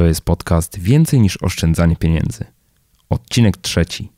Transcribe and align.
To 0.00 0.06
jest 0.06 0.22
podcast 0.22 0.78
Więcej 0.78 1.20
niż 1.20 1.42
oszczędzanie 1.42 1.96
pieniędzy. 1.96 2.44
Odcinek 3.10 3.56
trzeci. 3.56 4.08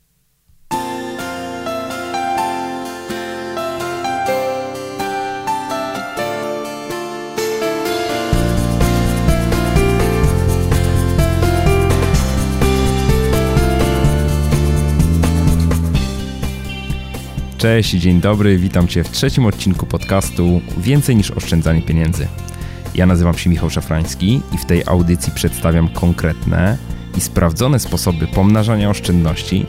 Cześć, 17.57 17.89
dzień 17.89 18.21
dobry, 18.21 18.57
witam 18.57 18.87
Cię 18.87 19.03
w 19.03 19.11
trzecim 19.11 19.45
odcinku 19.45 19.85
podcastu 19.85 20.61
Więcej 20.77 21.15
niż 21.15 21.31
oszczędzanie 21.31 21.81
pieniędzy. 21.81 22.27
Ja 22.95 23.05
nazywam 23.05 23.37
się 23.37 23.49
Michał 23.49 23.69
Szafrański 23.69 24.41
i 24.53 24.57
w 24.57 24.65
tej 24.65 24.83
audycji 24.85 25.33
przedstawiam 25.35 25.89
konkretne 25.89 26.77
i 27.17 27.21
sprawdzone 27.21 27.79
sposoby 27.79 28.27
pomnażania 28.27 28.89
oszczędności. 28.89 29.65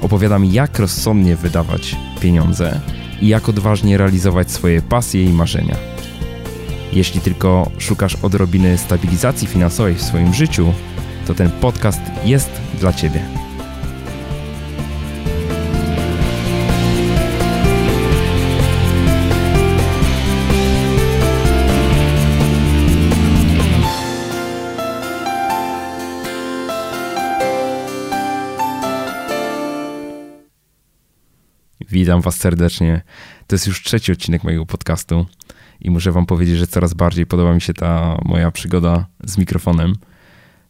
Opowiadam, 0.00 0.44
jak 0.44 0.78
rozsądnie 0.78 1.36
wydawać 1.36 1.96
pieniądze 2.20 2.80
i 3.20 3.28
jak 3.28 3.48
odważnie 3.48 3.98
realizować 3.98 4.50
swoje 4.50 4.82
pasje 4.82 5.24
i 5.24 5.32
marzenia. 5.32 5.76
Jeśli 6.92 7.20
tylko 7.20 7.70
szukasz 7.78 8.16
odrobiny 8.22 8.78
stabilizacji 8.78 9.48
finansowej 9.48 9.94
w 9.94 10.02
swoim 10.02 10.34
życiu, 10.34 10.72
to 11.26 11.34
ten 11.34 11.50
podcast 11.50 12.00
jest 12.24 12.50
dla 12.80 12.92
Ciebie. 12.92 13.41
Witam 31.92 32.20
Was 32.20 32.36
serdecznie. 32.36 33.02
To 33.46 33.54
jest 33.54 33.66
już 33.66 33.82
trzeci 33.82 34.12
odcinek 34.12 34.44
mojego 34.44 34.66
podcastu 34.66 35.26
i 35.80 35.90
muszę 35.90 36.12
Wam 36.12 36.26
powiedzieć, 36.26 36.56
że 36.56 36.66
coraz 36.66 36.94
bardziej 36.94 37.26
podoba 37.26 37.54
mi 37.54 37.60
się 37.60 37.74
ta 37.74 38.18
moja 38.24 38.50
przygoda 38.50 39.06
z 39.24 39.38
mikrofonem. 39.38 39.94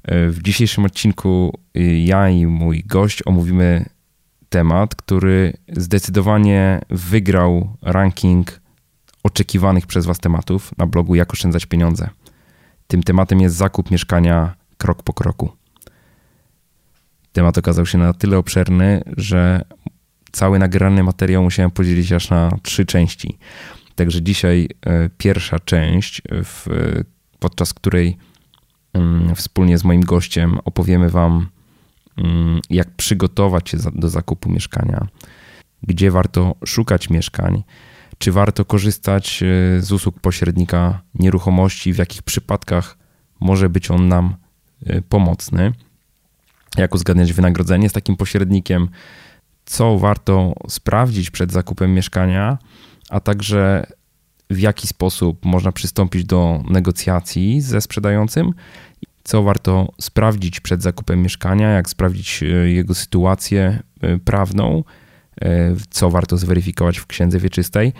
W 0.04 0.38
dzisiejszym 0.42 0.84
odcinku 0.84 1.58
ja 2.04 2.28
i 2.28 2.46
mój 2.46 2.84
gość 2.86 3.22
omówimy 3.26 3.84
temat, 4.48 4.94
który 4.94 5.52
zdecydowanie 5.68 6.80
wygrał 6.90 7.76
ranking 7.82 8.60
oczekiwanych 9.22 9.86
przez 9.86 10.06
Was 10.06 10.18
tematów 10.18 10.78
na 10.78 10.86
blogu 10.86 11.14
Jak 11.14 11.32
oszczędzać 11.32 11.66
pieniądze. 11.66 12.08
Tym 12.86 13.02
tematem 13.02 13.40
jest 13.40 13.56
zakup 13.56 13.90
mieszkania 13.90 14.54
krok 14.76 15.02
po 15.02 15.12
kroku. 15.12 15.52
Temat 17.32 17.58
okazał 17.58 17.86
się 17.86 17.98
na 17.98 18.12
tyle 18.12 18.38
obszerny, 18.38 19.02
że 19.16 19.64
cały 20.32 20.58
nagrany 20.58 21.02
materiał 21.02 21.42
musiałem 21.42 21.70
podzielić 21.70 22.12
aż 22.12 22.30
na 22.30 22.50
trzy 22.62 22.86
części. 22.86 23.38
Także 23.94 24.22
dzisiaj 24.22 24.68
e, 24.86 25.10
pierwsza 25.18 25.58
część, 25.58 26.22
w, 26.30 26.66
podczas 27.38 27.74
której 27.74 28.16
mm, 28.92 29.34
wspólnie 29.34 29.78
z 29.78 29.84
moim 29.84 30.00
gościem 30.00 30.58
opowiemy 30.64 31.10
Wam, 31.10 31.48
mm, 32.16 32.60
jak 32.70 32.90
przygotować 32.90 33.70
się 33.70 33.78
do 33.94 34.08
zakupu 34.08 34.50
mieszkania, 34.50 35.06
gdzie 35.82 36.10
warto 36.10 36.54
szukać 36.64 37.10
mieszkań, 37.10 37.62
czy 38.18 38.32
warto 38.32 38.64
korzystać 38.64 39.42
e, 39.42 39.46
z 39.80 39.92
usług 39.92 40.20
pośrednika 40.20 41.00
nieruchomości, 41.14 41.92
w 41.92 41.98
jakich 41.98 42.22
przypadkach 42.22 42.98
może 43.40 43.68
być 43.68 43.90
on 43.90 44.08
nam 44.08 44.34
e, 44.86 45.02
pomocny, 45.02 45.72
jak 46.76 46.94
uzgadniać 46.94 47.32
wynagrodzenie 47.32 47.88
z 47.88 47.92
takim 47.92 48.16
pośrednikiem, 48.16 48.88
co 49.64 49.98
warto 49.98 50.54
sprawdzić 50.68 51.30
przed 51.30 51.52
zakupem 51.52 51.94
mieszkania, 51.94 52.58
a 53.10 53.20
także 53.20 53.86
w 54.50 54.58
jaki 54.58 54.86
sposób 54.86 55.44
można 55.44 55.72
przystąpić 55.72 56.24
do 56.24 56.62
negocjacji 56.70 57.60
ze 57.60 57.80
sprzedającym, 57.80 58.52
co 59.24 59.42
warto 59.42 59.92
sprawdzić 60.00 60.60
przed 60.60 60.82
zakupem 60.82 61.22
mieszkania, 61.22 61.68
jak 61.68 61.88
sprawdzić 61.88 62.42
e, 62.42 62.46
jego 62.46 62.94
sytuację 62.94 63.82
e, 64.00 64.18
prawną, 64.18 64.84
e, 65.40 65.74
co 65.90 66.10
warto 66.10 66.36
zweryfikować 66.36 66.98
w 66.98 67.06
księdze 67.06 67.38
wieczystej, 67.38 67.92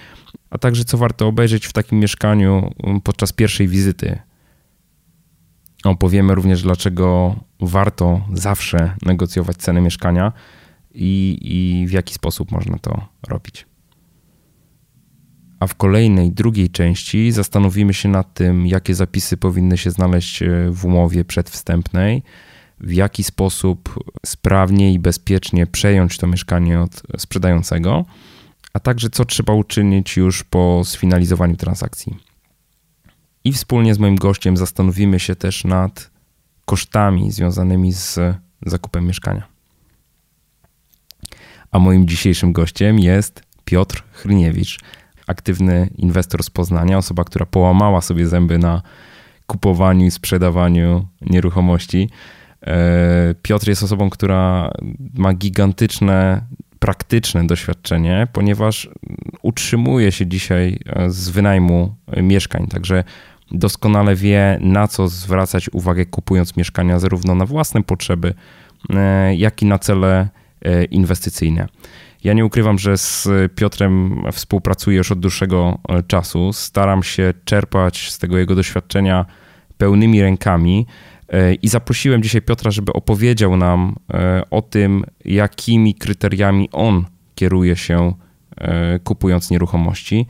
a 0.50 0.59
także 0.59 0.84
co 0.84 0.99
warto 0.99 1.27
obejrzeć 1.27 1.67
w 1.67 1.73
takim 1.73 1.99
mieszkaniu 1.99 2.71
podczas 3.05 3.33
pierwszej 3.33 3.69
wizyty. 3.69 4.19
Opowiemy 5.84 6.34
również, 6.34 6.62
dlaczego 6.62 7.37
warto 7.61 8.21
zawsze 8.33 8.94
negocjować 9.03 9.56
cenę 9.56 9.81
mieszkania 9.81 10.33
i, 10.95 11.39
i 11.43 11.87
w 11.87 11.91
jaki 11.91 12.15
sposób 12.15 12.51
można 12.51 12.79
to 12.79 13.09
robić. 13.29 13.67
A 15.61 15.67
w 15.67 15.75
kolejnej, 15.75 16.33
drugiej 16.33 16.71
części 16.71 17.33
zastanowimy 17.33 17.95
się 17.95 18.09
nad 18.09 18.35
tym, 18.35 18.67
jakie 18.67 18.95
zapisy 18.95 19.37
powinny 19.37 19.79
się 19.79 19.91
znaleźć 19.91 20.43
e, 20.43 20.71
w 20.71 20.85
umowie 20.85 21.25
przedwstępnej, 21.25 22.23
w 22.81 22.93
jaki 22.93 23.25
sposób 23.25 24.05
sprawnie 24.27 24.93
i 24.93 24.99
bezpiecznie 24.99 25.67
przejąć 25.67 26.19
to 26.19 26.27
mieszkanie 26.27 26.81
od 26.81 27.03
sprzedającego, 27.19 28.05
a 28.73 28.81
także 28.81 29.11
co 29.11 29.25
trzeba 29.25 29.53
uczynić 29.53 30.17
już 30.17 30.45
po 30.45 30.83
sfinalizowaniu 30.85 31.57
transakcji. 31.57 32.17
I 33.45 33.53
wspólnie 33.53 33.95
z 33.95 33.99
moim 33.99 34.17
gościem 34.17 34.57
zastanowimy 34.57 35.21
się 35.21 35.37
też 35.37 35.65
nad 35.65 36.11
kosztami 36.65 37.31
związanymi 37.31 37.93
z 37.93 38.19
zakupem 38.67 39.07
mieszkania. 39.07 39.52
A 41.72 41.78
moim 41.78 42.09
dzisiejszym 42.09 42.53
gościem 42.53 42.99
jest 42.99 43.43
Piotr 43.65 44.05
Chryniewicz, 44.12 44.78
aktywny 45.27 45.88
inwestor 45.97 46.43
z 46.43 46.50
Poznania, 46.50 46.99
osoba, 46.99 47.25
która 47.25 47.47
połamała 47.47 48.00
sobie 48.00 48.27
zęby 48.27 48.59
na 48.59 48.83
kupowaniu 49.47 50.06
i 50.06 50.11
sprzedawaniu 50.11 51.06
nieruchomości. 51.21 52.11
E, 52.62 53.34
Piotr 53.43 53.69
jest 53.69 53.82
osobą, 53.82 54.11
która 54.11 54.71
ma 55.15 55.34
gigantyczne, 55.34 56.43
praktyczne 56.78 57.47
doświadczenie, 57.47 58.27
ponieważ 58.32 58.88
utrzymuje 59.43 60.12
się 60.12 60.27
dzisiaj 60.27 60.78
z 61.09 61.28
wynajmu 61.28 61.94
mieszkań, 62.16 62.66
także 62.66 63.05
doskonale 63.50 64.15
wie, 64.15 64.59
na 64.61 64.88
co 64.88 65.09
zwracać 65.09 65.71
uwagę 65.72 66.06
kupując 66.06 66.56
mieszkania, 66.56 66.99
zarówno 66.99 67.34
na 67.34 67.47
własne 67.47 67.82
potrzeby, 67.82 68.34
e, 68.91 69.34
jak 69.34 69.62
i 69.62 69.66
na 69.66 69.78
cele 69.78 70.28
E, 70.28 70.42
inwestycyjne. 70.91 71.69
Ja 72.25 72.33
nie 72.33 72.45
ukrywam, 72.45 72.78
że 72.78 72.99
z 72.99 73.28
Piotrem 73.55 74.23
współpracuję 74.33 74.97
już 74.97 75.12
od 75.12 75.21
dłuższego 75.21 75.78
e, 75.89 76.03
czasu. 76.03 76.53
Staram 76.53 77.03
się 77.03 77.34
czerpać 77.45 78.11
z 78.11 78.19
tego 78.19 78.39
jego 78.39 78.55
doświadczenia 78.55 79.27
pełnymi 79.78 80.23
rękami 80.23 80.87
e, 81.28 81.55
i 81.55 81.69
zaprosiłem 81.69 82.23
dzisiaj 82.23 82.43
Piotra, 82.43 82.71
żeby 82.71 82.93
opowiedział 82.93 83.56
nam 83.56 83.97
o 84.50 84.62
tym, 84.62 85.05
jakimi 85.25 85.95
kryteriami 85.95 86.69
on 86.73 87.05
kieruje 87.34 87.77
się 87.77 88.15
kupując 89.05 89.50
nieruchomości. 89.50 90.27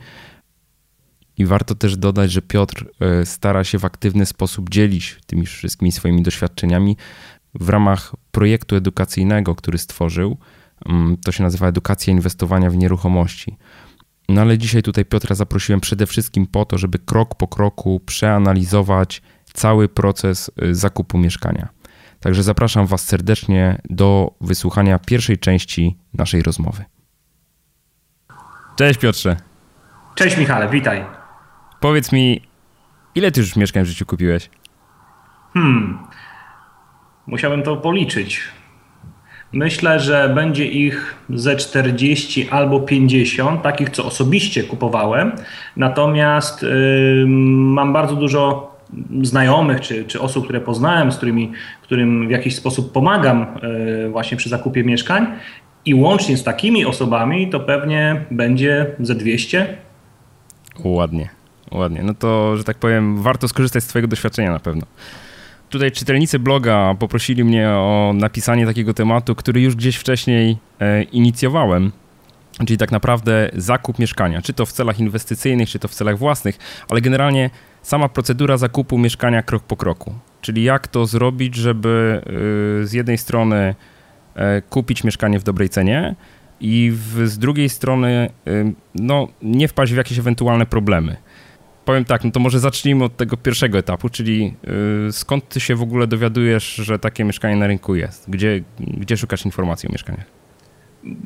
I 1.37 1.45
warto 1.45 1.75
też 1.75 1.97
dodać, 1.97 2.31
że 2.31 2.41
Piotr 2.41 2.91
stara 3.23 3.63
się 3.63 3.79
w 3.79 3.85
aktywny 3.85 4.25
sposób 4.25 4.69
dzielić 4.69 5.19
tymi 5.25 5.45
wszystkimi 5.45 5.91
swoimi 5.91 6.21
doświadczeniami 6.21 6.97
w 7.55 7.69
ramach 7.69 8.15
projektu 8.33 8.75
edukacyjnego, 8.75 9.55
który 9.55 9.77
stworzył. 9.77 10.37
Mm, 10.85 11.17
to 11.17 11.31
się 11.31 11.43
nazywa 11.43 11.67
Edukacja 11.67 12.13
Inwestowania 12.13 12.69
w 12.69 12.77
Nieruchomości. 12.77 13.57
No 14.29 14.41
ale 14.41 14.57
dzisiaj 14.57 14.83
tutaj 14.83 15.05
Piotra 15.05 15.35
zaprosiłem 15.35 15.81
przede 15.81 16.05
wszystkim 16.05 16.47
po 16.47 16.65
to, 16.65 16.77
żeby 16.77 16.99
krok 16.99 17.35
po 17.35 17.47
kroku 17.47 18.01
przeanalizować 18.05 19.21
cały 19.53 19.89
proces 19.89 20.51
y, 20.63 20.75
zakupu 20.75 21.17
mieszkania. 21.17 21.69
Także 22.19 22.43
zapraszam 22.43 22.87
Was 22.87 23.05
serdecznie 23.05 23.81
do 23.89 24.31
wysłuchania 24.41 24.99
pierwszej 24.99 25.37
części 25.37 25.97
naszej 26.13 26.41
rozmowy. 26.41 26.83
Cześć 28.75 28.99
Piotrze. 28.99 29.37
Cześć 30.15 30.37
Michale, 30.37 30.69
witaj. 30.69 31.05
Powiedz 31.79 32.11
mi, 32.11 32.41
ile 33.15 33.31
ty 33.31 33.39
już 33.39 33.55
mieszkań 33.55 33.83
w 33.83 33.87
życiu 33.87 34.05
kupiłeś? 34.05 34.49
Hmm, 35.53 36.07
Musiałem 37.27 37.63
to 37.63 37.77
policzyć. 37.77 38.41
Myślę, 39.53 39.99
że 39.99 40.31
będzie 40.35 40.65
ich 40.65 41.15
ze 41.29 41.55
40 41.55 42.49
albo 42.49 42.79
50, 42.79 43.61
takich 43.61 43.89
co 43.89 44.05
osobiście 44.05 44.63
kupowałem. 44.63 45.31
Natomiast 45.77 46.63
yy, 46.63 47.25
mam 47.27 47.93
bardzo 47.93 48.15
dużo 48.15 48.73
znajomych 49.21 49.81
czy, 49.81 50.05
czy 50.05 50.21
osób, 50.21 50.43
które 50.43 50.61
poznałem, 50.61 51.11
z 51.11 51.17
którymi 51.17 51.51
którym 51.81 52.27
w 52.27 52.31
jakiś 52.31 52.55
sposób 52.55 52.91
pomagam 52.91 53.45
yy, 53.61 54.09
właśnie 54.09 54.37
przy 54.37 54.49
zakupie 54.49 54.83
mieszkań. 54.83 55.27
I 55.85 55.95
łącznie 55.95 56.37
z 56.37 56.43
takimi 56.43 56.85
osobami 56.85 57.49
to 57.49 57.59
pewnie 57.59 58.25
będzie 58.31 58.95
ze 58.99 59.15
200. 59.15 59.77
Ładnie, 60.83 61.29
ładnie. 61.71 62.03
No 62.03 62.13
to, 62.13 62.57
że 62.57 62.63
tak 62.63 62.77
powiem, 62.77 63.21
warto 63.21 63.47
skorzystać 63.47 63.83
z 63.83 63.87
Twojego 63.87 64.07
doświadczenia 64.07 64.51
na 64.51 64.59
pewno. 64.59 64.85
Tutaj 65.73 65.91
czytelnicy 65.91 66.39
bloga 66.39 66.95
poprosili 66.99 67.43
mnie 67.43 67.69
o 67.69 68.13
napisanie 68.15 68.65
takiego 68.65 68.93
tematu, 68.93 69.35
który 69.35 69.61
już 69.61 69.75
gdzieś 69.75 69.95
wcześniej 69.95 70.57
e, 70.79 71.03
inicjowałem. 71.03 71.91
Czyli 72.59 72.77
tak 72.77 72.91
naprawdę 72.91 73.49
zakup 73.53 73.99
mieszkania, 73.99 74.41
czy 74.41 74.53
to 74.53 74.65
w 74.65 74.71
celach 74.71 74.99
inwestycyjnych, 74.99 75.69
czy 75.69 75.79
to 75.79 75.87
w 75.87 75.93
celach 75.93 76.17
własnych, 76.17 76.57
ale 76.89 77.01
generalnie 77.01 77.49
sama 77.81 78.09
procedura 78.09 78.57
zakupu 78.57 78.97
mieszkania 78.97 79.43
krok 79.43 79.63
po 79.63 79.77
kroku. 79.77 80.13
Czyli 80.41 80.63
jak 80.63 80.87
to 80.87 81.05
zrobić, 81.05 81.55
żeby 81.55 82.21
y, 82.83 82.87
z 82.87 82.93
jednej 82.93 83.17
strony 83.17 83.75
e, 84.35 84.61
kupić 84.61 85.03
mieszkanie 85.03 85.39
w 85.39 85.43
dobrej 85.43 85.69
cenie 85.69 86.15
i 86.59 86.93
z 87.25 87.37
drugiej 87.37 87.69
strony 87.69 88.29
y, 88.47 88.73
no, 88.95 89.27
nie 89.41 89.67
wpaść 89.67 89.93
w 89.93 89.97
jakieś 89.97 90.19
ewentualne 90.19 90.65
problemy. 90.65 91.17
Powiem 91.85 92.05
tak, 92.05 92.23
no 92.23 92.31
to 92.31 92.39
może 92.39 92.59
zacznijmy 92.59 93.03
od 93.03 93.17
tego 93.17 93.37
pierwszego 93.37 93.77
etapu, 93.77 94.09
czyli 94.09 94.53
y, 95.07 95.11
skąd 95.11 95.49
ty 95.49 95.59
się 95.59 95.75
w 95.75 95.81
ogóle 95.81 96.07
dowiadujesz, 96.07 96.75
że 96.75 96.99
takie 96.99 97.23
mieszkanie 97.23 97.55
na 97.55 97.67
rynku 97.67 97.95
jest? 97.95 98.29
Gdzie, 98.29 98.61
gdzie 98.79 99.17
szukasz 99.17 99.45
informacji 99.45 99.89
o 99.89 99.91
mieszkaniach? 99.91 100.25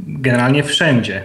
Generalnie 0.08 0.64
wszędzie. 0.64 1.24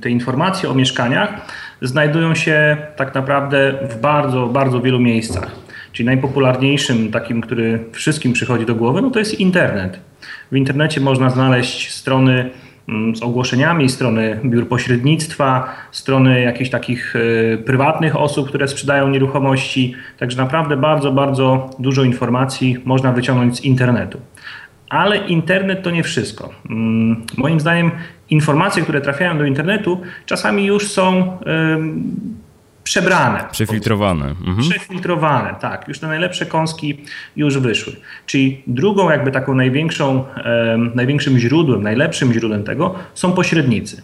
Te 0.00 0.10
informacje 0.10 0.70
o 0.70 0.74
mieszkaniach 0.74 1.46
znajdują 1.82 2.34
się 2.34 2.76
tak 2.96 3.14
naprawdę 3.14 3.74
w 3.90 4.00
bardzo, 4.00 4.46
bardzo 4.46 4.80
wielu 4.80 5.00
miejscach. 5.00 5.50
Czyli 5.92 6.06
najpopularniejszym, 6.06 7.10
takim, 7.10 7.40
który 7.40 7.84
wszystkim 7.92 8.32
przychodzi 8.32 8.66
do 8.66 8.74
głowy, 8.74 9.02
no 9.02 9.10
to 9.10 9.18
jest 9.18 9.40
internet. 9.40 9.98
W 10.52 10.56
internecie 10.56 11.00
można 11.00 11.30
znaleźć 11.30 11.90
strony 11.90 12.50
z 13.14 13.22
ogłoszeniami, 13.22 13.88
strony 13.88 14.40
biur 14.44 14.68
pośrednictwa, 14.68 15.74
strony 15.90 16.40
jakichś 16.40 16.70
takich 16.70 17.16
y, 17.16 17.62
prywatnych 17.66 18.16
osób, 18.16 18.48
które 18.48 18.68
sprzedają 18.68 19.08
nieruchomości. 19.08 19.94
Także 20.18 20.36
naprawdę 20.36 20.76
bardzo, 20.76 21.12
bardzo 21.12 21.70
dużo 21.78 22.04
informacji 22.04 22.76
można 22.84 23.12
wyciągnąć 23.12 23.56
z 23.56 23.64
internetu. 23.64 24.20
Ale 24.88 25.16
internet 25.16 25.82
to 25.82 25.90
nie 25.90 26.02
wszystko. 26.02 26.50
Mm, 26.70 27.22
moim 27.36 27.60
zdaniem 27.60 27.90
informacje, 28.30 28.82
które 28.82 29.00
trafiają 29.00 29.38
do 29.38 29.44
internetu, 29.44 30.00
czasami 30.26 30.66
już 30.66 30.88
są 30.88 31.38
przebrane. 32.84 33.44
Przefiltrowane. 33.52 34.24
Mhm. 34.24 34.58
Przefiltrowane, 34.70 35.54
tak. 35.60 35.88
Już 35.88 35.98
te 35.98 36.06
najlepsze 36.06 36.46
kąski 36.46 37.00
już 37.36 37.58
wyszły. 37.58 37.92
Czyli 38.26 38.62
drugą 38.66 39.10
jakby 39.10 39.30
taką 39.30 39.54
największą, 39.54 40.24
największym 40.94 41.38
źródłem, 41.38 41.82
najlepszym 41.82 42.32
źródłem 42.32 42.64
tego 42.64 42.94
są 43.14 43.32
pośrednicy. 43.32 44.02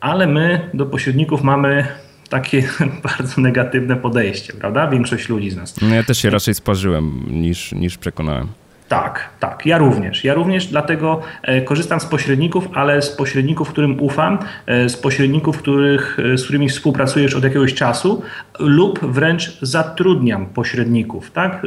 Ale 0.00 0.26
my 0.26 0.70
do 0.74 0.86
pośredników 0.86 1.42
mamy 1.42 1.86
takie 2.28 2.62
bardzo 3.08 3.40
negatywne 3.40 3.96
podejście, 3.96 4.52
prawda? 4.52 4.86
Większość 4.88 5.28
ludzi 5.28 5.50
z 5.50 5.56
nas. 5.56 5.80
No 5.82 5.94
ja 5.94 6.02
też 6.02 6.18
się 6.18 6.30
raczej 6.30 6.54
sparzyłem 6.54 7.24
niż, 7.30 7.72
niż 7.72 7.98
przekonałem. 7.98 8.48
Tak, 8.88 9.28
tak, 9.40 9.66
ja 9.66 9.78
również. 9.78 10.24
Ja 10.24 10.34
również 10.34 10.66
dlatego 10.66 11.20
e, 11.42 11.62
korzystam 11.62 12.00
z 12.00 12.06
pośredników, 12.06 12.68
ale 12.74 13.02
z 13.02 13.10
pośredników, 13.10 13.68
którym 13.68 14.00
ufam, 14.00 14.38
e, 14.66 14.88
z 14.88 14.96
pośredników, 14.96 15.58
których, 15.58 16.18
e, 16.34 16.38
z 16.38 16.44
którymi 16.44 16.68
współpracujesz 16.68 17.34
od 17.34 17.44
jakiegoś 17.44 17.74
czasu 17.74 18.22
lub 18.58 19.00
wręcz 19.00 19.58
zatrudniam 19.62 20.46
pośredników. 20.46 21.30
Tak? 21.30 21.62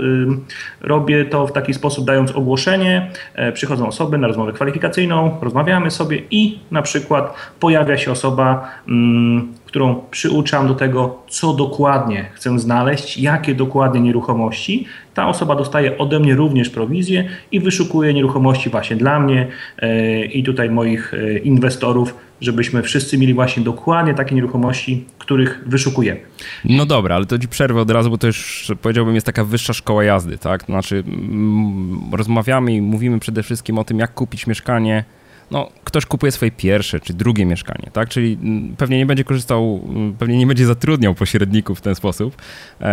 Robię 0.82 1.26
to 1.26 1.48
w 1.48 1.52
taki 1.52 1.74
sposób, 1.74 2.06
dając 2.06 2.32
ogłoszenie, 2.32 3.12
przychodzą 3.54 3.88
osoby 3.88 4.18
na 4.18 4.28
rozmowę 4.28 4.54
kwalifikacyjną, 4.54 5.38
rozmawiamy 5.42 5.92
sobie 5.92 6.22
i 6.32 6.60
na 6.72 6.82
przykład 6.82 7.34
pojawia 7.60 7.98
się 7.98 8.12
osoba, 8.12 8.68
mm, 8.88 9.54
którą 9.72 10.02
przyuczam 10.12 10.68
do 10.68 10.76
tego, 10.76 11.24
co 11.30 11.54
dokładnie 11.54 12.26
chcę 12.34 12.60
znaleźć, 12.60 13.18
jakie 13.18 13.56
dokładnie 13.56 14.02
nieruchomości. 14.02 14.86
Ta 15.14 15.28
osoba 15.28 15.56
dostaje 15.56 15.98
ode 15.98 16.20
mnie 16.20 16.36
również 16.36 16.70
prowizję 16.70 17.30
i 17.52 17.60
wyszukuje 17.60 18.14
nieruchomości 18.14 18.70
właśnie 18.70 18.96
dla 18.96 19.20
mnie 19.20 19.48
e, 19.78 20.26
i 20.26 20.44
tutaj 20.44 20.70
moich 20.70 21.14
e, 21.14 21.38
inwestorów, 21.38 22.16
żebyśmy 22.42 22.82
wszyscy 22.82 23.18
mieli 23.18 23.34
właśnie 23.34 23.64
dokładnie 23.64 24.14
takie 24.14 24.36
nieruchomości, 24.36 25.06
których 25.18 25.64
wyszukujemy. 25.66 26.20
No 26.66 26.86
dobra, 26.86 27.16
ale 27.16 27.26
to 27.26 27.40
ci 27.40 27.48
przerwę 27.48 27.82
od 27.82 27.92
razu, 27.92 28.10
bo 28.10 28.18
to 28.18 28.28
już 28.28 28.72
powiedziałbym 28.82 29.16
jest 29.16 29.26
taka 29.26 29.46
wyższa 29.46 29.74
szkoła 29.74 30.04
jazdy, 30.04 30.38
tak? 30.38 30.64
Znaczy 30.64 31.04
mm, 31.08 32.02
rozmawiamy 32.14 32.74
i 32.74 32.82
mówimy 32.82 33.20
przede 33.20 33.44
wszystkim 33.44 33.78
o 33.78 33.84
tym, 33.84 34.00
jak 34.00 34.14
kupić 34.14 34.48
mieszkanie 34.48 35.04
no, 35.52 35.70
ktoś 35.84 36.06
kupuje 36.06 36.32
swoje 36.32 36.52
pierwsze 36.52 37.00
czy 37.00 37.14
drugie 37.14 37.46
mieszkanie, 37.46 37.90
tak? 37.94 38.10
Czyli 38.10 38.38
mm, 38.42 38.76
pewnie 38.78 38.98
nie 38.98 39.06
będzie 39.06 39.24
korzystał, 39.24 39.82
mm, 39.90 40.14
pewnie 40.14 40.38
nie 40.38 40.48
będzie 40.48 40.66
zatrudniał 40.66 41.16
pośredników 41.16 41.80
w 41.80 41.82
ten 41.82 41.96
sposób. 41.96 42.36
Eee, 42.82 42.88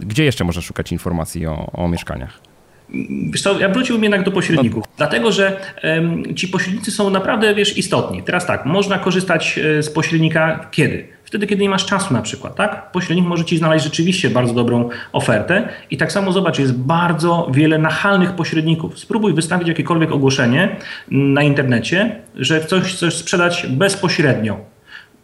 gdzie 0.00 0.24
jeszcze 0.24 0.44
można 0.44 0.62
szukać 0.62 0.92
informacji 0.92 1.46
o, 1.46 1.70
o 1.72 1.88
mieszkaniach? 1.88 2.40
Wiesz 3.30 3.42
co, 3.42 3.60
ja 3.60 3.68
wróciłbym 3.68 4.02
jednak 4.02 4.24
do 4.24 4.30
pośredników, 4.30 4.84
no. 4.86 4.92
dlatego 4.96 5.32
że 5.32 5.60
um, 5.84 6.36
ci 6.36 6.48
pośrednicy 6.48 6.90
są 6.90 7.10
naprawdę, 7.10 7.54
wiesz, 7.54 7.78
istotni. 7.78 8.22
Teraz 8.22 8.46
tak, 8.46 8.66
można 8.66 8.98
korzystać 8.98 9.58
e, 9.58 9.82
z 9.82 9.90
pośrednika 9.90 10.68
kiedy? 10.70 11.08
Wtedy, 11.30 11.46
kiedy 11.46 11.62
nie 11.62 11.70
masz 11.70 11.86
czasu 11.86 12.14
na 12.14 12.22
przykład, 12.22 12.54
tak? 12.56 12.92
Pośrednik 12.92 13.26
może 13.26 13.44
ci 13.44 13.58
znaleźć 13.58 13.84
rzeczywiście 13.84 14.30
bardzo 14.30 14.54
dobrą 14.54 14.88
ofertę 15.12 15.68
i 15.90 15.96
tak 15.96 16.12
samo 16.12 16.32
zobacz, 16.32 16.58
jest 16.58 16.78
bardzo 16.78 17.48
wiele 17.52 17.78
nachalnych 17.78 18.32
pośredników. 18.32 18.98
Spróbuj 18.98 19.34
wystawić 19.34 19.68
jakiekolwiek 19.68 20.12
ogłoszenie 20.12 20.76
na 21.10 21.42
internecie, 21.42 22.20
że 22.34 22.64
coś 22.64 22.94
chcesz 22.94 23.16
sprzedać 23.16 23.66
bezpośrednio 23.70 24.69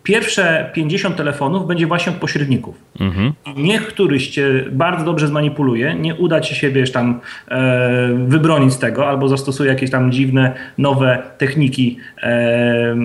pierwsze 0.07 0.71
50 0.75 1.17
telefonów 1.17 1.67
będzie 1.67 1.87
właśnie 1.87 2.13
od 2.13 2.19
pośredników. 2.19 2.75
Mhm. 3.01 3.33
Niech 3.57 3.87
któryś 3.87 4.29
cię 4.29 4.65
bardzo 4.73 5.05
dobrze 5.05 5.27
zmanipuluje, 5.27 5.95
nie 5.95 6.15
uda 6.15 6.41
ci 6.41 6.55
się, 6.55 6.71
wiesz, 6.71 6.93
tam 6.93 7.21
e, 7.49 8.09
wybronić 8.27 8.73
z 8.73 8.79
tego, 8.79 9.09
albo 9.09 9.29
zastosuje 9.29 9.71
jakieś 9.71 9.91
tam 9.91 10.13
dziwne, 10.13 10.55
nowe 10.79 11.23
techniki, 11.39 11.99
e, 12.23 12.97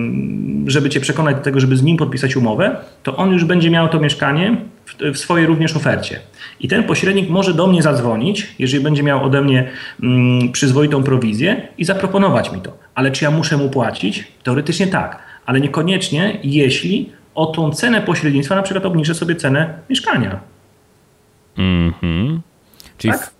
żeby 0.66 0.90
cię 0.90 1.00
przekonać 1.00 1.36
do 1.36 1.42
tego, 1.42 1.60
żeby 1.60 1.76
z 1.76 1.82
nim 1.82 1.96
podpisać 1.96 2.36
umowę, 2.36 2.76
to 3.02 3.16
on 3.16 3.32
już 3.32 3.44
będzie 3.44 3.70
miał 3.70 3.88
to 3.88 4.00
mieszkanie 4.00 4.56
w, 4.84 5.12
w 5.14 5.18
swojej 5.18 5.46
również 5.46 5.76
ofercie. 5.76 6.20
I 6.60 6.68
ten 6.68 6.84
pośrednik 6.84 7.30
może 7.30 7.54
do 7.54 7.66
mnie 7.66 7.82
zadzwonić, 7.82 8.54
jeżeli 8.58 8.84
będzie 8.84 9.02
miał 9.02 9.24
ode 9.24 9.42
mnie 9.42 9.68
mm, 10.02 10.52
przyzwoitą 10.52 11.02
prowizję 11.02 11.68
i 11.78 11.84
zaproponować 11.84 12.52
mi 12.52 12.60
to. 12.60 12.78
Ale 12.94 13.10
czy 13.10 13.24
ja 13.24 13.30
muszę 13.30 13.56
mu 13.56 13.68
płacić? 13.68 14.24
Teoretycznie 14.42 14.86
tak 14.86 15.31
ale 15.46 15.60
niekoniecznie, 15.60 16.40
jeśli 16.42 17.12
o 17.34 17.46
tą 17.46 17.70
cenę 17.70 18.00
pośrednictwa 18.00 18.54
na 18.54 18.62
przykład 18.62 18.86
obniżę 18.86 19.14
sobie 19.14 19.36
cenę 19.36 19.78
mieszkania. 19.90 20.40
Mhm. 21.58 22.40
Czyli 22.98 23.12
tak? 23.12 23.30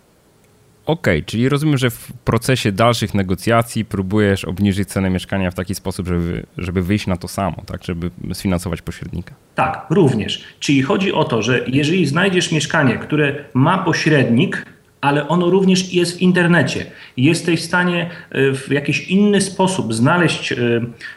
Okej, 0.85 1.17
okay, 1.17 1.25
czyli 1.25 1.49
rozumiem, 1.49 1.77
że 1.77 1.89
w 1.89 2.13
procesie 2.25 2.71
dalszych 2.71 3.13
negocjacji 3.13 3.85
próbujesz 3.85 4.45
obniżyć 4.45 4.89
cenę 4.89 5.09
mieszkania 5.09 5.51
w 5.51 5.55
taki 5.55 5.75
sposób, 5.75 6.07
żeby, 6.07 6.45
żeby 6.57 6.81
wyjść 6.81 7.07
na 7.07 7.17
to 7.17 7.27
samo, 7.27 7.57
tak, 7.65 7.83
żeby 7.83 8.09
sfinansować 8.33 8.81
pośrednika. 8.81 9.35
Tak, 9.55 9.85
również. 9.89 10.43
Czyli 10.59 10.81
chodzi 10.81 11.13
o 11.13 11.23
to, 11.23 11.41
że 11.41 11.65
jeżeli 11.67 12.05
znajdziesz 12.05 12.51
mieszkanie, 12.51 12.97
które 12.97 13.35
ma 13.53 13.77
pośrednik, 13.77 14.65
ale 15.03 15.27
ono 15.27 15.49
również 15.49 15.93
jest 15.93 16.17
w 16.17 16.21
internecie. 16.21 16.85
Jesteś 17.17 17.61
w 17.61 17.63
stanie 17.63 18.09
e, 18.31 18.53
w 18.53 18.71
jakiś 18.71 19.07
inny 19.07 19.41
sposób 19.41 19.93
znaleźć 19.93 20.51
e, 20.51 20.57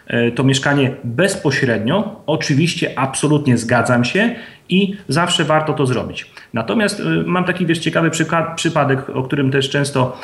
e, 0.06 0.30
to 0.30 0.44
mieszkanie 0.44 0.90
bezpośrednio. 1.04 2.22
Oczywiście, 2.26 2.98
absolutnie 2.98 3.58
zgadzam 3.58 4.04
się 4.04 4.34
i 4.68 4.96
zawsze 5.08 5.44
warto 5.44 5.72
to 5.72 5.86
zrobić. 5.86 6.30
Natomiast 6.54 7.02
mam 7.26 7.44
taki 7.44 7.66
wiesz, 7.66 7.78
ciekawy 7.78 8.10
przypadek, 8.56 9.10
o 9.10 9.22
którym 9.22 9.50
też 9.50 9.70
często 9.70 10.20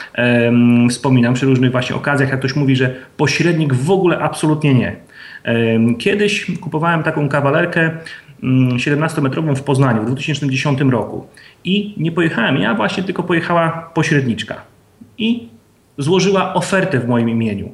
wspominam 0.90 1.34
przy 1.34 1.46
różnych 1.46 1.72
właśnie 1.72 1.96
okazjach, 1.96 2.30
jak 2.30 2.38
ktoś 2.38 2.56
mówi, 2.56 2.76
że 2.76 2.94
pośrednik 3.16 3.74
w 3.74 3.90
ogóle 3.90 4.18
absolutnie 4.18 4.74
nie. 4.74 4.96
Kiedyś 5.98 6.46
kupowałem 6.60 7.02
taką 7.02 7.28
kawalerkę 7.28 7.90
17-metrową 8.76 9.42
mm, 9.42 9.56
w 9.56 9.62
Poznaniu 9.62 10.02
w 10.02 10.06
2010 10.06 10.80
roku 10.80 11.26
i 11.64 11.94
nie 11.96 12.12
pojechałem 12.12 12.56
ja, 12.56 12.74
właśnie 12.74 13.02
tylko 13.02 13.22
pojechała 13.22 13.90
pośredniczka 13.94 14.54
i 15.18 15.48
złożyła 15.98 16.54
ofertę 16.54 17.00
w 17.00 17.08
moim 17.08 17.28
imieniu. 17.28 17.72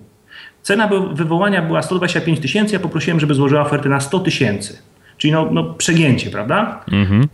Cena 0.63 0.91
wywołania 1.13 1.63
była 1.63 1.83
125 1.83 2.41
tysięcy, 2.41 2.75
ja 2.75 2.81
poprosiłem, 2.81 3.21
żeby 3.21 3.35
złożyła 3.35 3.61
ofertę 3.61 3.89
na 3.89 4.01
100 4.01 4.19
tysięcy. 4.19 4.83
Czyli 5.17 5.33
no, 5.33 5.49
no 5.53 5.65
przegięcie, 5.65 6.31
prawda? 6.31 6.85
Mhm. 6.93 7.29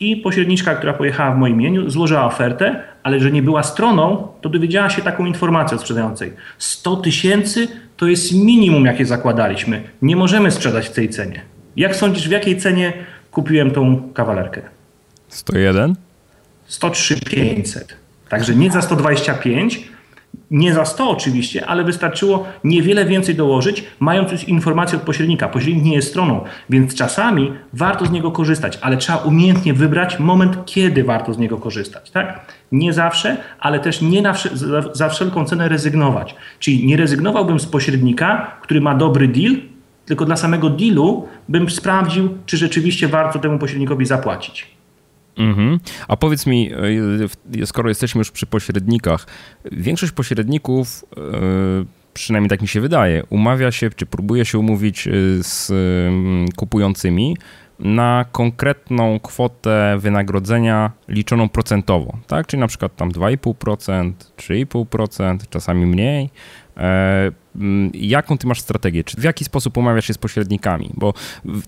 I 0.00 0.16
pośredniczka, 0.16 0.74
która 0.74 0.92
pojechała 0.92 1.34
w 1.34 1.38
moim 1.38 1.54
imieniu, 1.54 1.90
złożyła 1.90 2.24
ofertę, 2.24 2.82
ale 3.02 3.20
że 3.20 3.30
nie 3.30 3.42
była 3.42 3.62
stroną, 3.62 4.28
to 4.40 4.48
dowiedziała 4.48 4.90
się 4.90 5.02
taką 5.02 5.26
informację 5.26 5.74
od 5.74 5.80
sprzedającej. 5.80 6.32
100 6.58 6.96
tysięcy 6.96 7.68
to 7.96 8.06
jest 8.06 8.34
minimum, 8.34 8.84
jakie 8.84 9.06
zakładaliśmy. 9.06 9.82
Nie 10.02 10.16
możemy 10.16 10.50
sprzedać 10.50 10.88
w 10.88 10.92
tej 10.92 11.08
cenie. 11.08 11.40
Jak 11.76 11.96
sądzisz, 11.96 12.28
w 12.28 12.30
jakiej 12.30 12.56
cenie 12.56 12.92
kupiłem 13.30 13.70
tą 13.70 14.12
kawalerkę? 14.14 14.62
101? 15.30 15.94
103 16.66 17.20
500. 17.20 17.96
Także 18.28 18.54
nie 18.54 18.70
za 18.70 18.82
125, 18.82 19.90
Nie 20.50 20.74
za 20.74 20.84
100 20.84 21.10
oczywiście, 21.10 21.66
ale 21.66 21.84
wystarczyło 21.84 22.46
niewiele 22.64 23.04
więcej 23.04 23.34
dołożyć, 23.34 23.84
mając 24.00 24.32
już 24.32 24.44
informację 24.44 24.98
od 24.98 25.04
pośrednika. 25.04 25.48
Pośrednik 25.48 25.84
nie 25.84 25.94
jest 25.94 26.08
stroną, 26.08 26.44
więc 26.70 26.94
czasami 26.94 27.52
warto 27.72 28.06
z 28.06 28.10
niego 28.10 28.30
korzystać, 28.30 28.78
ale 28.82 28.96
trzeba 28.96 29.18
umiejętnie 29.18 29.74
wybrać 29.74 30.18
moment, 30.18 30.56
kiedy 30.66 31.04
warto 31.04 31.34
z 31.34 31.38
niego 31.38 31.58
korzystać. 31.58 32.10
Tak? 32.10 32.52
Nie 32.72 32.92
zawsze, 32.92 33.36
ale 33.60 33.80
też 33.80 34.00
nie 34.00 34.22
na, 34.22 34.34
za 34.92 35.08
wszelką 35.08 35.44
cenę 35.44 35.68
rezygnować. 35.68 36.34
Czyli 36.58 36.86
nie 36.86 36.96
rezygnowałbym 36.96 37.60
z 37.60 37.66
pośrednika, 37.66 38.56
który 38.62 38.80
ma 38.80 38.94
dobry 38.94 39.28
deal, 39.28 39.56
tylko 40.06 40.24
dla 40.24 40.36
samego 40.36 40.70
dealu 40.70 41.28
bym 41.48 41.70
sprawdził, 41.70 42.38
czy 42.46 42.56
rzeczywiście 42.56 43.08
warto 43.08 43.38
temu 43.38 43.58
pośrednikowi 43.58 44.06
zapłacić. 44.06 44.79
Mhm. 45.36 45.80
A 46.08 46.16
powiedz 46.16 46.46
mi, 46.46 46.70
e, 47.62 47.66
skoro 47.66 47.88
jesteśmy 47.88 48.18
już 48.18 48.30
przy 48.30 48.46
pośrednikach, 48.46 49.26
większość 49.72 50.12
pośredników, 50.12 51.04
e, 51.16 51.20
przynajmniej 52.14 52.50
tak 52.50 52.62
mi 52.62 52.68
się 52.68 52.80
wydaje, 52.80 53.22
umawia 53.30 53.72
się, 53.72 53.90
czy 53.90 54.06
próbuje 54.06 54.44
się 54.44 54.58
umówić 54.58 55.06
e, 55.06 55.10
z 55.40 55.72
kupującymi 56.56 57.36
na 57.78 58.24
konkretną 58.32 59.20
kwotę 59.20 59.96
wynagrodzenia 59.98 60.90
liczoną 61.08 61.48
procentowo, 61.48 62.16
tak? 62.26 62.46
Czyli 62.46 62.60
na 62.60 62.66
przykład 62.66 62.96
tam 62.96 63.12
2,5%, 63.12 64.12
3,5%, 64.36 65.38
czasami 65.50 65.86
mniej. 65.86 66.30
Mm, 67.56 67.90
jaką 67.94 68.38
ty 68.38 68.46
masz 68.46 68.60
strategię? 68.60 69.04
Czy 69.04 69.20
w 69.20 69.24
jaki 69.24 69.44
sposób 69.44 69.76
umawiasz 69.76 70.06
się 70.06 70.14
z 70.14 70.18
pośrednikami? 70.18 70.90
Bo 70.94 71.14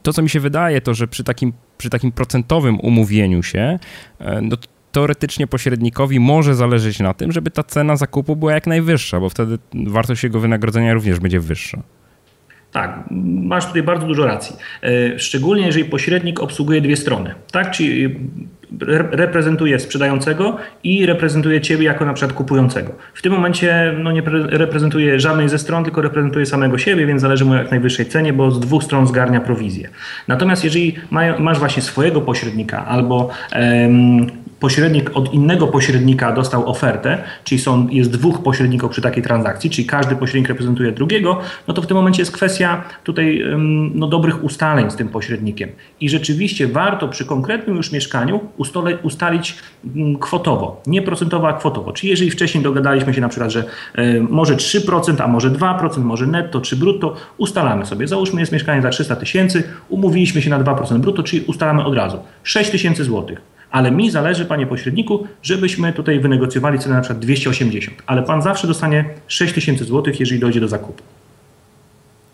to, 0.02 0.12
co 0.12 0.22
mi 0.22 0.30
się 0.30 0.40
wydaje, 0.40 0.80
to 0.80 0.94
że 0.94 1.08
przy 1.08 1.24
takim, 1.24 1.52
przy 1.78 1.90
takim 1.90 2.12
procentowym 2.12 2.80
umówieniu 2.80 3.42
się, 3.42 3.78
e, 4.18 4.40
no, 4.42 4.56
teoretycznie 4.92 5.46
pośrednikowi 5.46 6.20
może 6.20 6.54
zależeć 6.54 7.00
na 7.00 7.14
tym, 7.14 7.32
żeby 7.32 7.50
ta 7.50 7.62
cena 7.62 7.96
zakupu 7.96 8.36
była 8.36 8.52
jak 8.52 8.66
najwyższa, 8.66 9.20
bo 9.20 9.28
wtedy 9.28 9.58
wartość 9.74 10.24
jego 10.24 10.40
wynagrodzenia 10.40 10.94
również 10.94 11.20
będzie 11.20 11.40
wyższa. 11.40 11.82
Tak, 12.73 13.05
masz 13.43 13.67
tutaj 13.67 13.83
bardzo 13.83 14.07
dużo 14.07 14.26
racji. 14.26 14.57
E, 14.83 15.19
szczególnie 15.19 15.67
jeżeli 15.67 15.85
pośrednik 15.85 16.41
obsługuje 16.41 16.81
dwie 16.81 16.97
strony. 16.97 17.35
Tak, 17.50 17.71
czyli 17.71 18.17
reprezentuje 19.11 19.79
sprzedającego 19.79 20.57
i 20.85 21.07
reprezentuje 21.07 21.61
ciebie 21.61 21.85
jako 21.85 22.05
na 22.05 22.12
przykład 22.14 22.37
kupującego. 22.37 22.93
W 23.14 23.23
tym 23.23 23.33
momencie 23.33 23.95
no, 23.99 24.12
nie 24.12 24.23
reprezentuje 24.47 25.21
żadnej 25.21 25.49
ze 25.49 25.59
stron, 25.59 25.85
tylko 25.85 26.02
reprezentuje 26.02 26.47
samego 26.47 26.79
siebie, 26.79 27.07
więc 27.07 27.23
zależy 27.23 27.45
mu 27.45 27.55
jak 27.55 27.71
najwyższej 27.71 28.07
cenie, 28.07 28.33
bo 28.33 28.50
z 28.50 28.61
dwóch 28.61 28.85
stron 28.85 29.07
zgarnia 29.07 29.41
prowizję. 29.41 29.88
Natomiast 30.29 30.64
jeżeli 30.64 30.95
masz 31.38 31.59
właśnie 31.59 31.83
swojego 31.83 32.21
pośrednika 32.21 32.87
albo 32.87 33.31
pośrednik 34.62 35.11
od 35.14 35.35
innego 35.35 35.66
pośrednika 35.66 36.33
dostał 36.33 36.71
ofertę, 36.71 37.19
czyli 37.45 37.61
są, 37.61 37.88
jest 37.88 38.11
dwóch 38.11 38.42
pośredników 38.42 38.90
przy 38.90 39.02
takiej 39.02 39.23
transakcji, 39.23 39.71
czyli 39.71 39.87
każdy 39.87 40.16
pośrednik 40.16 40.49
reprezentuje 40.49 40.92
drugiego, 40.92 41.40
no 41.69 41.75
to 41.75 41.83
w 41.83 41.87
tym 41.87 41.97
momencie 41.97 42.23
jest 42.23 42.33
kwestia 42.33 42.85
tutaj 43.04 43.45
no, 43.95 44.07
dobrych 44.07 44.45
ustaleń 44.45 44.90
z 44.90 44.97
tym 44.97 45.09
pośrednikiem. 45.09 45.69
I 46.00 46.09
rzeczywiście 46.09 46.69
warto 46.69 47.09
przy 47.09 47.25
konkretnym 47.25 47.76
już 47.76 47.92
mieszkaniu 47.92 48.40
ustalić 49.02 49.54
kwotowo, 50.21 50.83
nie 50.87 51.02
procentowo, 51.02 51.49
a 51.49 51.52
kwotowo. 51.52 51.92
Czyli 51.92 52.11
jeżeli 52.11 52.31
wcześniej 52.31 52.64
dogadaliśmy 52.64 53.14
się 53.14 53.21
na 53.21 53.28
przykład, 53.28 53.50
że 53.50 53.64
może 54.28 54.57
3%, 54.57 55.23
a 55.23 55.28
może 55.28 55.50
2%, 55.50 55.99
może 55.99 56.26
netto 56.26 56.61
czy 56.61 56.76
brutto, 56.76 57.14
ustalamy 57.37 57.87
sobie. 57.87 58.07
Załóżmy 58.07 58.40
jest 58.40 58.52
mieszkanie 58.52 58.83
za 58.83 58.90
300 58.90 59.16
tysięcy, 59.16 59.62
umówiliśmy 59.88 60.42
się 60.42 60.50
na 60.50 60.61
2% 60.61 60.99
brutto, 60.99 61.23
czyli 61.23 61.45
ustalamy 61.47 61.85
od 61.85 61.95
razu 61.95 62.19
6 62.42 62.71
tysięcy 62.71 63.04
złotych 63.04 63.51
ale 63.73 63.91
mi 63.91 64.11
zależy, 64.11 64.45
panie 64.45 64.67
pośredniku, 64.67 65.26
żebyśmy 65.43 65.93
tutaj 65.93 66.21
wynegocjowali 66.21 66.79
cenę 66.79 66.95
na 66.95 67.00
przykład 67.00 67.19
280, 67.19 68.02
ale 68.07 68.23
pan 68.23 68.43
zawsze 68.43 68.67
dostanie 68.67 69.05
6000 69.26 69.85
zł, 69.85 70.14
jeżeli 70.21 70.41
dojdzie 70.41 70.61
do 70.61 70.69
zakupu. 70.69 71.02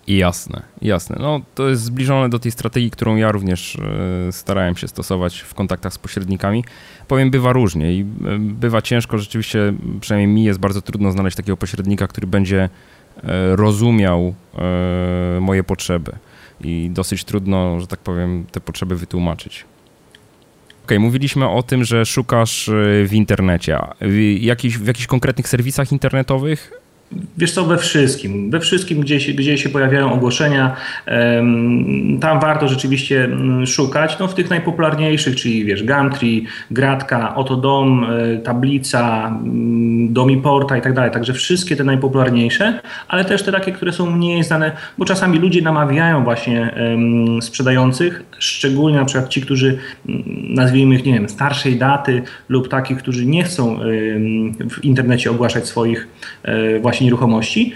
Jasne, 0.08 0.62
jasne. 0.82 1.16
No, 1.20 1.40
to 1.54 1.68
jest 1.68 1.82
zbliżone 1.82 2.28
do 2.28 2.38
tej 2.38 2.52
strategii, 2.52 2.90
którą 2.90 3.16
ja 3.16 3.32
również 3.32 3.76
e, 3.76 4.32
starałem 4.32 4.76
się 4.76 4.88
stosować 4.88 5.40
w 5.40 5.54
kontaktach 5.54 5.92
z 5.92 5.98
pośrednikami. 5.98 6.64
Powiem, 7.08 7.30
bywa 7.30 7.52
różnie 7.52 7.92
i 7.92 8.00
e, 8.00 8.04
bywa 8.38 8.82
ciężko. 8.82 9.18
Rzeczywiście, 9.18 9.72
przynajmniej 10.00 10.34
mi 10.34 10.44
jest 10.44 10.60
bardzo 10.60 10.82
trudno 10.82 11.12
znaleźć 11.12 11.36
takiego 11.36 11.56
pośrednika, 11.56 12.06
który 12.06 12.26
będzie 12.26 12.68
e, 13.22 13.56
rozumiał 13.56 14.34
moje 15.40 15.64
potrzeby 15.64 16.12
i 16.60 16.90
dosyć 16.92 17.24
trudno, 17.24 17.80
że 17.80 17.86
tak 17.86 18.00
powiem, 18.00 18.44
te 18.52 18.60
potrzeby 18.60 18.96
wytłumaczyć 18.96 19.64
okay, 20.88 20.98
mówiliśmy 21.00 21.48
o 21.48 21.62
tym, 21.62 21.84
że 21.84 22.06
szukasz 22.06 22.68
y, 22.68 23.06
w 23.08 23.14
internecie. 23.14 23.78
W, 24.00 24.36
jakiś, 24.40 24.78
w 24.78 24.86
jakichś 24.86 25.06
konkretnych 25.06 25.48
serwisach 25.48 25.92
internetowych? 25.92 26.72
Wiesz 27.36 27.52
co, 27.52 27.64
we 27.64 27.78
wszystkim. 27.78 28.50
We 28.50 28.60
wszystkim, 28.60 29.00
gdzie 29.00 29.20
się, 29.20 29.32
gdzie 29.32 29.58
się 29.58 29.68
pojawiają 29.68 30.12
ogłoszenia, 30.12 30.76
tam 32.20 32.40
warto 32.40 32.68
rzeczywiście 32.68 33.24
mm, 33.24 33.66
szukać. 33.66 34.18
No, 34.18 34.28
w 34.28 34.34
tych 34.34 34.50
najpopularniejszych, 34.50 35.36
czyli 35.36 35.64
wiesz, 35.64 35.82
Gumtree, 35.82 36.46
Gratka, 36.70 37.34
Oto 37.34 37.56
Dom, 37.56 38.06
e, 38.10 38.38
Tablica, 38.38 39.28
mm, 39.28 40.12
Domiporta 40.12 40.76
i 40.76 40.82
tak 40.82 40.92
dalej. 40.92 41.10
Także 41.10 41.32
wszystkie 41.32 41.76
te 41.76 41.84
najpopularniejsze, 41.84 42.80
ale 43.08 43.24
też 43.24 43.42
te 43.42 43.52
takie, 43.52 43.72
które 43.72 43.92
są 43.92 44.10
mniej 44.10 44.44
znane, 44.44 44.72
bo 44.98 45.04
czasami 45.04 45.38
ludzie 45.38 45.62
namawiają 45.62 46.24
właśnie 46.24 46.74
sprzedających, 47.40 48.22
szczególnie 48.38 48.98
na 48.98 49.04
przykład 49.04 49.28
ci, 49.28 49.40
którzy 49.40 49.78
mm, 50.08 50.22
nazwijmy 50.54 50.94
ich, 50.94 51.04
nie 51.04 51.12
wiem, 51.12 51.28
starszej 51.28 51.76
daty 51.76 52.22
lub 52.48 52.68
takich, 52.68 52.98
którzy 52.98 53.26
nie 53.26 53.44
chcą 53.44 53.78
w 54.70 54.84
internecie 54.84 55.30
ogłaszać 55.30 55.66
swoich 55.66 56.08
e, 56.42 56.80
właśnie 56.80 57.04
nieruchomości, 57.04 57.74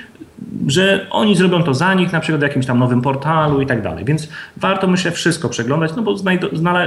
że 0.66 1.06
oni 1.10 1.36
zrobią 1.36 1.62
to 1.62 1.74
za 1.74 1.94
nich, 1.94 2.12
na 2.12 2.20
przykład 2.20 2.40
w 2.40 2.42
jakimś 2.42 2.66
tam 2.66 2.78
nowym 2.78 3.02
portalu 3.02 3.60
i 3.60 3.66
tak 3.66 3.82
dalej. 3.82 4.04
Więc 4.04 4.28
warto, 4.56 4.86
myślę, 4.86 5.10
wszystko 5.10 5.48
przeglądać, 5.48 5.92
no 5.96 6.02
bo 6.02 6.14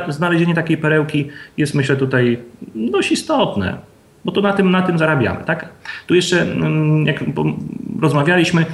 znalezienie 0.08 0.55
takiej 0.55 0.77
perełki 0.77 1.27
jest, 1.58 1.75
myślę, 1.75 1.96
tutaj 1.96 2.38
dość 2.75 3.12
istotne, 3.12 3.77
bo 4.25 4.32
to 4.32 4.41
na 4.41 4.53
tym, 4.53 4.72
na 4.72 4.82
tym 4.82 4.98
zarabiamy, 4.98 5.44
tak? 5.46 5.70
Tu 6.08 6.15
jeszcze, 6.15 6.48
jak 7.05 7.24
rozmawialiśmy, 8.01 8.65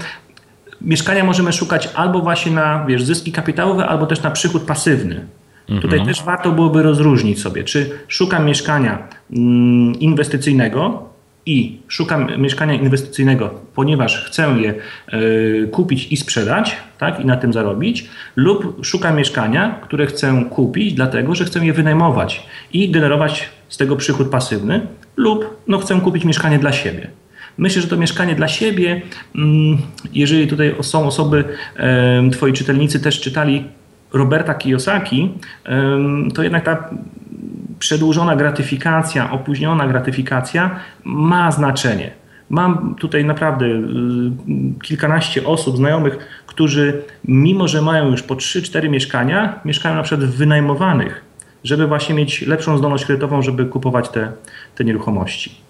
mieszkania 0.82 1.24
możemy 1.24 1.54
szukać 1.54 1.90
albo 1.96 2.20
właśnie 2.20 2.52
na, 2.52 2.86
wiesz, 2.86 3.04
zyski 3.04 3.32
kapitałowe, 3.32 3.88
albo 3.88 4.06
też 4.06 4.22
na 4.22 4.32
przychód 4.32 4.64
pasywny. 4.64 5.26
Tutaj 5.66 6.00
mhm. 6.00 6.06
też 6.06 6.24
warto 6.24 6.52
byłoby 6.52 6.84
rozróżnić 6.84 7.42
sobie, 7.42 7.64
czy 7.64 7.90
szukam 8.08 8.46
mieszkania 8.46 9.08
mm, 9.32 10.00
inwestycyjnego, 10.00 11.12
i 11.46 11.80
szukam 11.88 12.42
mieszkania 12.42 12.74
inwestycyjnego, 12.74 13.50
ponieważ 13.76 14.26
chcę 14.26 14.56
je 14.60 14.74
y, 15.14 15.70
kupić 15.72 16.12
i 16.12 16.18
sprzedać, 16.18 16.78
tak, 16.98 17.20
i 17.20 17.26
na 17.26 17.38
tym 17.38 17.54
zarobić, 17.54 18.10
lub 18.36 18.86
szukam 18.86 19.18
mieszkania, 19.18 19.80
które 19.84 20.06
chcę 20.06 20.46
kupić, 20.50 20.94
dlatego 20.94 21.36
że 21.36 21.46
chcę 21.46 21.66
je 21.66 21.74
wynajmować 21.74 22.48
i 22.74 22.92
generować 22.92 23.50
z 23.70 23.78
tego 23.78 23.96
przychód 23.96 24.30
pasywny, 24.30 24.88
lub 25.18 25.64
no, 25.68 25.78
chcę 25.78 26.02
kupić 26.02 26.26
mieszkanie 26.26 26.60
dla 26.60 26.72
siebie. 26.72 27.08
Myślę, 27.62 27.82
że 27.82 27.88
to 27.88 27.98
mieszkanie 27.98 28.36
dla 28.36 28.48
siebie, 28.48 29.02
mm, 29.36 29.78
jeżeli 30.14 30.48
tutaj 30.48 30.76
są 30.82 31.08
osoby, 31.08 31.44
twoi 32.32 32.54
czytelnicy 32.54 33.00
też 33.00 33.22
czytali 33.22 33.64
Roberta 34.14 34.54
Kiyosaki, 34.54 35.30
to 36.34 36.44
jednak 36.44 36.66
ta 36.66 36.90
przedłużona 37.80 38.36
gratyfikacja, 38.36 39.32
opóźniona 39.32 39.88
gratyfikacja 39.88 40.80
ma 41.04 41.52
znaczenie. 41.52 42.12
Mam 42.50 42.96
tutaj 42.96 43.26
naprawdę 43.26 43.66
y, 43.66 43.80
kilkanaście 44.84 45.46
osób, 45.46 45.78
znajomych, 45.78 46.18
którzy 46.48 47.04
mimo, 47.26 47.68
że 47.68 47.82
mają 47.82 48.12
już 48.12 48.24
po 48.24 48.36
3-4 48.36 48.90
mieszkania, 48.90 49.60
mieszkają 49.66 49.96
na 49.96 50.04
przykład 50.04 50.30
w 50.30 50.36
wynajmowanych, 50.36 51.26
żeby 51.64 51.88
właśnie 51.88 52.16
mieć 52.16 52.42
lepszą 52.42 52.78
zdolność 52.78 53.06
kredytową, 53.06 53.42
żeby 53.42 53.66
kupować 53.66 54.10
te, 54.10 54.32
te 54.76 54.84
nieruchomości. 54.84 55.61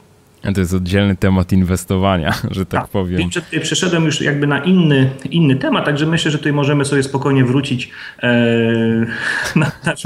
To 0.42 0.60
jest 0.60 0.74
oddzielny 0.74 1.16
temat 1.16 1.52
inwestowania, 1.52 2.34
że 2.52 2.66
tak, 2.66 2.82
tak 2.82 2.90
powiem. 2.92 3.30
Przeszedłem 3.62 4.06
już 4.06 4.22
jakby 4.22 4.48
na 4.48 4.64
inny, 4.64 5.10
inny 5.30 5.56
temat, 5.56 5.86
także 5.86 6.06
myślę, 6.06 6.32
że 6.32 6.38
tutaj 6.38 6.54
możemy 6.54 6.86
sobie 6.86 7.04
spokojnie 7.04 7.46
wrócić 7.46 7.90
e, 8.24 8.30
na 9.56 9.72
nasz 9.86 10.04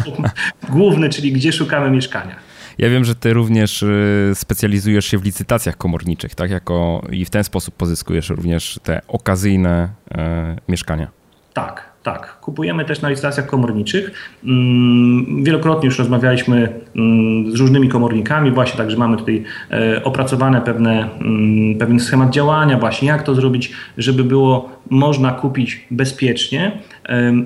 główny, 0.70 1.10
czyli 1.10 1.32
gdzie 1.32 1.54
szukamy 1.54 1.92
mieszkania. 1.92 2.36
Ja 2.78 2.90
wiem, 2.90 3.06
że 3.06 3.16
ty 3.16 3.34
również 3.34 3.84
e, 3.84 3.88
specjalizujesz 4.34 5.06
się 5.06 5.18
w 5.18 5.24
licytacjach 5.24 5.78
komorniczych, 5.78 6.36
tak? 6.36 6.52
Jako, 6.52 7.08
I 7.12 7.26
w 7.26 7.30
ten 7.30 7.44
sposób 7.44 7.76
pozyskujesz 7.76 8.30
również 8.30 8.80
te 8.84 9.02
okazyjne 9.08 9.90
e, 10.12 10.56
mieszkania. 10.68 11.08
Tak, 11.54 11.95
tak, 12.06 12.40
kupujemy 12.42 12.86
też 12.86 13.02
na 13.02 13.10
licytacjach 13.10 13.46
komorniczych. 13.46 14.12
Mm, 14.44 15.44
wielokrotnie 15.44 15.86
już 15.86 16.00
rozmawialiśmy 16.00 16.80
mm, 16.96 17.52
z 17.52 17.60
różnymi 17.60 17.90
komornikami, 17.90 18.52
właśnie 18.52 18.78
także 18.78 18.98
mamy 18.98 19.18
tutaj 19.18 19.44
e, 19.72 20.04
opracowane 20.04 20.62
pewne, 20.62 21.10
mm, 21.22 21.78
pewien 21.78 22.00
schemat 22.00 22.30
działania, 22.30 22.78
właśnie 22.78 23.08
jak 23.08 23.24
to 23.24 23.36
zrobić, 23.36 23.72
żeby 23.98 24.24
było 24.24 24.70
można 24.90 25.32
kupić 25.32 25.88
bezpiecznie 25.92 26.72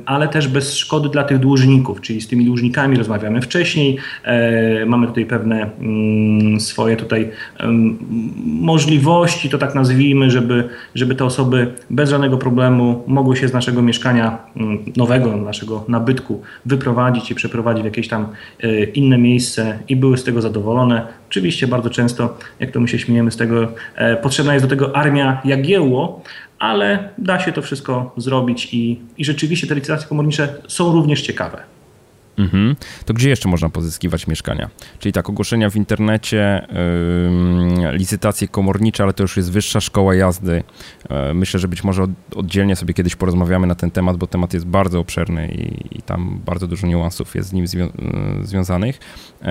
ale 0.05 0.27
też 0.27 0.47
bez 0.47 0.77
szkody 0.77 1.09
dla 1.09 1.23
tych 1.23 1.39
dłużników, 1.39 2.01
czyli 2.01 2.21
z 2.21 2.27
tymi 2.27 2.45
dłużnikami 2.45 2.97
rozmawiamy 2.97 3.41
wcześniej, 3.41 3.97
e, 4.23 4.85
mamy 4.85 5.07
tutaj 5.07 5.25
pewne 5.25 5.69
mm, 5.79 6.59
swoje 6.59 6.95
tutaj 6.95 7.29
możliwości, 8.45 9.49
to 9.49 9.57
tak 9.57 9.75
nazwijmy, 9.75 10.31
żeby, 10.31 10.69
żeby 10.95 11.15
te 11.15 11.25
osoby 11.25 11.73
bez 11.89 12.09
żadnego 12.09 12.37
problemu 12.37 13.03
mogły 13.07 13.35
się 13.35 13.47
z 13.47 13.53
naszego 13.53 13.81
mieszkania 13.81 14.37
mm, 14.55 14.79
nowego, 14.97 15.37
naszego 15.37 15.85
nabytku 15.87 16.41
wyprowadzić 16.65 17.31
i 17.31 17.35
przeprowadzić 17.35 17.81
w 17.81 17.85
jakieś 17.85 18.07
tam 18.07 18.27
e, 18.63 18.83
inne 18.83 19.17
miejsce 19.17 19.79
i 19.87 19.95
były 19.95 20.17
z 20.17 20.23
tego 20.23 20.41
zadowolone. 20.41 21.07
Oczywiście 21.29 21.67
bardzo 21.67 21.89
często, 21.89 22.37
jak 22.59 22.71
to 22.71 22.79
my 22.79 22.87
się 22.87 22.99
śmiejemy 22.99 23.31
z 23.31 23.37
tego, 23.37 23.67
e, 23.95 24.17
potrzebna 24.17 24.53
jest 24.53 24.65
do 24.65 24.69
tego 24.69 24.95
armia 24.95 25.41
Jagiełło, 25.45 26.23
ale 26.59 27.09
da 27.17 27.39
się 27.39 27.51
to 27.51 27.61
wszystko 27.61 28.13
zrobić 28.17 28.73
i, 28.73 28.99
i 29.17 29.25
rzeczywiście 29.25 29.67
te 29.67 29.75
licytacje 29.75 30.07
komornicze 30.07 30.53
są 30.67 30.93
również 30.93 31.21
ciekawe. 31.21 31.63
Mhm. 32.39 32.75
To 33.05 33.13
gdzie 33.13 33.29
jeszcze 33.29 33.49
można 33.49 33.69
pozyskiwać 33.69 34.27
mieszkania? 34.27 34.69
Czyli 34.99 35.13
tak, 35.13 35.29
ogłoszenia 35.29 35.69
w 35.69 35.75
internecie, 35.75 36.67
yy, 37.81 37.97
licytacje 37.97 38.47
komornicze, 38.47 39.03
ale 39.03 39.13
to 39.13 39.23
już 39.23 39.37
jest 39.37 39.51
wyższa 39.51 39.81
szkoła 39.81 40.15
jazdy. 40.15 40.63
Yy, 41.09 41.33
myślę, 41.33 41.59
że 41.59 41.67
być 41.67 41.83
może 41.83 42.07
oddzielnie 42.35 42.75
sobie 42.75 42.93
kiedyś 42.93 43.15
porozmawiamy 43.15 43.67
na 43.67 43.75
ten 43.75 43.91
temat, 43.91 44.17
bo 44.17 44.27
temat 44.27 44.53
jest 44.53 44.65
bardzo 44.65 44.99
obszerny 44.99 45.47
i, 45.51 45.97
i 45.97 46.01
tam 46.01 46.41
bardzo 46.45 46.67
dużo 46.67 46.87
niuansów 46.87 47.35
jest 47.35 47.49
z 47.49 47.53
nim 47.53 47.67
zwią 47.67 47.85
yy, 47.85 47.91
związanych. 48.47 48.99
Yy, 49.41 49.47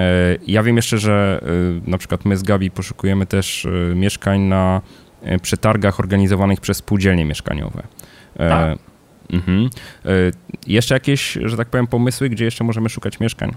ja 0.47 0.63
wiem 0.63 0.77
jeszcze, 0.77 0.99
że 0.99 1.41
yy, 1.43 1.91
na 1.91 1.99
przykład 1.99 2.25
my 2.25 2.37
z 2.37 2.43
Gabi 2.43 2.71
poszukujemy 2.71 3.27
też 3.27 3.65
yy, 3.89 3.95
mieszkań 3.95 4.41
na 4.41 4.81
przetargach 5.43 6.01
organizowanych 6.01 6.61
przez 6.61 6.77
spółdzielnie 6.77 7.25
mieszkaniowe. 7.25 7.83
Tak. 8.39 8.79
Mhm. 9.33 9.71
Jeszcze 10.67 10.95
jakieś, 10.95 11.39
że 11.45 11.57
tak 11.57 11.69
powiem, 11.69 11.87
pomysły, 11.87 12.29
gdzie 12.29 12.45
jeszcze 12.45 12.65
możemy 12.65 12.89
szukać 12.89 13.21
mieszkań? 13.21 13.53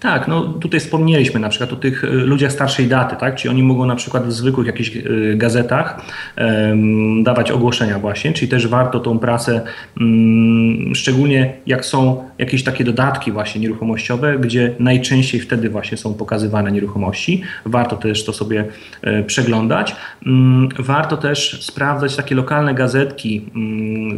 Tak, 0.00 0.28
no 0.28 0.42
tutaj 0.42 0.80
wspomnieliśmy 0.80 1.40
na 1.40 1.48
przykład 1.48 1.72
o 1.72 1.76
tych 1.76 2.04
y, 2.04 2.06
ludziach 2.06 2.52
starszej 2.52 2.86
daty, 2.86 3.16
tak? 3.16 3.34
Czyli 3.34 3.50
oni 3.50 3.62
mogą 3.62 3.86
na 3.86 3.96
przykład 3.96 4.26
w 4.26 4.32
zwykłych 4.32 4.66
jakichś 4.66 4.96
y, 4.96 5.34
gazetach 5.36 6.00
um, 6.38 7.24
dawać 7.24 7.50
ogłoszenia 7.50 7.98
właśnie, 7.98 8.32
czyli 8.32 8.48
też 8.48 8.68
warto 8.68 9.00
tą 9.00 9.18
pracę, 9.18 9.60
um, 10.00 10.94
szczególnie 10.94 11.54
jak 11.66 11.84
są 11.84 12.24
jakieś 12.38 12.64
takie 12.64 12.84
dodatki 12.84 13.32
właśnie 13.32 13.60
nieruchomościowe, 13.60 14.38
gdzie 14.38 14.74
najczęściej 14.78 15.40
wtedy 15.40 15.70
właśnie 15.70 15.96
są 15.96 16.14
pokazywane 16.14 16.72
nieruchomości. 16.72 17.42
Warto 17.66 17.96
też 17.96 18.24
to 18.24 18.32
sobie 18.32 18.64
e, 19.02 19.22
przeglądać. 19.22 19.96
Um, 20.26 20.68
warto 20.78 21.16
też 21.16 21.64
sprawdzać 21.64 22.16
takie 22.16 22.34
lokalne 22.34 22.74
gazetki 22.74 23.50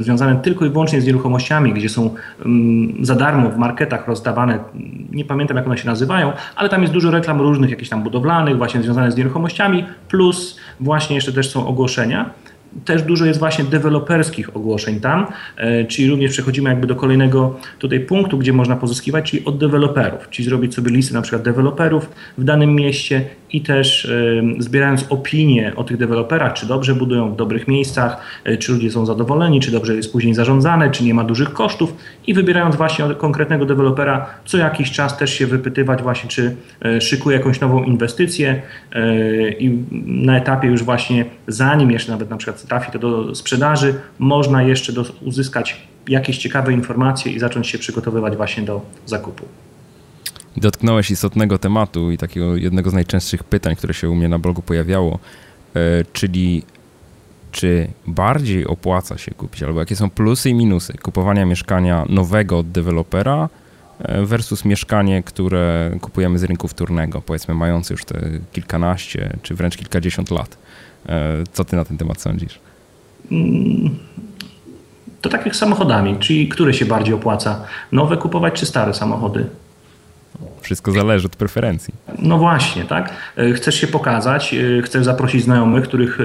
związane 0.01 0.37
tylko 0.37 0.67
i 0.67 0.71
wyłącznie 0.71 1.01
z 1.01 1.07
nieruchomościami, 1.07 1.73
gdzie 1.73 1.89
są 1.89 2.15
za 3.01 3.15
darmo 3.15 3.51
w 3.51 3.59
marketach 3.59 4.09
rozdawane, 4.09 4.59
nie 5.13 5.25
pamiętam 5.25 5.36
pamiętam 5.37 5.57
jak 5.57 5.67
one 5.67 5.79
się 5.79 5.87
nazywają, 5.87 6.33
ale 6.57 6.69
tam 6.69 6.83
jest 6.83 6.93
dużo 6.93 7.11
reklam 7.11 7.41
różnych, 7.41 7.71
jakichś 7.71 7.91
tam 7.91 8.03
budowlanych, 8.03 8.57
właśnie 8.57 8.83
związanych 8.83 9.13
z 9.13 9.17
nieruchomościami, 9.17 9.85
plus 10.09 10.57
właśnie 10.81 11.17
jeszcze 11.17 11.33
też 11.33 11.51
są 11.51 11.67
ogłoszenia. 11.67 12.31
Też 12.85 13.03
dużo 13.03 13.25
jest 13.25 13.39
właśnie 13.39 13.65
deweloperskich 13.65 14.57
ogłoszeń 14.57 15.01
tam, 15.01 15.27
e, 15.57 15.85
czyli 15.85 16.11
również 16.11 16.31
przechodzimy 16.31 16.71
jakby 16.71 16.87
do 16.87 16.97
kolejnego 16.97 17.59
tutaj 17.79 18.01
punktu, 18.01 18.39
gdzie 18.39 18.53
można 18.53 18.77
pozyskiwać, 18.77 19.31
czyli 19.31 19.45
od 19.45 19.59
deweloperów, 19.59 20.29
czyli 20.31 20.49
zrobić 20.49 20.75
sobie 20.75 20.91
listę 20.91 21.15
na 21.15 21.23
przykład 21.23 21.43
deweloperów 21.43 22.11
w 22.39 22.45
danym 22.45 22.75
mieście 22.75 23.25
i 23.53 23.61
też 23.61 24.11
zbierając 24.59 25.05
opinie 25.09 25.73
o 25.77 25.85
tych 25.85 25.97
deweloperach, 25.97 26.53
czy 26.53 26.67
dobrze 26.67 26.95
budują 26.95 27.33
w 27.33 27.37
dobrych 27.37 27.69
miejscach, 27.69 28.21
e, 28.45 28.57
czy 28.57 28.73
ludzie 28.73 28.91
są 28.91 29.07
zadowoleni, 29.07 29.61
czy 29.61 29.71
dobrze 29.71 29.97
jest 29.97 30.13
później 30.13 30.35
zarządzane, 30.35 30.91
czy 30.91 31.05
nie 31.05 31.15
ma 31.15 31.25
dużych 31.25 31.53
kosztów 31.53 31.97
i 32.27 32.35
wybierając 32.35 32.77
właśnie 32.77 33.05
konkretnego 33.19 33.65
dewelopera, 33.65 34.27
co 34.45 34.59
jakiś 34.59 34.91
czas 34.91 35.19
też 35.19 35.35
się 35.35 35.47
wypytywać 35.47 36.03
właśnie, 36.03 36.31
czy 36.31 36.57
e, 36.85 37.01
szykuje 37.01 37.37
jakąś 37.37 37.61
nową 37.61 37.85
inwestycję 37.85 38.63
i 39.59 39.79
na 40.07 40.37
etapie 40.37 40.69
już 40.69 40.83
właśnie 40.83 41.25
zanim 41.47 41.91
jeszcze 41.91 42.13
nawet 42.13 42.31
na 42.31 42.37
przykład 42.37 42.63
trafi 42.63 42.93
to 42.93 42.99
do 42.99 43.35
sprzedaży, 43.35 43.95
można 44.19 44.63
jeszcze 44.63 44.93
uzyskać 45.23 45.77
jakieś 46.09 46.39
ciekawe 46.39 46.73
informacje 46.73 47.33
i 47.33 47.39
zacząć 47.39 47.67
się 47.67 47.79
przygotowywać 47.79 48.37
właśnie 48.37 48.63
do 48.63 48.81
zakupu. 49.07 49.45
Dotknąłeś 50.57 51.11
istotnego 51.11 51.59
tematu 51.59 52.11
i 52.11 52.19
takiego 52.19 52.57
jednego 52.57 52.91
z 52.91 52.95
najczęstszych 52.95 53.45
pytań, 53.45 53.77
które 53.77 53.95
się 53.95 54.11
u 54.11 54.15
mnie 54.15 54.29
na 54.29 54.39
blogu 54.39 54.63
pojawiało, 54.63 55.19
e, 55.75 55.79
czyli 56.13 56.63
czy 57.53 57.89
bardziej 58.07 58.67
opłaca 58.67 59.19
się 59.19 59.31
kupić, 59.31 59.63
albo 59.63 59.81
jakie 59.81 59.97
są 59.97 60.11
plusy 60.11 60.51
i 60.51 60.55
minusy 60.55 60.93
kupowania 61.03 61.47
mieszkania 61.47 62.05
nowego 62.09 62.59
od 62.59 62.71
dewelopera 62.71 63.49
e, 63.99 64.23
versus 64.27 64.65
mieszkanie, 64.65 65.23
które 65.23 65.91
kupujemy 66.01 66.39
z 66.39 66.45
rynku 66.45 66.69
wtórnego, 66.69 67.23
powiedzmy 67.23 67.55
mające 67.55 67.95
już 67.95 68.05
te 68.05 68.21
kilkanaście 68.53 69.37
czy 69.43 69.55
wręcz 69.55 69.77
kilkadziesiąt 69.77 70.31
lat. 70.31 70.59
E, 71.09 71.45
co 71.53 71.65
ty 71.65 71.77
na 71.77 71.85
ten 71.85 71.99
temat 71.99 72.21
sądzisz? 72.21 72.59
Mm, 73.31 73.97
to 75.21 75.29
tak 75.29 75.47
jak 75.47 75.57
z 75.57 75.59
samochodami, 75.59 76.17
czyli 76.19 76.49
które 76.49 76.75
się 76.75 76.85
bardziej 76.87 77.15
opłaca? 77.15 77.65
Nowe 77.93 78.17
kupować 78.17 78.55
czy 78.55 78.67
stare 78.67 78.95
samochody? 78.95 79.47
Wszystko 80.61 80.93
zależy 80.93 81.27
od 81.27 81.37
preferencji. 81.37 81.95
No 82.19 82.39
właśnie, 82.39 82.85
tak. 82.85 83.13
E, 83.37 83.53
chcesz 83.53 83.81
się 83.81 83.87
pokazać, 83.87 84.55
e, 84.55 84.83
chcesz 84.83 85.05
zaprosić 85.05 85.45
znajomych, 85.45 85.85
których 85.85 86.19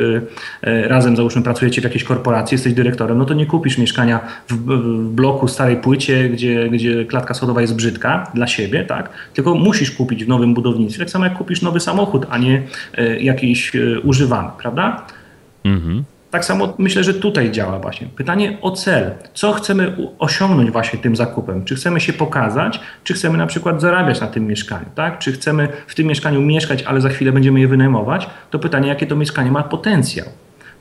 razem 0.61 1.15
załóżmy 1.15 1.41
pracujecie 1.41 1.81
w 1.81 1.83
jakiejś 1.83 2.03
korporacji, 2.03 2.55
jesteś 2.55 2.73
dyrektorem, 2.73 3.17
no 3.17 3.25
to 3.25 3.33
nie 3.33 3.45
kupisz 3.45 3.77
mieszkania 3.77 4.19
w, 4.49 4.55
bloku 5.13 5.47
starej 5.47 5.77
płycie, 5.77 6.29
gdzie, 6.29 6.69
gdzie 6.69 7.05
klatka 7.05 7.33
schodowa 7.33 7.61
jest 7.61 7.75
brzydka 7.75 8.31
dla 8.33 8.47
siebie, 8.47 8.85
tak. 8.85 9.09
Tylko 9.33 9.55
musisz 9.55 9.91
kupić 9.91 10.25
w 10.25 10.27
nowym 10.27 10.53
budownictwie, 10.53 10.99
tak 10.99 11.09
samo 11.09 11.25
jak 11.25 11.37
kupisz 11.37 11.61
nowy 11.61 11.79
samochód, 11.79 12.25
a 12.29 12.37
nie 12.37 12.63
jakiś 13.19 13.71
używany, 14.03 14.49
prawda? 14.57 15.05
Mhm. 15.63 16.03
Tak 16.31 16.45
samo 16.45 16.73
myślę, 16.77 17.03
że 17.03 17.13
tutaj 17.13 17.51
działa 17.51 17.79
właśnie. 17.79 18.07
Pytanie 18.15 18.57
o 18.61 18.71
cel. 18.71 19.11
Co 19.33 19.53
chcemy 19.53 19.97
osiągnąć 20.19 20.71
właśnie 20.71 20.99
tym 20.99 21.15
zakupem? 21.15 21.65
Czy 21.65 21.75
chcemy 21.75 21.99
się 21.99 22.13
pokazać, 22.13 22.79
czy 23.03 23.13
chcemy 23.13 23.37
na 23.37 23.47
przykład 23.47 23.81
zarabiać 23.81 24.21
na 24.21 24.27
tym 24.27 24.47
mieszkaniu, 24.47 24.85
tak? 24.95 25.19
Czy 25.19 25.31
chcemy 25.31 25.67
w 25.87 25.95
tym 25.95 26.07
mieszkaniu 26.07 26.41
mieszkać, 26.41 26.83
ale 26.83 27.01
za 27.01 27.09
chwilę 27.09 27.31
będziemy 27.31 27.59
je 27.59 27.67
wynajmować? 27.67 28.29
To 28.49 28.59
pytanie, 28.59 28.87
jakie 28.87 29.07
to 29.07 29.15
mieszkanie 29.15 29.51
ma 29.51 29.63
potencjał. 29.63 30.27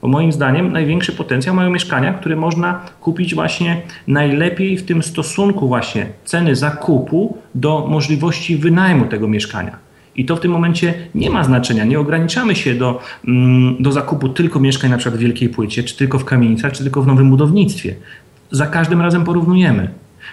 Bo 0.03 0.09
moim 0.09 0.33
zdaniem 0.33 0.73
największy 0.73 1.13
potencjał 1.13 1.55
mają 1.55 1.71
mieszkania, 1.71 2.13
które 2.13 2.37
można 2.37 2.81
kupić 3.01 3.35
właśnie 3.35 3.83
najlepiej 4.07 4.77
w 4.77 4.87
tym 4.87 5.03
stosunku 5.03 5.69
właśnie 5.69 6.07
ceny 6.25 6.57
zakupu 6.57 7.39
do 7.55 7.87
możliwości 7.89 8.57
wynajmu 8.57 9.07
tego 9.07 9.29
mieszkania. 9.29 9.90
I 10.21 10.25
to 10.25 10.37
w 10.37 10.41
tym 10.41 10.51
momencie 10.53 10.95
nie 11.15 11.31
ma 11.31 11.45
znaczenia. 11.45 11.85
Nie 11.85 12.01
ograniczamy 12.01 12.57
się 12.57 12.75
do, 12.75 13.01
mm, 13.29 13.77
do 13.83 13.93
zakupu 13.93 14.29
tylko 14.29 14.61
mieszkań 14.61 14.91
na 14.91 14.97
przykład 14.97 15.19
w 15.19 15.23
Wielkiej 15.23 15.49
Płycie, 15.49 15.83
czy 15.83 15.97
tylko 15.97 16.19
w 16.19 16.25
kamienicach, 16.25 16.73
czy 16.73 16.83
tylko 16.83 17.03
w 17.03 17.07
nowym 17.07 17.31
budownictwie. 17.31 17.95
Za 18.51 18.67
każdym 18.67 19.01
razem 19.01 19.25
porównujemy. 19.25 19.89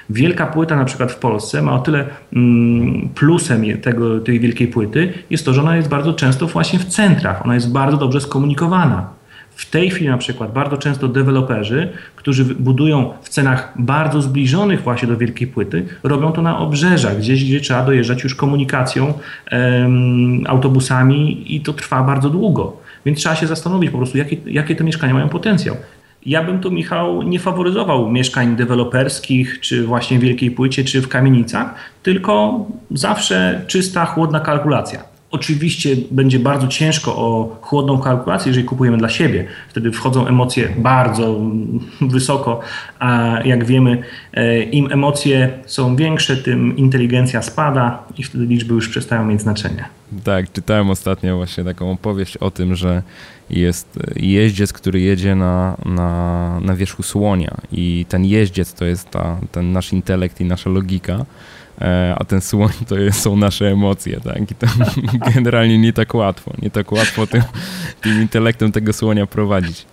Wielka 0.10 0.45
płyta 0.45 0.76
na 0.76 0.86
przykład 0.86 1.12
w 1.12 1.15
Polsce 1.15 1.62
ma 1.62 1.73
o 1.73 1.80
tyle 1.80 2.06
mm, 2.34 3.10
plusem 3.15 3.63
tego, 3.82 4.19
tej 4.19 4.39
wielkiej 4.39 4.67
płyty 4.67 5.13
jest 5.30 5.45
to, 5.45 5.54
że 5.54 5.62
ona 5.62 5.76
jest 5.78 5.89
bardzo 5.89 6.13
często 6.13 6.47
właśnie 6.47 6.80
w 6.80 6.86
centrach. 6.86 7.45
Ona 7.45 7.54
jest 7.56 7.71
bardzo 7.71 7.97
dobrze 7.97 8.21
skomunikowana. 8.21 9.16
W 9.58 9.70
tej 9.70 9.89
chwili 9.89 10.10
na 10.10 10.17
przykład 10.17 10.54
bardzo 10.54 10.78
często 10.78 11.08
deweloperzy, 11.08 11.89
którzy 12.15 12.46
budują 12.46 13.13
w 13.22 13.30
cenach 13.30 13.74
bardzo 13.76 14.22
zbliżonych 14.22 14.82
właśnie 14.82 15.08
do 15.08 15.17
wielkiej 15.17 15.48
płyty, 15.48 15.86
robią 16.04 16.32
to 16.32 16.41
na 16.41 16.60
obrzeżach, 16.60 17.17
gdzieś 17.17 17.46
gdzie 17.46 17.60
trzeba 17.60 17.86
dojeżdżać 17.86 18.24
już 18.24 18.36
komunikacją, 18.36 19.13
em, 19.46 20.43
autobusami 20.48 21.56
i 21.56 21.62
to 21.62 21.74
trwa 21.74 22.04
bardzo 22.04 22.30
długo. 22.30 22.78
Więc 23.06 23.20
trzeba 23.20 23.36
się 23.36 23.48
zastanowić 23.48 23.91
po 23.91 23.98
prostu, 23.98 24.17
jakie, 24.17 24.38
jakie 24.46 24.76
te 24.76 24.84
mieszkania 24.84 25.13
mają 25.13 25.30
potencjał. 25.30 25.76
Ja 26.26 26.43
bym 26.43 26.60
tu, 26.60 26.72
Michał, 26.72 27.22
nie 27.22 27.39
faworyzował 27.39 28.12
mieszkań 28.12 28.56
deweloperskich, 28.56 29.60
czy 29.60 29.84
właśnie 29.84 30.20
w 30.20 30.22
Wielkiej 30.22 30.52
Płycie, 30.52 30.84
czy 30.84 31.02
w 31.02 31.08
kamienicach, 31.08 31.76
tylko 32.04 32.65
zawsze 32.91 33.62
czysta, 33.67 34.06
chłodna 34.06 34.39
kalkulacja. 34.39 35.16
Oczywiście 35.38 35.95
będzie 36.12 36.39
bardzo 36.39 36.67
ciężko 36.67 37.15
o 37.15 37.58
chłodną 37.62 38.00
kalkulację, 38.00 38.50
jeżeli 38.50 38.65
kupujemy 38.65 38.97
dla 38.97 39.10
siebie. 39.10 39.45
Wtedy 39.69 39.91
wchodzą 39.91 40.28
emocje 40.28 40.69
bardzo 40.78 41.39
wysoko, 42.02 42.60
a 43.00 43.39
jak 43.45 43.65
wiemy, 43.65 44.04
e, 44.34 44.63
im 44.63 44.91
emocje 44.91 45.50
są 45.65 45.95
większe, 45.95 46.38
tym 46.38 46.78
inteligencja 46.78 47.41
spada 47.41 48.04
i 48.17 48.23
wtedy 48.23 48.45
liczby 48.45 48.73
już 48.73 48.89
przestają 48.89 49.26
mieć 49.26 49.41
znaczenie. 49.41 49.86
Tak, 50.23 50.52
czytałem 50.52 50.89
ostatnio 50.89 51.38
właśnie 51.38 51.63
taką 51.63 51.91
opowieść 51.91 52.38
o 52.38 52.52
tym, 52.52 52.76
że 52.76 53.04
jest 53.50 54.00
jeździec, 54.15 54.73
który 54.73 55.00
jedzie 55.00 55.36
na, 55.36 55.78
na, 55.86 56.60
na 56.60 56.76
wierzchu 56.76 57.04
słonia 57.04 57.58
i 57.71 58.06
ten 58.10 58.26
jeździec 58.26 58.73
to 58.73 58.86
jest 58.86 59.10
ta, 59.10 59.38
ten 59.52 59.71
nasz 59.71 59.93
intelekt 59.93 60.41
i 60.41 60.45
nasza 60.45 60.69
logika 60.69 61.26
a 62.15 62.25
ten 62.27 62.41
słoń 62.41 62.71
to 62.87 62.95
są 63.11 63.37
nasze 63.37 63.71
emocje, 63.71 64.19
tak? 64.21 64.51
I 64.51 64.55
to 64.55 64.67
generalnie 65.35 65.77
nie 65.77 65.93
tak 65.93 66.13
łatwo, 66.13 66.53
nie 66.61 66.69
tak 66.69 66.91
łatwo 66.91 67.27
tym, 67.27 67.41
tym 68.01 68.21
intelektem 68.21 68.71
tego 68.71 68.93
słonia 68.93 69.25
prowadzić. 69.25 69.85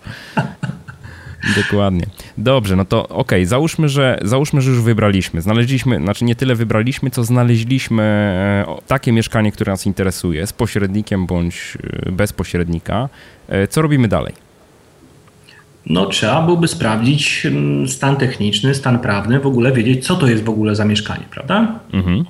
Dokładnie. 1.57 2.07
Dobrze, 2.39 2.77
no 2.77 2.85
to 2.85 3.03
okej, 3.03 3.19
okay. 3.21 3.47
załóżmy, 3.47 3.89
że, 3.89 4.19
załóżmy, 4.23 4.61
że 4.61 4.71
już 4.71 4.81
wybraliśmy. 4.81 5.43
Znaleźliśmy, 5.43 6.01
znaczy 6.01 6.25
nie 6.25 6.35
tyle 6.35 6.55
wybraliśmy, 6.55 7.11
co 7.11 7.25
znaleźliśmy 7.25 8.03
e, 8.03 8.87
takie 8.87 9.13
mieszkanie, 9.13 9.53
które 9.53 9.73
nas 9.73 9.87
interesuje, 9.87 10.47
z 10.47 10.53
pośrednikiem 10.53 11.27
bądź 11.27 11.79
e, 12.07 12.13
bez 12.13 12.33
pośrednika. 12.33 13.09
E, 13.49 13.69
co 13.69 13.83
robimy 13.83 14.09
dalej? 14.09 14.44
No, 15.87 16.07
trzeba 16.07 16.43
byłoby 16.43 16.69
sprawdzić 16.69 17.47
mm, 17.47 17.89
stan 17.89 18.17
techniczny, 18.17 18.75
stan 18.75 18.99
prawny, 18.99 19.41
w 19.41 19.47
ogóle 19.47 19.73
wiedzieć, 19.73 20.07
co 20.07 20.17
to 20.17 20.27
jest 20.27 20.45
w 20.45 20.49
ogóle 20.49 20.75
za 20.75 20.85
mieszkanie, 20.85 21.25
prawda? 21.31 21.79
Mhm. 21.93 22.25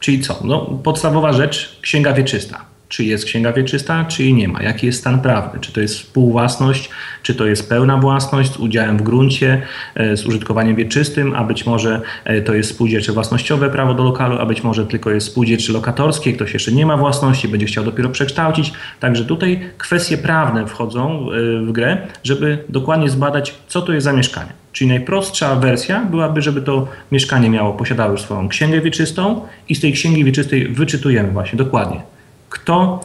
Czyli 0.00 0.20
co? 0.20 0.40
No, 0.44 0.60
podstawowa 0.60 1.32
rzecz, 1.32 1.78
księga 1.82 2.12
wieczysta 2.12 2.64
czy 2.88 3.04
jest 3.04 3.24
księga 3.24 3.52
wieczysta, 3.52 4.04
czy 4.04 4.22
jej 4.22 4.34
nie 4.34 4.48
ma, 4.48 4.62
jaki 4.62 4.86
jest 4.86 5.00
stan 5.00 5.20
prawny, 5.20 5.60
czy 5.60 5.72
to 5.72 5.80
jest 5.80 5.94
współwłasność, 5.94 6.90
czy 7.22 7.34
to 7.34 7.46
jest 7.46 7.68
pełna 7.68 7.96
własność 7.96 8.52
z 8.52 8.56
udziałem 8.56 8.98
w 8.98 9.02
gruncie, 9.02 9.62
e, 9.94 10.16
z 10.16 10.26
użytkowaniem 10.26 10.76
wieczystym, 10.76 11.34
a 11.34 11.44
być 11.44 11.66
może 11.66 12.00
e, 12.24 12.42
to 12.42 12.54
jest 12.54 12.70
spółdzielcze 12.70 13.12
własnościowe 13.12 13.70
prawo 13.70 13.94
do 13.94 14.04
lokalu, 14.04 14.38
a 14.38 14.46
być 14.46 14.62
może 14.62 14.86
tylko 14.86 15.10
jest 15.10 15.26
spółdzielcze 15.26 15.72
lokatorskie, 15.72 16.32
ktoś 16.32 16.54
jeszcze 16.54 16.72
nie 16.72 16.86
ma 16.86 16.96
własności, 16.96 17.48
będzie 17.48 17.66
chciał 17.66 17.84
dopiero 17.84 18.08
przekształcić. 18.08 18.72
Także 19.00 19.24
tutaj 19.24 19.60
kwestie 19.78 20.18
prawne 20.18 20.66
wchodzą 20.66 21.26
e, 21.30 21.66
w 21.66 21.72
grę, 21.72 21.98
żeby 22.24 22.58
dokładnie 22.68 23.10
zbadać, 23.10 23.54
co 23.68 23.82
to 23.82 23.92
jest 23.92 24.04
za 24.04 24.12
mieszkanie. 24.12 24.52
Czyli 24.72 24.88
najprostsza 24.88 25.56
wersja 25.56 26.04
byłaby, 26.10 26.42
żeby 26.42 26.62
to 26.62 26.88
mieszkanie 27.12 27.50
miało, 27.50 27.72
posiadało 27.72 28.18
swoją 28.18 28.48
księgę 28.48 28.80
wieczystą 28.80 29.40
i 29.68 29.74
z 29.74 29.80
tej 29.80 29.92
księgi 29.92 30.24
wieczystej 30.24 30.68
wyczytujemy 30.68 31.30
właśnie 31.30 31.56
dokładnie 31.56 32.17
kto 32.48 33.00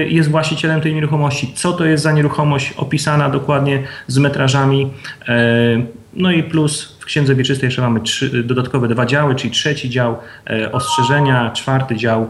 y, 0.00 0.08
jest 0.08 0.30
właścicielem 0.30 0.80
tej 0.80 0.94
nieruchomości, 0.94 1.52
co 1.54 1.72
to 1.72 1.84
jest 1.84 2.02
za 2.02 2.12
nieruchomość 2.12 2.72
opisana 2.76 3.30
dokładnie 3.30 3.82
z 4.06 4.18
metrażami. 4.18 4.90
Y, 5.28 5.86
no 6.14 6.30
i 6.30 6.42
plus 6.42 6.96
w 7.00 7.04
Księdze 7.04 7.34
Wieczystej 7.34 7.66
jeszcze 7.66 7.82
mamy 7.82 8.00
trzy, 8.00 8.42
dodatkowe 8.42 8.88
dwa 8.88 9.06
działy, 9.06 9.34
czyli 9.34 9.52
trzeci 9.52 9.90
dział 9.90 10.16
y, 10.50 10.72
ostrzeżenia, 10.72 11.50
czwarty 11.50 11.96
dział 11.96 12.28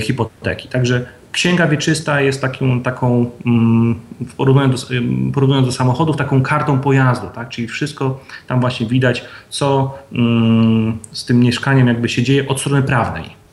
hipoteki. 0.00 0.68
Także 0.68 1.06
Księga 1.36 1.66
Wieczysta 1.66 2.20
jest 2.20 2.40
takim, 2.40 2.82
taką, 2.82 3.30
mm, 3.46 4.00
porównując 4.36 4.88
do, 4.88 4.96
porównując 5.34 5.66
do 5.66 5.72
samochodów, 5.72 6.16
taką 6.16 6.42
kartą 6.42 6.80
pojazdu, 6.80 7.26
tak? 7.34 7.48
czyli 7.48 7.68
wszystko 7.68 8.20
tam 8.46 8.60
właśnie 8.60 8.86
widać, 8.86 9.24
co 9.48 9.94
mm, 10.12 10.98
z 11.12 11.24
tym 11.24 11.40
mieszkaniem 11.40 11.86
jakby 11.86 12.08
się 12.08 12.22
dzieje 12.22 12.48
od 12.48 12.60
strony 12.60 12.82
prawnej. 12.82 13.45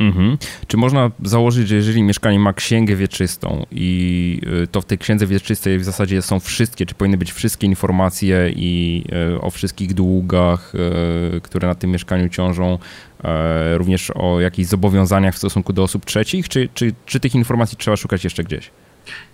Mhm. 0.00 0.38
Czy 0.66 0.76
można 0.76 1.10
założyć, 1.22 1.68
że 1.68 1.74
jeżeli 1.74 2.02
mieszkanie 2.02 2.38
ma 2.38 2.52
księgę 2.52 2.96
wieczystą 2.96 3.66
i 3.70 4.40
y, 4.62 4.66
to 4.66 4.80
w 4.80 4.84
tej 4.84 4.98
księdze 4.98 5.26
wieczystej 5.26 5.78
w 5.78 5.84
zasadzie 5.84 6.22
są 6.22 6.40
wszystkie, 6.40 6.86
czy 6.86 6.94
powinny 6.94 7.16
być 7.16 7.32
wszystkie 7.32 7.66
informacje 7.66 8.52
i 8.56 9.04
y, 9.34 9.40
o 9.40 9.50
wszystkich 9.50 9.94
długach, 9.94 10.72
y, 11.36 11.40
które 11.40 11.68
na 11.68 11.74
tym 11.74 11.90
mieszkaniu 11.90 12.28
ciążą, 12.28 12.78
również 13.76 14.10
o 14.14 14.40
jakichś 14.40 14.68
zobowiązaniach 14.68 15.34
w 15.34 15.38
stosunku 15.38 15.72
do 15.72 15.82
osób 15.82 16.04
trzecich, 16.04 16.48
czy, 16.48 16.68
czy, 16.74 16.92
czy 17.06 17.20
tych 17.20 17.34
informacji 17.34 17.78
trzeba 17.78 17.96
szukać 17.96 18.24
jeszcze 18.24 18.44
gdzieś? 18.44 18.70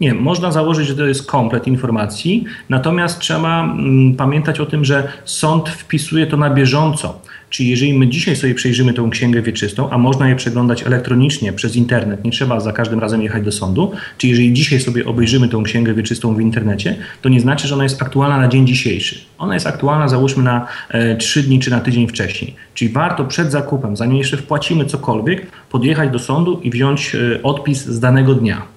Nie, 0.00 0.14
można 0.14 0.52
założyć, 0.52 0.88
że 0.88 0.96
to 0.96 1.07
jest 1.07 1.26
komplet 1.26 1.66
informacji, 1.66 2.44
natomiast 2.68 3.18
trzeba 3.18 3.64
mm, 3.64 4.14
pamiętać 4.16 4.61
o 4.61 4.66
tym, 4.66 4.85
że 4.85 5.12
sąd 5.24 5.68
wpisuje 5.68 6.26
to 6.26 6.37
na 6.37 6.50
bieżąco. 6.50 7.20
Czyli 7.50 7.68
jeżeli 7.68 7.94
my 7.94 8.09
dzisiaj 8.09 8.37
sobie 8.37 8.54
przejrzymy 8.54 8.94
tą 8.94 9.11
księgę 9.11 9.42
wieczystą, 9.42 9.90
a 9.90 9.98
można 9.98 10.28
je 10.28 10.37
przeglądać 10.37 10.82
elektronicznie 10.82 11.52
przez 11.52 11.76
internet, 11.76 12.24
nie 12.24 12.30
trzeba 12.30 12.61
za 12.61 12.72
każdym 12.72 13.00
razem 13.00 13.22
jechać 13.22 13.44
do 13.44 13.52
sądu, 13.52 13.92
czyli 14.18 14.30
jeżeli 14.30 14.52
dzisiaj 14.52 14.80
sobie 14.80 15.06
obejrzymy 15.06 15.48
tą 15.48 15.62
księgę 15.62 15.94
wieczystą 15.94 16.35
w 16.35 16.40
internecie, 16.40 16.96
to 17.22 17.28
nie 17.28 17.40
znaczy, 17.40 17.68
że 17.68 17.74
ona 17.74 17.85
jest 17.85 18.02
aktualna 18.02 18.38
na 18.38 18.48
dzień 18.48 18.66
dzisiejszy. 18.66 19.18
Ona 19.38 19.54
jest 19.54 19.66
aktualna 19.66 20.09
załóżmy 20.09 20.42
na 20.42 20.66
e, 20.88 21.16
3 21.16 21.42
dni 21.42 21.61
czy 21.61 21.70
na 21.70 21.80
tydzień 21.80 22.09
wcześniej. 22.09 22.54
Czyli 22.74 22.92
warto 22.92 23.24
przed 23.24 23.52
zakupem, 23.52 23.96
zanim 23.96 24.16
jeszcze 24.16 24.37
wpłacimy 24.37 24.85
cokolwiek, 24.85 25.46
podjechać 25.70 26.11
do 26.11 26.18
sądu 26.18 26.61
i 26.62 26.70
wziąć 26.70 27.14
e, 27.14 27.42
odpis 27.42 27.85
z 27.85 28.00
danego 28.00 28.35
dnia. 28.35 28.75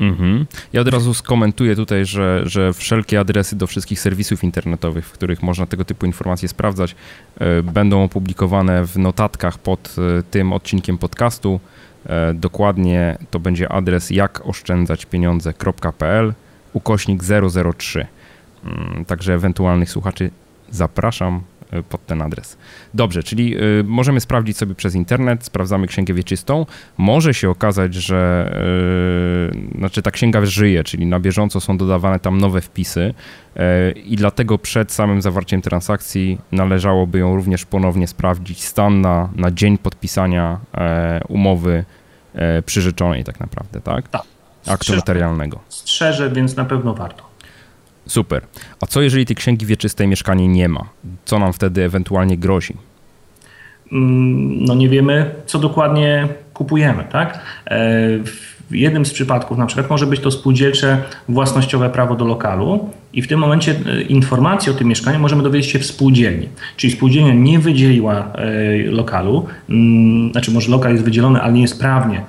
Mhm. 0.00 0.46
Ja 0.72 0.80
od 0.80 0.88
razu 0.88 1.14
skomentuję 1.14 1.76
tutaj, 1.76 2.06
że, 2.06 2.42
że 2.46 2.72
wszelkie 2.72 3.20
adresy 3.20 3.56
do 3.56 3.66
wszystkich 3.66 4.00
serwisów 4.00 4.44
internetowych, 4.44 5.06
w 5.06 5.12
których 5.12 5.42
można 5.42 5.66
tego 5.66 5.84
typu 5.84 6.06
informacje 6.06 6.48
sprawdzać, 6.48 6.94
e, 7.38 7.62
będą 7.62 8.04
opublikowane 8.04 8.86
w 8.86 8.98
notatkach 8.98 9.58
pod 9.58 9.96
e, 10.18 10.22
tym 10.22 10.52
odcinkiem 10.52 10.98
podcastu. 10.98 11.60
E, 12.06 12.34
dokładnie 12.34 13.18
to 13.30 13.40
będzie 13.40 13.72
adres 13.72 14.10
jakoszczędzaćpieniądze.pl 14.10 16.34
ukośnik 16.72 17.22
003. 17.78 18.06
Mm, 18.64 19.04
także 19.04 19.34
ewentualnych 19.34 19.90
słuchaczy 19.90 20.30
zapraszam 20.70 21.42
pod 21.88 22.06
ten 22.06 22.22
adres. 22.22 22.58
Dobrze, 22.94 23.22
czyli 23.22 23.56
e, 23.56 23.60
możemy 23.84 24.20
sprawdzić 24.20 24.56
sobie 24.56 24.74
przez 24.74 24.94
internet, 24.94 25.44
sprawdzamy 25.44 25.86
księgę 25.86 26.14
wieczystą. 26.14 26.66
Może 26.98 27.34
się 27.34 27.50
okazać, 27.50 27.94
że 27.94 28.50
e, 29.74 29.78
znaczy 29.78 30.02
ta 30.02 30.10
księga 30.10 30.46
żyje, 30.46 30.84
czyli 30.84 31.06
na 31.06 31.20
bieżąco 31.20 31.60
są 31.60 31.76
dodawane 31.78 32.20
tam 32.20 32.38
nowe 32.38 32.60
wpisy 32.60 33.14
i 34.04 34.16
dlatego 34.16 34.58
przed 34.58 34.92
samym 34.92 35.22
zawarciem 35.22 35.62
transakcji 35.62 36.38
należałoby 36.52 37.18
ją 37.18 37.36
również 37.36 37.64
ponownie 37.64 38.06
sprawdzić 38.06 38.64
stan 38.64 39.00
na, 39.00 39.28
na 39.36 39.50
dzień 39.50 39.78
podpisania 39.78 40.60
umowy 41.28 41.84
przyrzeczonej 42.66 43.24
tak 43.24 43.40
naprawdę, 43.40 43.80
tak? 43.80 44.08
Tak. 44.08 44.22
Aktu 44.66 44.96
materialnego. 44.96 45.60
Strzeże, 45.68 46.30
więc 46.30 46.56
na 46.56 46.64
pewno 46.64 46.94
warto. 46.94 47.27
Super. 48.08 48.42
A 48.80 48.86
co 48.86 49.02
jeżeli 49.02 49.26
tej 49.26 49.36
księgi 49.36 49.66
wieczystej 49.66 50.08
mieszkanie 50.08 50.48
nie 50.48 50.68
ma? 50.68 50.84
Co 51.24 51.38
nam 51.38 51.52
wtedy 51.52 51.84
ewentualnie 51.84 52.38
grozi? 52.38 52.74
Mm, 53.92 54.64
no 54.64 54.74
nie 54.74 54.88
wiemy, 54.88 55.30
co 55.46 55.58
dokładnie 55.58 56.28
kupujemy, 56.54 57.04
tak? 57.12 57.38
E, 57.66 57.78
w 58.24 58.74
jednym 58.74 59.06
z 59.06 59.12
przypadków 59.12 59.58
na 59.58 59.66
przykład 59.66 59.90
może 59.90 60.06
być 60.06 60.20
to 60.20 60.30
spółdzielcze 60.30 61.02
własnościowe 61.28 61.90
prawo 61.90 62.16
do 62.16 62.24
lokalu 62.24 62.90
i 63.12 63.22
w 63.22 63.28
tym 63.28 63.40
momencie 63.40 63.74
e, 63.86 64.02
informacje 64.02 64.72
o 64.72 64.74
tym 64.74 64.88
mieszkaniu 64.88 65.18
możemy 65.18 65.42
dowiedzieć 65.42 65.70
się 65.70 65.78
w 65.78 65.86
spółdzielni. 65.86 66.48
Czyli 66.76 66.92
spółdzielnia 66.92 67.34
nie 67.34 67.58
wydzieliła 67.58 68.32
e, 68.32 68.90
lokalu, 68.90 69.46
mm, 69.68 70.32
znaczy 70.32 70.50
może 70.50 70.70
lokal 70.70 70.92
jest 70.92 71.04
wydzielony, 71.04 71.42
ale 71.42 71.52
nie 71.52 71.62
jest 71.62 71.80
prawnie 71.80 72.22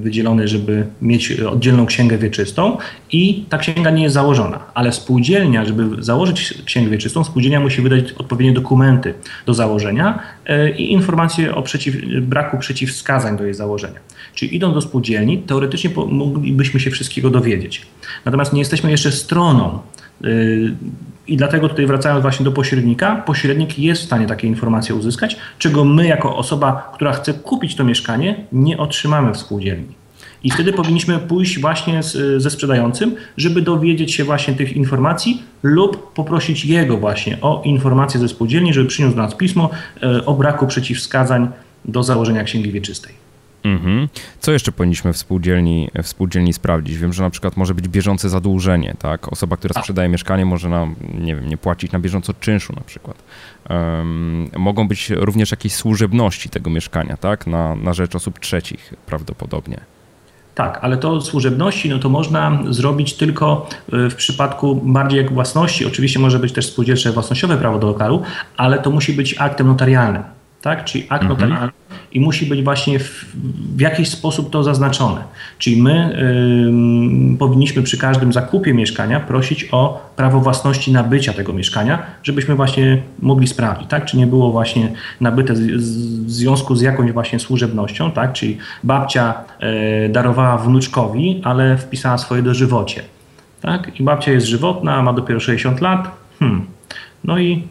wydzielony, 0.00 0.48
żeby 0.48 0.86
mieć 1.02 1.40
oddzielną 1.40 1.86
księgę 1.86 2.18
wieczystą 2.18 2.76
i 3.12 3.44
ta 3.48 3.58
księga 3.58 3.90
nie 3.90 4.02
jest 4.02 4.14
założona. 4.14 4.58
Ale 4.74 4.92
spółdzielnia, 4.92 5.64
żeby 5.64 6.02
założyć 6.02 6.54
księgę 6.64 6.90
wieczystą, 6.90 7.24
spółdzielnia 7.24 7.60
musi 7.60 7.82
wydać 7.82 8.12
odpowiednie 8.12 8.52
dokumenty 8.52 9.14
do 9.46 9.54
założenia 9.54 10.18
e, 10.46 10.70
i 10.70 10.92
informacje 10.92 11.54
o 11.54 11.62
przeciw, 11.62 11.96
braku 12.20 12.58
przeciwwskazań 12.58 13.38
do 13.38 13.44
jej 13.44 13.54
założenia. 13.54 14.00
Czyli 14.34 14.56
idąc 14.56 14.74
do 14.74 14.80
spółdzielni, 14.80 15.38
teoretycznie 15.38 15.90
moglibyśmy 16.08 16.80
się 16.80 16.90
wszystkiego 16.90 17.30
dowiedzieć. 17.30 17.86
Natomiast 18.24 18.52
nie 18.52 18.58
jesteśmy 18.58 18.90
jeszcze 18.90 19.12
stroną 19.12 19.78
i 21.28 21.36
dlatego 21.36 21.68
tutaj 21.68 21.86
wracając 21.86 22.22
właśnie 22.22 22.44
do 22.44 22.52
pośrednika, 22.52 23.16
pośrednik 23.16 23.78
jest 23.78 24.02
w 24.02 24.04
stanie 24.04 24.26
takie 24.26 24.46
informacje 24.46 24.94
uzyskać, 24.94 25.36
czego 25.58 25.84
my 25.84 26.06
jako 26.06 26.36
osoba, 26.36 26.90
która 26.94 27.12
chce 27.12 27.34
kupić 27.34 27.76
to 27.76 27.84
mieszkanie, 27.84 28.44
nie 28.52 28.78
otrzymamy 28.78 29.32
w 29.32 29.36
spółdzielni. 29.36 30.02
I 30.44 30.50
wtedy 30.50 30.72
powinniśmy 30.72 31.18
pójść 31.18 31.60
właśnie 31.60 32.02
z, 32.02 32.42
ze 32.42 32.50
sprzedającym, 32.50 33.14
żeby 33.36 33.62
dowiedzieć 33.62 34.14
się 34.14 34.24
właśnie 34.24 34.54
tych 34.54 34.76
informacji 34.76 35.42
lub 35.62 36.12
poprosić 36.12 36.64
jego 36.64 36.96
właśnie 36.96 37.40
o 37.40 37.62
informacje 37.64 38.20
ze 38.20 38.28
spółdzielni, 38.28 38.74
żeby 38.74 38.88
przyniósł 38.88 39.16
do 39.16 39.22
nas 39.22 39.34
pismo 39.34 39.70
e, 40.02 40.26
o 40.26 40.34
braku 40.34 40.66
przeciwwskazań 40.66 41.48
do 41.84 42.02
założenia 42.02 42.44
księgi 42.44 42.72
wieczystej. 42.72 43.21
Mhm. 43.64 44.08
Co 44.40 44.52
jeszcze 44.52 44.72
powinniśmy 44.72 45.12
w 45.12 45.16
spółdzielni, 45.16 45.88
w 46.02 46.08
spółdzielni 46.08 46.52
sprawdzić? 46.52 46.98
Wiem, 46.98 47.12
że 47.12 47.22
na 47.22 47.30
przykład 47.30 47.56
może 47.56 47.74
być 47.74 47.88
bieżące 47.88 48.28
zadłużenie, 48.28 48.94
tak? 48.98 49.32
Osoba, 49.32 49.56
która 49.56 49.80
sprzedaje 49.82 50.08
mieszkanie 50.08 50.44
może 50.44 50.68
nam, 50.68 50.94
nie 51.20 51.36
wiem, 51.36 51.48
nie 51.48 51.56
płacić 51.56 51.92
na 51.92 51.98
bieżąco 51.98 52.34
czynszu 52.34 52.72
na 52.76 52.82
przykład. 52.82 53.22
Um, 53.70 54.50
mogą 54.56 54.88
być 54.88 55.10
również 55.10 55.50
jakieś 55.50 55.74
służebności 55.74 56.48
tego 56.48 56.70
mieszkania, 56.70 57.16
tak? 57.16 57.46
Na, 57.46 57.76
na 57.76 57.92
rzecz 57.92 58.14
osób 58.14 58.38
trzecich 58.38 58.94
prawdopodobnie. 59.06 59.80
Tak, 60.54 60.78
ale 60.82 60.96
to 60.96 61.20
służebności 61.20 61.88
no 61.88 61.98
to 61.98 62.08
można 62.08 62.58
zrobić 62.70 63.14
tylko 63.14 63.68
e, 63.92 64.10
w 64.10 64.14
przypadku 64.14 64.74
bardziej 64.84 65.18
jak 65.18 65.32
własności. 65.32 65.86
Oczywiście 65.86 66.18
może 66.18 66.38
być 66.38 66.52
też 66.52 66.66
spółdzielcze 66.66 67.12
własnościowe 67.12 67.56
prawo 67.56 67.78
do 67.78 67.86
lokalu, 67.86 68.22
ale 68.56 68.78
to 68.78 68.90
musi 68.90 69.12
być 69.12 69.34
aktem 69.38 69.66
notarialnym 69.66 70.22
tak? 70.62 70.84
Czyli 70.84 71.06
akt 71.08 71.22
mhm. 71.22 71.28
notarialny 71.28 71.72
i 72.14 72.20
musi 72.20 72.46
być 72.46 72.62
właśnie 72.62 72.98
w, 72.98 73.24
w, 73.76 73.80
jakiś 73.80 74.08
sposób 74.08 74.50
to 74.50 74.62
zaznaczone. 74.62 75.22
Czyli 75.58 75.82
my 75.82 76.16
y, 77.34 77.38
powinniśmy 77.38 77.82
przy 77.82 77.98
każdym 77.98 78.32
zakupie 78.32 78.74
mieszkania 78.74 79.20
prosić 79.20 79.68
o 79.72 80.12
prawo 80.16 80.40
własności 80.40 80.92
nabycia 80.92 81.32
tego 81.32 81.52
mieszkania, 81.52 82.02
żebyśmy 82.22 82.54
właśnie 82.54 83.02
mogli 83.18 83.46
sprawdzić, 83.46 83.88
tak? 83.88 84.04
Czy 84.04 84.16
nie 84.16 84.26
było 84.26 84.50
właśnie 84.50 84.92
nabyte 85.20 85.56
z, 85.56 85.60
z, 85.60 86.26
w 86.26 86.30
związku 86.30 86.74
z 86.74 86.82
jakąś 86.82 87.12
właśnie 87.12 87.38
służebnością, 87.38 88.10
tak? 88.10 88.32
Czyli 88.32 88.58
babcia 88.84 89.34
y, 90.06 90.08
darowała 90.08 90.58
wnuczkowi, 90.58 91.40
ale 91.44 91.78
wpisała 91.78 92.18
swoje 92.18 92.42
dożywocie 92.42 93.02
tak? 93.62 94.00
I 94.00 94.02
babcia 94.02 94.32
jest 94.32 94.46
żywotna, 94.46 95.02
ma 95.02 95.12
dopiero 95.12 95.40
60 95.40 95.80
lat. 95.80 96.10
Hmm. 96.38 96.66
No 97.24 97.38
i 97.38 97.62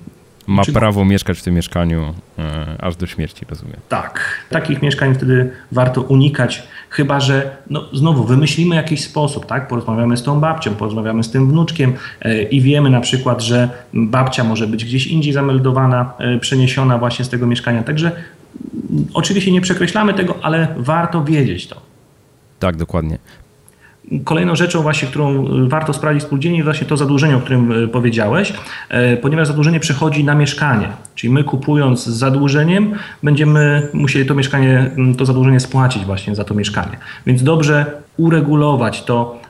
ma 0.47 0.63
Czy... 0.63 0.73
prawo 0.73 1.06
mieszkać 1.06 1.39
w 1.39 1.43
tym 1.43 1.56
mieszkaniu 1.56 2.13
e, 2.39 2.75
aż 2.80 2.95
do 2.95 3.08
śmierci, 3.08 3.45
rozumiem. 3.49 3.77
Tak. 3.89 4.45
Takich 4.49 4.82
mieszkań 4.82 5.15
wtedy 5.15 5.51
warto 5.71 6.01
unikać, 6.01 6.63
chyba 6.89 7.19
że 7.19 7.58
no, 7.69 7.84
znowu 7.93 8.23
wymyślimy 8.23 8.75
jakiś 8.75 9.04
sposób, 9.04 9.45
tak? 9.45 9.67
Porozmawiamy 9.67 10.17
z 10.17 10.23
tą 10.23 10.39
babcią, 10.39 10.75
porozmawiamy 10.75 11.23
z 11.23 11.32
tym 11.32 11.49
wnuczkiem 11.49 11.93
e, 12.21 12.43
i 12.43 12.62
wiemy 12.62 12.89
na 12.89 13.01
przykład, 13.01 13.41
że 13.41 13.69
babcia 13.93 14.43
może 14.43 14.67
być 14.67 14.86
gdzieś 14.86 15.08
indziej 15.08 15.34
zameldowana, 15.34 16.13
e, 16.19 16.39
przeniesiona 16.39 16.97
właśnie 16.97 17.25
z 17.25 17.30
tego 17.30 17.47
mieszkania. 17.47 17.84
Także 17.84 18.12
oczywiście 19.13 19.51
nie 19.51 19.62
przekreślamy 19.62 20.13
tego, 20.13 20.36
ale 20.41 20.67
warto 20.77 21.23
wiedzieć 21.23 21.67
to. 21.67 21.82
Tak, 22.60 22.75
dokładnie. 22.77 23.17
Kolejną 24.24 24.56
rzeczą 24.56 24.82
właśnie, 24.82 25.08
którą 25.08 25.45
warto 25.67 25.93
sprawdzić 25.93 26.24
spółdzielni 26.24 26.58
jest 26.58 26.65
właśnie 26.65 26.88
to 26.88 26.97
zadłużenie, 26.97 27.38
o 27.38 27.39
którym 27.39 27.71
e, 27.71 27.88
powiedziałeś, 27.88 28.54
e, 28.89 29.17
ponieważ 29.17 29.47
zadłużenie 29.47 29.80
przechodzi 29.80 30.24
na 30.24 30.36
mieszkanie. 30.36 30.88
Czyli 31.15 31.34
my 31.34 31.43
kupując 31.43 32.06
z 32.06 32.10
zadłużeniem 32.10 32.93
będziemy 33.24 33.89
musieli 33.93 34.26
to 34.26 34.36
mieszkanie, 34.36 34.91
to 35.17 35.26
zadłużenie 35.26 35.60
spłacić 35.60 36.06
właśnie 36.06 36.36
za 36.36 36.43
to 36.43 36.54
mieszkanie. 36.54 36.97
Więc 37.26 37.43
dobrze 37.43 38.02
uregulować 38.17 39.04
to 39.04 39.41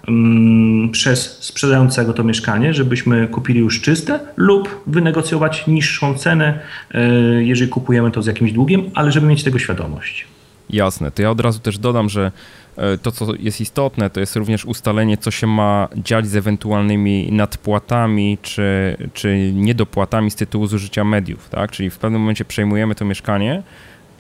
przez 0.92 1.38
sprzedającego 1.40 2.14
to 2.14 2.24
mieszkanie, 2.24 2.74
żebyśmy 2.74 3.28
kupili 3.28 3.60
już 3.60 3.82
czyste 3.82 4.20
lub 4.38 4.84
wynegocjować 4.88 5.68
niższą 5.68 6.14
cenę, 6.14 6.60
e, 6.92 7.04
jeżeli 7.44 7.72
kupujemy 7.72 8.12
to 8.12 8.22
z 8.22 8.26
jakimś 8.26 8.52
długiem, 8.52 8.84
ale 8.94 9.12
żeby 9.12 9.28
mieć 9.28 9.44
tego 9.44 9.60
świadomość. 9.60 10.28
Jasne. 10.72 11.12
To 11.12 11.22
ja 11.22 11.32
od 11.32 11.40
razu 11.40 11.60
też 11.60 11.78
dodam, 11.78 12.10
że 12.10 12.32
E, 12.78 12.98
to, 12.98 13.12
co 13.12 13.36
jest 13.40 13.62
istotne, 13.62 14.10
to 14.10 14.20
jest 14.20 14.36
również 14.36 14.66
ustalenie, 14.66 15.18
co 15.18 15.32
się 15.32 15.48
ma 15.48 15.88
dziać 15.96 16.28
z 16.28 16.36
ewentualnymi 16.36 17.32
nadpłatami 17.32 18.38
czy, 18.42 18.98
czy 19.14 19.52
niedopłatami 19.54 20.32
z 20.32 20.36
tytułu 20.36 20.68
zużycia 20.68 21.04
mediów. 21.04 21.50
Tak? 21.50 21.72
Czyli 21.72 21.90
w 21.90 21.98
pewnym 21.98 22.22
momencie 22.22 22.46
przejmujemy 22.46 22.96
to 22.96 23.06
mieszkanie 23.06 23.64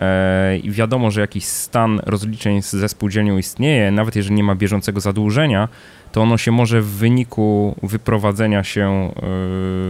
e, 0.01 0.57
i 0.57 0.71
wiadomo, 0.71 1.11
że 1.11 1.21
jakiś 1.21 1.45
stan 1.45 1.99
rozliczeń 2.05 2.61
ze 2.61 2.89
spółdzielnią 2.89 3.37
istnieje, 3.37 3.91
nawet 3.91 4.15
jeżeli 4.15 4.35
nie 4.35 4.43
ma 4.43 4.55
bieżącego 4.55 4.99
zadłużenia, 4.99 5.67
to 6.11 6.21
ono 6.21 6.37
się 6.37 6.51
może 6.51 6.81
w 6.81 6.87
wyniku 6.87 7.75
wyprowadzenia 7.83 8.63
się 8.63 9.13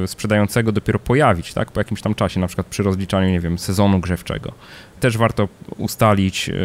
yy, 0.01 0.07
sprzedającego 0.07 0.71
dopiero 0.71 0.99
pojawić, 0.99 1.53
tak? 1.53 1.71
Po 1.71 1.79
jakimś 1.79 2.01
tam 2.01 2.15
czasie, 2.15 2.39
na 2.39 2.47
przykład 2.47 2.67
przy 2.67 2.83
rozliczaniu, 2.83 3.29
nie 3.29 3.39
wiem, 3.39 3.57
sezonu 3.57 3.99
grzewczego. 3.99 4.51
Też 4.99 5.17
warto 5.17 5.47
ustalić, 5.77 6.47
yy, 6.47 6.55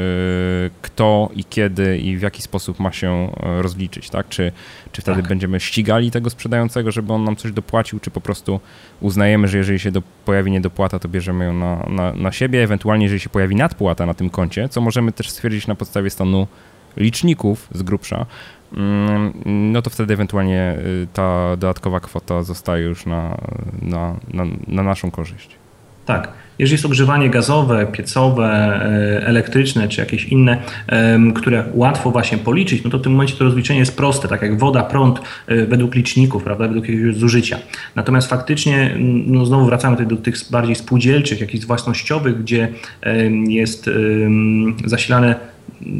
kto 0.83 1.31
i 1.35 1.45
kiedy 1.45 1.99
i 1.99 2.17
w 2.17 2.23
jaki 2.23 2.43
sposób 2.43 2.81
ma 2.81 2.93
się 2.93 3.33
yy, 3.43 3.63
rozliczyć, 3.63 4.11
tak? 4.11 4.29
Czy, 4.29 4.53
czy 4.93 5.03
wtedy 5.03 5.21
tak. 5.21 5.29
będziemy 5.29 5.61
ścigali 5.61 6.11
tego 6.11 6.31
sprzedającego, 6.31 6.93
żeby 6.93 7.13
on 7.13 7.25
nam 7.25 7.37
coś 7.37 7.53
dopłacił, 7.53 8.01
czy 8.01 8.11
po 8.11 8.21
prostu 8.21 8.61
uznajemy, 9.01 9.49
że 9.49 9.59
jeżeli 9.59 9.79
się 9.79 9.91
do, 9.91 10.03
pojawi 10.25 10.51
niedopłata, 10.51 10.99
to 10.99 11.09
bierzemy 11.09 11.45
ją 11.45 11.53
na, 11.53 11.87
na, 11.89 12.13
na 12.13 12.33
siebie, 12.33 12.63
ewentualnie 12.63 13.05
jeżeli 13.05 13.21
się 13.21 13.29
pojawi 13.29 13.57
nadpłata 13.57 14.07
na 14.07 14.15
tym 14.15 14.31
koncie, 14.31 14.69
co 14.69 14.81
możemy 14.81 15.13
też 15.13 15.31
stwierdzić 15.31 15.67
na 15.67 15.75
podstawie 15.75 16.11
stanu 16.11 16.47
liczników 16.97 17.69
z 17.73 17.83
grubsza, 17.83 18.27
no 19.47 19.83
to 19.83 19.91
wtedy 19.91 20.15
ewentualnie 20.15 20.79
y, 20.79 21.07
ta 21.13 21.57
dodatkowa 21.57 22.01
kwota 22.01 22.43
zostaje 22.43 22.85
już 22.85 23.07
na, 23.07 23.37
na, 23.83 24.15
na, 24.35 24.45
na 24.69 24.83
naszą 24.83 25.11
korzyść. 25.11 25.57
Tak. 26.07 26.29
Jeżeli 26.59 26.75
jest 26.75 26.85
ogrzewanie 26.85 27.31
gazowe, 27.31 27.87
piecowe, 27.87 28.45
e, 28.45 29.27
elektryczne 29.27 29.89
czy 29.89 30.01
jakieś 30.01 30.25
inne, 30.25 30.63
które 31.35 31.65
łatwo 31.75 32.11
właśnie 32.11 32.39
policzyć, 32.39 32.85
no 32.85 32.91
to 32.91 32.99
w 32.99 33.03
tym 33.03 33.13
momencie 33.13 33.35
to 33.35 33.45
rozliczenie 33.45 33.81
jest 33.81 33.97
proste, 33.97 34.29
tak 34.29 34.43
jak 34.43 34.59
woda, 34.59 34.83
prąd 34.83 35.21
e, 35.47 35.67
według 35.67 35.95
liczników, 35.95 36.45
prawda, 36.45 36.69
według 36.69 36.89
jakiegoś 36.89 37.17
zużycia. 37.17 37.59
Natomiast 37.95 38.29
faktycznie, 38.29 38.97
no 39.27 39.47
znowu 39.47 39.67
wracamy 39.67 39.97
tutaj 39.97 40.17
do 40.17 40.23
tych 40.23 40.35
bardziej 40.51 40.75
spółdzielczych, 40.75 41.41
jakichś 41.41 41.67
własnościowych, 41.67 42.43
gdzie 42.43 42.69
jest 43.49 43.91
zasilane 44.85 45.56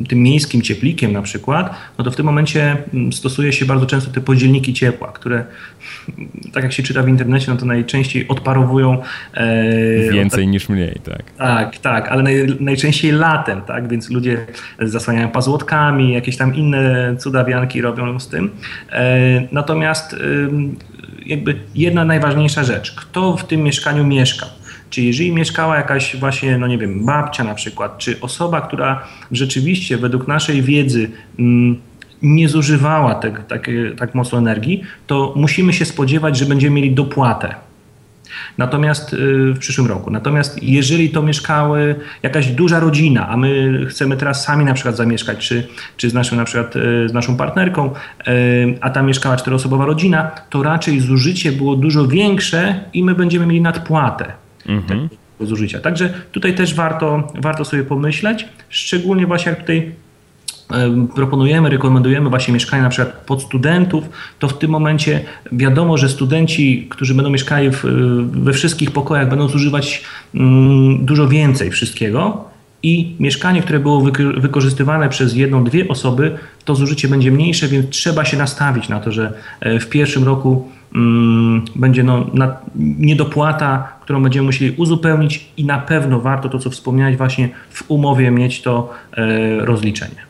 tym 0.09 0.23
miejskim 0.23 0.63
cieplikiem 0.63 1.13
na 1.13 1.23
przykład, 1.23 1.75
no 1.99 2.05
to 2.05 2.11
w 2.11 2.17
tym 2.17 2.27
momencie 2.27 2.77
mm, 2.95 3.13
stosuje 3.13 3.53
się 3.53 3.65
bardzo 3.65 3.87
często 3.87 4.11
te 4.11 4.21
podzielniki 4.21 4.75
ciepła, 4.75 5.13
które 5.13 5.45
tak 6.55 6.63
jak 6.63 6.73
się 6.73 6.83
czyta 6.83 7.03
w 7.03 7.09
internecie, 7.09 7.51
no 7.51 7.57
to 7.57 7.67
najczęściej 7.67 8.29
odparowują... 8.29 9.03
E, 9.35 10.13
Więcej 10.13 10.49
niż 10.49 10.69
mniej, 10.69 11.01
tak. 11.05 11.23
Tak, 11.39 11.79
tak, 11.79 12.09
ale 12.09 12.23
naj, 12.23 12.47
najczęściej 12.61 13.13
latem, 13.13 13.61
tak, 13.63 13.89
więc 13.89 14.11
ludzie 14.11 14.47
zasłaniają 14.81 15.29
pazłotkami, 15.29 16.13
jakieś 16.13 16.37
tam 16.37 16.55
inne 16.55 17.15
cudawianki 17.19 17.81
robią 17.81 18.21
z 18.21 18.29
tym. 18.29 18.51
E, 18.93 19.49
natomiast 19.53 20.13
e, 20.13 20.17
jakby 21.27 21.55
jedna 21.75 22.05
najważniejsza 22.05 22.65
rzecz, 22.65 22.95
kto 22.95 23.37
w 23.37 23.45
tym 23.45 23.63
mieszkaniu 23.63 24.07
mieszka? 24.07 24.47
Czy 24.91 25.03
jeżeli 25.03 25.33
mieszkała 25.33 25.77
jakaś 25.77 26.17
właśnie, 26.17 26.59
no 26.59 26.67
nie 26.67 26.79
wiem, 26.79 27.07
babcia 27.07 27.45
na 27.45 27.55
przykład, 27.55 27.99
czy 27.99 28.21
osoba, 28.21 28.61
która 28.61 29.03
rzeczywiście 29.33 29.97
według 29.97 30.29
naszej 30.29 30.63
wiedzy 30.63 31.11
mm, 31.39 31.81
nie 32.23 32.49
zużywała 32.49 33.15
tak, 33.15 33.47
tak, 33.47 33.71
tak 33.99 34.15
mocno 34.15 34.39
energii, 34.39 34.83
to 35.07 35.33
musimy 35.37 35.73
się 35.73 35.85
spodziewać, 35.85 36.39
że 36.39 36.47
będziemy 36.47 36.77
mieli 36.77 36.95
dopłatę. 36.95 37.55
Natomiast 38.59 39.13
y, 39.13 39.17
w 39.55 39.59
przyszłym 39.59 39.87
roku. 39.87 40.11
Natomiast 40.11 40.63
jeżeli 40.63 41.11
to 41.11 41.23
mieszkały 41.23 41.95
jakaś 42.23 42.47
duża 42.47 42.81
rodzina, 42.81 43.29
a 43.29 43.37
my 43.37 43.81
chcemy 43.89 44.17
teraz 44.17 44.45
sami 44.45 44.65
na 44.65 44.75
przykład 44.75 44.97
zamieszkać, 44.97 45.49
czy, 45.49 45.69
czy 45.97 46.11
z 46.11 46.15
naszym 46.15 46.39
na 46.39 46.45
przykład 46.45 46.77
y, 46.77 47.09
z 47.09 47.13
naszą 47.13 47.37
partnerką, 47.37 47.91
y, 48.29 48.79
a 48.81 48.91
tam 48.91 49.07
mieszkała 49.07 49.37
czteroosobowa 49.37 49.87
rodzina, 49.87 50.31
to 50.51 50.63
raczej 50.63 51.01
zużycie 51.01 51.53
było 51.53 51.77
dużo 51.77 52.07
większe 52.07 52.81
i 52.93 53.05
my 53.05 53.15
będziemy 53.15 53.47
mieli 53.47 53.61
nadpłatę 53.61 54.46
mhm. 54.69 55.09
zużycia. 55.41 55.81
Także 55.81 56.15
tutaj 56.33 56.55
też 56.55 56.75
warto, 56.75 57.33
warto 57.41 57.65
sobie 57.65 57.85
pomyśleć, 57.85 58.49
szczególnie 58.69 59.27
właśnie 59.27 59.51
jak 59.51 59.61
tutaj 59.61 59.93
proponujemy, 61.15 61.71
rekomendujemy 61.71 62.31
właśnie 62.31 62.55
mieszkania 62.55 62.83
na 62.83 62.89
przykład 62.89 63.25
pod 63.27 63.43
studentów, 63.43 64.05
to 64.39 64.49
w 64.49 64.59
tym 64.59 64.71
momencie 64.71 65.21
wiadomo, 65.53 65.99
że 65.99 66.09
studenci, 66.09 66.87
którzy 66.91 67.15
będą 67.15 67.31
mieszkali 67.31 67.71
w, 67.71 67.85
we 68.33 68.53
wszystkich 68.53 68.91
pokojach, 68.91 69.29
będą 69.29 69.49
zużywać 69.49 70.05
mm, 70.35 71.05
dużo 71.07 71.29
więcej 71.29 71.71
wszystkiego 71.71 72.45
i 72.83 73.15
mieszkanie, 73.21 73.63
które 73.63 73.79
było 73.79 74.01
wykorzystywane 74.37 75.09
przez 75.09 75.35
jedną, 75.35 75.65
dwie 75.65 75.89
osoby, 75.89 76.39
to 76.65 76.75
zużycie 76.75 77.09
będzie 77.09 77.31
mniejsze, 77.31 77.69
więc 77.69 77.89
trzeba 77.89 78.25
się 78.25 78.37
nastawić 78.37 78.89
na 78.89 79.01
to, 79.01 79.13
że 79.13 79.33
e, 79.61 79.81
w 79.81 79.89
pierwszym 79.89 80.25
roku 80.25 80.69
będzie 81.77 82.03
no, 82.03 82.27
na, 82.35 82.57
niedopłata, 82.77 83.93
którą 84.03 84.23
będziemy 84.23 84.47
musieli 84.47 84.75
uzupełnić 84.77 85.49
i 85.57 85.65
na 85.65 85.79
pewno 85.79 86.21
warto 86.21 86.49
to, 86.49 86.59
co 86.59 86.71
wspomniałeś, 86.71 87.17
właśnie 87.17 87.49
w 87.71 87.91
umowie 87.91 88.31
mieć 88.31 88.63
to 88.63 88.95
e, 89.13 89.65
rozliczenie. 89.65 90.27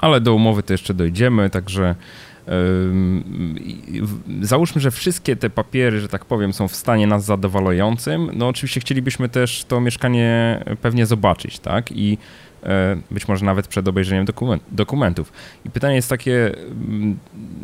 Ale 0.00 0.20
do 0.20 0.34
umowy 0.34 0.62
to 0.62 0.74
jeszcze 0.74 0.94
dojdziemy, 0.94 1.50
także 1.50 1.94
Załóżmy, 4.42 4.80
że 4.80 4.90
wszystkie 4.90 5.36
te 5.36 5.50
papiery, 5.50 6.00
że 6.00 6.08
tak 6.08 6.24
powiem, 6.24 6.52
są 6.52 6.68
w 6.68 6.76
stanie 6.76 7.06
nas 7.06 7.24
zadowalającym. 7.24 8.30
No 8.34 8.48
oczywiście 8.48 8.80
chcielibyśmy 8.80 9.28
też 9.28 9.64
to 9.64 9.80
mieszkanie 9.80 10.60
pewnie 10.80 11.06
zobaczyć, 11.06 11.58
tak? 11.58 11.92
I 11.92 12.18
być 13.10 13.28
może 13.28 13.44
nawet 13.44 13.68
przed 13.68 13.88
obejrzeniem 13.88 14.24
dokument, 14.24 14.62
dokumentów. 14.70 15.32
I 15.64 15.70
pytanie 15.70 15.94
jest 15.94 16.08
takie, 16.08 16.54
mm, 16.70 17.18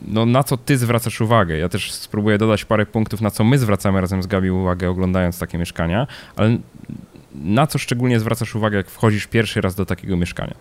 no 0.08 0.26
na 0.26 0.42
co 0.42 0.56
ty 0.56 0.78
zwracasz 0.78 1.20
uwagę? 1.20 1.58
Ja 1.58 1.68
też 1.68 1.92
spróbuję 1.92 2.38
dodać 2.38 2.64
parę 2.64 2.86
punktów, 2.86 3.20
na 3.20 3.30
co 3.30 3.44
my 3.44 3.58
zwracamy 3.58 4.00
razem 4.00 4.22
z 4.22 4.26
Gabi 4.26 4.50
uwagę 4.50 4.90
oglądając 4.90 5.38
takie 5.38 5.58
mieszkania, 5.58 6.06
ale 6.36 6.58
na 7.34 7.66
co 7.66 7.78
szczególnie 7.78 8.20
zwracasz 8.20 8.54
uwagę, 8.54 8.76
jak 8.76 8.90
wchodzisz 8.90 9.26
pierwszy 9.26 9.60
raz 9.60 9.74
do 9.74 9.86
takiego 9.86 10.16
mieszkania? 10.16 10.54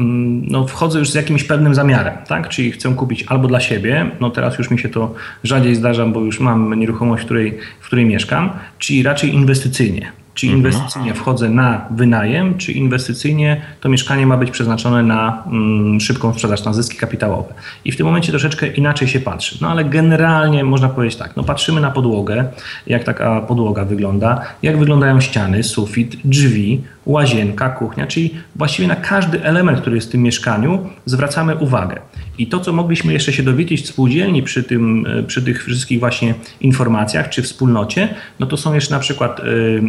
Mm, 0.00 0.46
no, 0.48 0.66
wchodzę 0.66 0.98
już 0.98 1.10
z 1.10 1.14
jakimś 1.14 1.44
pewnym 1.44 1.74
zamiarem, 1.74 2.14
tak? 2.28 2.48
Czyli 2.48 2.72
chcę 2.72 2.94
kupić 2.94 3.24
albo 3.28 3.48
dla 3.48 3.60
siebie, 3.60 4.10
no 4.20 4.30
teraz 4.30 4.58
już 4.58 4.70
mi 4.70 4.78
się 4.78 4.88
to 4.88 5.14
rzadziej 5.44 5.74
zdarza, 5.74 6.06
bo 6.06 6.20
już 6.20 6.40
mam 6.40 6.74
nieruchomość, 6.74 7.22
w 7.22 7.26
której, 7.26 7.58
w 7.80 7.86
której 7.86 8.06
mieszkam, 8.06 8.50
czyli 8.78 9.02
raczej 9.02 9.34
inwestycyjnie. 9.34 10.12
Czy 10.36 10.46
mhm. 10.46 10.58
inwestycyjnie 10.58 11.14
wchodzę 11.14 11.48
na 11.48 11.86
wynajem, 11.90 12.58
czy 12.58 12.72
inwestycyjnie 12.72 13.62
to 13.80 13.88
mieszkanie 13.88 14.26
ma 14.26 14.36
być 14.36 14.50
przeznaczone 14.50 15.02
na 15.02 15.42
mm, 15.46 16.00
szybką 16.00 16.32
sprzedaż, 16.32 16.64
na 16.64 16.72
zyski 16.72 16.96
kapitałowe. 16.96 17.54
I 17.84 17.92
w 17.92 17.96
tym 17.96 18.06
momencie 18.06 18.32
troszeczkę 18.32 18.66
inaczej 18.66 19.08
się 19.08 19.20
patrzy. 19.20 19.58
No 19.60 19.68
ale 19.68 19.84
generalnie 19.84 20.64
można 20.64 20.88
powiedzieć 20.88 21.18
tak, 21.18 21.36
no 21.36 21.44
patrzymy 21.44 21.80
na 21.80 21.90
podłogę, 21.90 22.44
jak 22.86 23.04
taka 23.04 23.40
podłoga 23.40 23.84
wygląda, 23.84 24.40
jak 24.62 24.78
wyglądają 24.78 25.20
ściany, 25.20 25.62
sufit, 25.62 26.16
drzwi, 26.24 26.82
łazienka, 27.06 27.68
kuchnia, 27.68 28.06
czyli 28.06 28.34
właściwie 28.56 28.88
na 28.88 28.96
każdy 28.96 29.44
element, 29.44 29.80
który 29.80 29.96
jest 29.96 30.08
w 30.08 30.10
tym 30.10 30.22
mieszkaniu, 30.22 30.90
zwracamy 31.04 31.56
uwagę. 31.56 32.00
I 32.38 32.46
to, 32.46 32.60
co 32.60 32.72
mogliśmy 32.72 33.12
jeszcze 33.12 33.32
się 33.32 33.42
dowiedzieć 33.42 33.82
w 33.82 33.86
spółdzielni 33.86 34.42
przy, 34.42 34.64
tym, 34.64 35.06
e, 35.06 35.22
przy 35.22 35.42
tych 35.42 35.64
wszystkich 35.64 36.00
właśnie 36.00 36.34
informacjach 36.60 37.28
czy 37.28 37.42
wspólnocie, 37.42 38.08
no 38.40 38.46
to 38.46 38.56
są 38.56 38.74
jeszcze 38.74 38.94
na 38.94 39.00
przykład 39.00 39.40
e, 39.40 39.44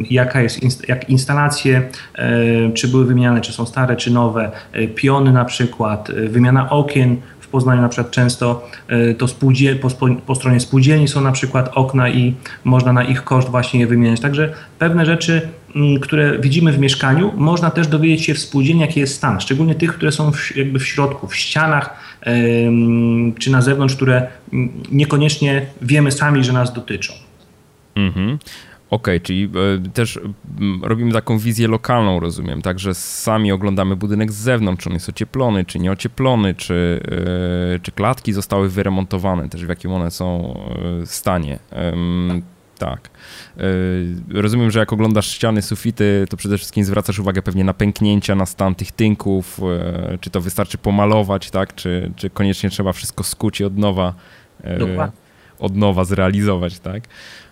jaka 0.09 0.41
jest, 0.41 0.89
jak 0.89 1.09
instalacje, 1.09 1.89
e, 2.15 2.73
czy 2.73 2.87
były 2.87 3.05
wymieniane, 3.05 3.41
czy 3.41 3.53
są 3.53 3.65
stare, 3.65 3.95
czy 3.95 4.11
nowe, 4.11 4.51
piony 4.95 5.31
na 5.31 5.45
przykład, 5.45 6.11
wymiana 6.29 6.69
okien, 6.69 7.17
w 7.47 7.49
Poznaniu 7.49 7.81
na 7.81 7.89
przykład 7.89 8.11
często 8.11 8.69
to 9.17 9.27
spółdzie, 9.27 9.75
po, 9.75 9.89
po 10.25 10.35
stronie 10.35 10.59
spółdzielni 10.59 11.07
są 11.07 11.21
na 11.21 11.31
przykład 11.31 11.69
okna 11.73 12.09
i 12.09 12.33
można 12.63 12.93
na 12.93 13.03
ich 13.03 13.23
koszt 13.23 13.49
właśnie 13.49 13.79
je 13.79 13.87
wymieniać. 13.87 14.19
Także 14.19 14.53
pewne 14.79 15.05
rzeczy 15.05 15.49
Mm, 15.75 15.99
które 15.99 16.39
widzimy 16.39 16.71
w 16.71 16.79
mieszkaniu, 16.79 17.33
można 17.35 17.71
też 17.71 17.87
dowiedzieć 17.87 18.25
się 18.25 18.33
w 18.33 18.39
spółdzielni, 18.39 18.81
jaki 18.81 18.99
jest 18.99 19.15
stan, 19.15 19.39
szczególnie 19.39 19.75
tych, 19.75 19.93
które 19.93 20.11
są 20.11 20.31
w, 20.31 20.55
jakby 20.55 20.79
w 20.79 20.87
środku, 20.87 21.27
w 21.27 21.35
ścianach 21.35 22.17
czy 23.39 23.51
na 23.51 23.61
zewnątrz, 23.61 23.95
które 23.95 24.27
mm, 24.53 24.69
niekoniecznie 24.91 25.65
wiemy 25.81 26.11
sami, 26.11 26.43
że 26.43 26.53
nas 26.53 26.73
dotyczą. 26.73 27.13
Mhm. 27.95 28.37
Okej, 28.89 29.17
okay, 29.17 29.19
czyli 29.19 29.49
e, 29.85 29.89
też 29.89 30.19
robimy 30.81 31.11
taką 31.11 31.37
wizję 31.37 31.67
lokalną, 31.67 32.19
rozumiem, 32.19 32.61
także 32.61 32.93
sami 32.93 33.51
oglądamy 33.51 33.95
budynek 33.95 34.31
z 34.31 34.35
zewnątrz, 34.35 34.83
czy 34.83 34.89
on 34.89 34.93
jest 34.93 35.09
ocieplony, 35.09 35.65
czy 35.65 35.79
nieocieplony, 35.79 36.55
czy, 36.55 37.01
e, 37.75 37.79
czy 37.79 37.91
klatki 37.91 38.33
zostały 38.33 38.69
wyremontowane, 38.69 39.49
też 39.49 39.65
w 39.65 39.69
jakim 39.69 39.91
one 39.91 40.11
są 40.11 40.57
e, 41.01 41.05
stanie. 41.05 41.59
Tak. 42.77 43.09
Rozumiem, 44.29 44.71
że 44.71 44.79
jak 44.79 44.93
oglądasz 44.93 45.27
ściany, 45.31 45.61
sufity, 45.61 46.25
to 46.29 46.37
przede 46.37 46.57
wszystkim 46.57 46.85
zwracasz 46.85 47.19
uwagę 47.19 47.41
pewnie 47.41 47.63
na 47.63 47.73
pęknięcia, 47.73 48.35
na 48.35 48.45
stan 48.45 48.75
tych 48.75 48.91
tynków, 48.91 49.61
czy 50.21 50.29
to 50.29 50.41
wystarczy 50.41 50.77
pomalować, 50.77 51.51
tak? 51.51 51.75
Czy, 51.75 52.11
czy 52.15 52.29
koniecznie 52.29 52.69
trzeba 52.69 52.93
wszystko 52.93 53.23
skuć 53.23 53.59
i 53.59 53.63
od 53.65 53.77
nowa, 53.77 54.13
Dokładnie. 54.79 55.17
od 55.59 55.75
nowa 55.75 56.05
zrealizować, 56.05 56.79
tak? 56.79 57.03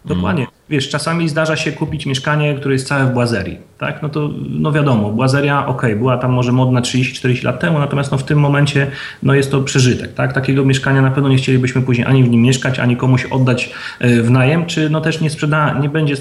Dokładnie. 0.06 0.48
Wiesz, 0.70 0.90
czasami 0.90 1.30
zdarza 1.30 1.56
się 1.56 1.72
kupić 1.72 2.06
mieszkanie, 2.06 2.56
które 2.56 2.74
jest 2.74 2.88
całe 2.88 3.06
w 3.06 3.14
błazerii, 3.14 3.58
tak? 3.78 4.02
No 4.02 4.10
to, 4.10 4.30
no 4.50 4.72
wiadomo, 4.72 5.10
błazeria, 5.10 5.68
ok, 5.68 5.82
była 5.98 6.18
tam 6.18 6.32
może 6.32 6.52
modna 6.52 6.82
30-40 6.82 7.44
lat 7.44 7.60
temu, 7.60 7.80
natomiast 7.80 8.12
no 8.12 8.18
w 8.18 8.24
tym 8.24 8.40
momencie, 8.40 8.88
no 9.24 9.34
jest 9.34 9.52
to 9.52 9.62
przeżytek, 9.62 10.14
tak? 10.14 10.34
Takiego 10.34 10.66
mieszkania 10.66 11.02
na 11.02 11.12
pewno 11.12 11.30
nie 11.30 11.38
chcielibyśmy 11.38 11.82
później 11.82 12.08
ani 12.08 12.24
w 12.24 12.30
nim 12.30 12.42
mieszkać, 12.42 12.80
ani 12.80 12.98
komuś 12.98 13.26
oddać 13.26 13.72
e, 14.00 14.22
w 14.22 14.32
najem, 14.32 14.66
czy 14.66 14.90
no 14.90 15.02
też 15.02 15.22
nie 15.22 15.30
sprzeda, 15.30 15.80
nie 15.80 15.90
będzie, 15.90 16.16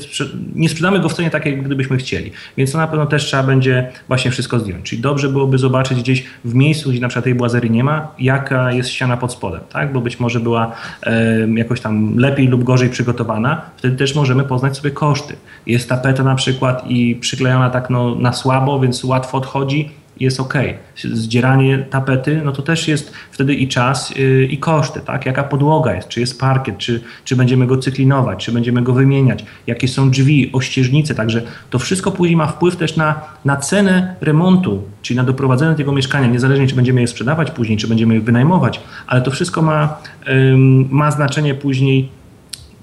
nie 0.54 0.68
sprzedamy 0.68 1.00
go 1.00 1.08
w 1.08 1.14
cenie 1.14 1.30
takiej, 1.30 1.62
gdybyśmy 1.62 1.96
chcieli. 1.96 2.30
Więc 2.56 2.72
to 2.72 2.78
na 2.78 2.86
pewno 2.86 3.06
też 3.06 3.24
trzeba 3.24 3.42
będzie 3.42 3.88
właśnie 4.08 4.30
wszystko 4.30 4.58
zdjąć. 4.58 4.90
Czyli 4.90 5.02
dobrze 5.02 5.28
byłoby 5.28 5.58
zobaczyć 5.58 5.98
gdzieś 5.98 6.24
w 6.44 6.54
miejscu, 6.54 6.90
gdzie 6.90 7.00
na 7.00 7.08
przykład 7.08 7.24
tej 7.24 7.34
błazerii 7.34 7.70
nie 7.70 7.84
ma, 7.84 8.08
jaka 8.18 8.72
jest 8.72 8.90
ściana 8.90 9.16
pod 9.16 9.32
spodem, 9.32 9.60
tak? 9.72 9.92
Bo 9.92 10.00
być 10.00 10.20
może 10.20 10.40
była 10.40 10.72
e, 11.02 11.48
jakoś 11.54 11.80
tam 11.80 12.18
lepiej 12.18 12.48
lub 12.48 12.64
gorzej 12.64 12.90
przygotowana, 12.90 13.73
wtedy 13.76 13.96
też 13.96 14.14
możemy 14.14 14.44
poznać 14.44 14.76
sobie 14.76 14.90
koszty. 14.90 15.36
Jest 15.66 15.88
tapeta 15.88 16.22
na 16.22 16.34
przykład 16.34 16.84
i 16.88 17.16
przyklejona 17.16 17.70
tak 17.70 17.90
no, 17.90 18.14
na 18.14 18.32
słabo, 18.32 18.80
więc 18.80 19.04
łatwo 19.04 19.38
odchodzi, 19.38 19.90
jest 20.20 20.40
ok. 20.40 20.54
Zdzieranie 20.96 21.78
tapety, 21.78 22.40
no 22.44 22.52
to 22.52 22.62
też 22.62 22.88
jest 22.88 23.12
wtedy 23.30 23.54
i 23.54 23.68
czas, 23.68 24.16
yy, 24.16 24.44
i 24.44 24.58
koszty, 24.58 25.00
tak? 25.00 25.26
Jaka 25.26 25.44
podłoga 25.44 25.94
jest, 25.94 26.08
czy 26.08 26.20
jest 26.20 26.40
parkiet, 26.40 26.78
czy, 26.78 27.00
czy 27.24 27.36
będziemy 27.36 27.66
go 27.66 27.76
cyklinować, 27.76 28.44
czy 28.44 28.52
będziemy 28.52 28.82
go 28.82 28.92
wymieniać, 28.92 29.44
jakie 29.66 29.88
są 29.88 30.10
drzwi, 30.10 30.50
ościeżnice, 30.52 31.14
także 31.14 31.42
to 31.70 31.78
wszystko 31.78 32.10
później 32.10 32.36
ma 32.36 32.46
wpływ 32.46 32.76
też 32.76 32.96
na, 32.96 33.20
na 33.44 33.56
cenę 33.56 34.14
remontu, 34.20 34.82
czyli 35.02 35.16
na 35.16 35.24
doprowadzenie 35.24 35.76
tego 35.76 35.92
mieszkania, 35.92 36.26
niezależnie 36.26 36.66
czy 36.66 36.74
będziemy 36.74 37.00
je 37.00 37.06
sprzedawać 37.06 37.50
później, 37.50 37.78
czy 37.78 37.88
będziemy 37.88 38.14
je 38.14 38.20
wynajmować, 38.20 38.80
ale 39.06 39.22
to 39.22 39.30
wszystko 39.30 39.62
ma, 39.62 39.98
yy, 40.26 40.56
ma 40.90 41.10
znaczenie 41.10 41.54
później 41.54 42.08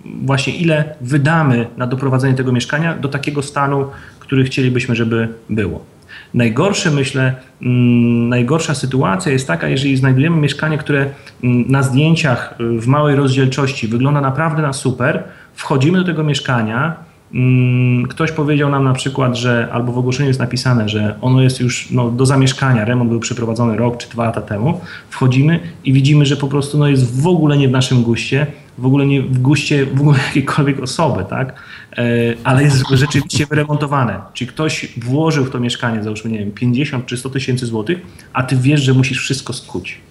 właśnie 0.06 0.56
ile 0.56 0.96
wydamy 1.02 1.68
na 1.78 1.88
doprowadzenie 1.88 2.34
tego 2.34 2.52
mieszkania 2.52 2.98
do 2.98 3.10
takiego 3.10 3.42
stanu, 3.42 3.86
który 4.20 4.44
chcielibyśmy, 4.44 4.96
żeby 4.96 5.28
było. 5.50 5.86
Najgorsze, 6.34 6.92
myślę, 6.92 7.36
mm, 7.62 8.30
najgorsza 8.30 8.76
sytuacja 8.76 9.32
jest 9.32 9.48
taka, 9.48 9.68
jeżeli 9.68 9.98
znajdujemy 9.98 10.38
mieszkanie, 10.38 10.78
które 10.78 11.06
mm, 11.44 11.72
na 11.72 11.84
zdjęciach 11.84 12.56
w 12.60 12.88
małej 12.88 13.16
rozdzielczości 13.16 13.88
wygląda 13.88 14.22
naprawdę 14.22 14.62
na 14.62 14.74
super, 14.74 15.24
wchodzimy 15.54 15.98
do 15.98 16.04
tego 16.04 16.24
mieszkania, 16.24 16.96
mm, 17.34 17.82
Ktoś 18.08 18.32
powiedział 18.32 18.70
nam 18.70 18.84
na 18.84 18.94
przykład, 18.94 19.36
że 19.36 19.68
albo 19.72 19.92
w 19.92 19.98
ogłoszeniu 19.98 20.28
jest 20.28 20.40
napisane, 20.40 20.90
że 20.90 21.16
ono 21.22 21.42
jest 21.42 21.60
już 21.60 21.92
no, 21.92 22.12
do 22.12 22.26
zamieszkania, 22.26 22.86
remont 22.86 23.10
był 23.10 23.20
przeprowadzony 23.20 23.78
rok 23.78 23.98
czy 23.98 24.10
dwa 24.10 24.24
lata 24.24 24.42
temu. 24.42 24.82
Wchodzimy 25.10 25.60
i 25.84 25.94
widzimy, 25.94 26.26
że 26.26 26.38
po 26.38 26.48
prostu 26.48 26.78
no, 26.78 26.88
jest 26.88 27.22
w 27.22 27.28
ogóle 27.28 27.58
nie 27.58 27.68
w 27.68 27.72
naszym 27.72 28.04
guście 28.04 28.48
w 28.78 28.86
ogóle 28.86 29.06
nie 29.06 29.22
w 29.22 29.38
guście 29.38 29.86
w 29.86 30.02
ogóle 30.02 30.20
jakiejkolwiek 30.28 30.80
osoby, 30.80 31.26
tak? 31.30 31.56
E, 31.98 32.04
ale 32.44 32.64
jest 32.64 32.84
rzeczywiście 32.92 33.46
wyremontowane. 33.46 34.20
Czyli 34.34 34.48
ktoś 34.48 34.94
włożył 34.98 35.46
w 35.46 35.50
to 35.50 35.60
mieszkanie, 35.60 36.04
załóżmy, 36.04 36.32
nie 36.32 36.40
wiem, 36.40 36.52
50 36.52 37.06
czy 37.06 37.18
100 37.18 37.30
tysięcy 37.30 37.66
złotych, 37.66 38.02
a 38.34 38.44
ty 38.44 38.56
wiesz, 38.56 38.82
że 38.82 38.94
musisz 38.94 39.20
wszystko 39.20 39.54
skuć. 39.54 40.02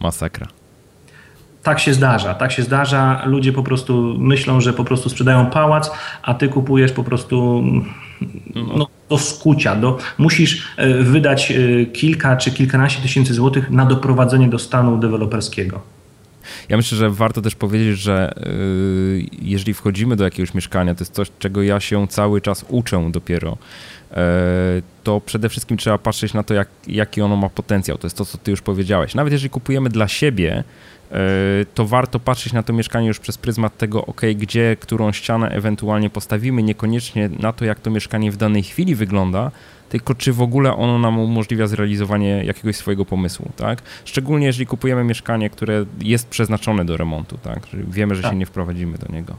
Masakra. 0.00 0.46
Tak 1.62 1.80
się 1.80 1.94
zdarza, 1.94 2.34
tak 2.34 2.52
się 2.52 2.62
zdarza. 2.62 3.22
Ludzie 3.26 3.52
po 3.52 3.62
prostu 3.62 4.14
myślą, 4.18 4.60
że 4.60 4.72
po 4.72 4.84
prostu 4.84 5.08
sprzedają 5.08 5.46
pałac, 5.46 5.90
a 6.22 6.34
ty 6.34 6.48
kupujesz 6.48 6.92
po 6.92 7.04
prostu 7.04 7.62
no, 8.76 8.86
do 9.08 9.18
skucia. 9.18 9.76
Do, 9.76 9.98
musisz 10.18 10.68
e, 10.76 11.02
wydać 11.02 11.52
e, 11.52 11.86
kilka 11.86 12.36
czy 12.36 12.50
kilkanaście 12.50 13.02
tysięcy 13.02 13.34
złotych 13.34 13.70
na 13.70 13.86
doprowadzenie 13.86 14.48
do 14.48 14.58
stanu 14.58 14.98
deweloperskiego. 14.98 15.80
Ja 16.68 16.76
myślę, 16.76 16.98
że 16.98 17.10
warto 17.10 17.42
też 17.42 17.54
powiedzieć, 17.54 17.98
że 17.98 18.34
y, 18.46 19.26
jeżeli 19.42 19.74
wchodzimy 19.74 20.16
do 20.16 20.24
jakiegoś 20.24 20.54
mieszkania, 20.54 20.94
to 20.94 21.02
jest 21.02 21.12
coś, 21.12 21.30
czego 21.38 21.62
ja 21.62 21.80
się 21.80 22.08
cały 22.08 22.40
czas 22.40 22.64
uczę 22.68 23.10
dopiero 23.10 23.58
e, 24.12 24.82
to 25.04 25.20
przede 25.20 25.48
wszystkim 25.48 25.76
trzeba 25.76 25.98
patrzeć 25.98 26.34
na 26.34 26.42
to, 26.42 26.54
jak, 26.54 26.68
jaki 26.86 27.22
ono 27.22 27.36
ma 27.36 27.48
potencjał. 27.48 27.98
To 27.98 28.06
jest 28.06 28.16
to, 28.16 28.24
co 28.24 28.38
ty 28.38 28.50
już 28.50 28.62
powiedziałeś. 28.62 29.14
Nawet 29.14 29.32
jeżeli 29.32 29.50
kupujemy 29.50 29.88
dla 29.88 30.08
siebie, 30.08 30.64
e, 31.12 31.16
to 31.74 31.86
warto 31.86 32.20
patrzeć 32.20 32.52
na 32.52 32.62
to 32.62 32.72
mieszkanie 32.72 33.08
już 33.08 33.18
przez 33.18 33.38
pryzmat 33.38 33.76
tego, 33.76 34.06
ok, 34.06 34.20
gdzie, 34.36 34.76
którą 34.80 35.12
ścianę 35.12 35.48
ewentualnie 35.48 36.10
postawimy, 36.10 36.62
niekoniecznie 36.62 37.30
na 37.38 37.52
to, 37.52 37.64
jak 37.64 37.80
to 37.80 37.90
mieszkanie 37.90 38.32
w 38.32 38.36
danej 38.36 38.62
chwili 38.62 38.94
wygląda, 38.94 39.50
tylko 39.88 40.14
czy 40.14 40.32
w 40.32 40.42
ogóle 40.42 40.76
ono 40.76 40.98
nam 40.98 41.18
umożliwia 41.18 41.66
zrealizowanie 41.66 42.44
jakiegoś 42.44 42.76
swojego 42.76 43.04
pomysłu, 43.04 43.50
tak? 43.56 43.82
Szczególnie 44.04 44.46
jeżeli 44.46 44.66
kupujemy 44.66 45.04
mieszkanie, 45.04 45.50
które 45.50 45.84
jest 46.00 46.28
przeznaczone 46.28 46.84
do 46.84 46.96
remontu, 46.96 47.38
tak? 47.42 47.60
Wiemy, 47.72 48.14
że 48.14 48.22
tak. 48.22 48.30
się 48.30 48.36
nie 48.36 48.46
wprowadzimy 48.46 48.98
do 48.98 49.12
niego. 49.12 49.34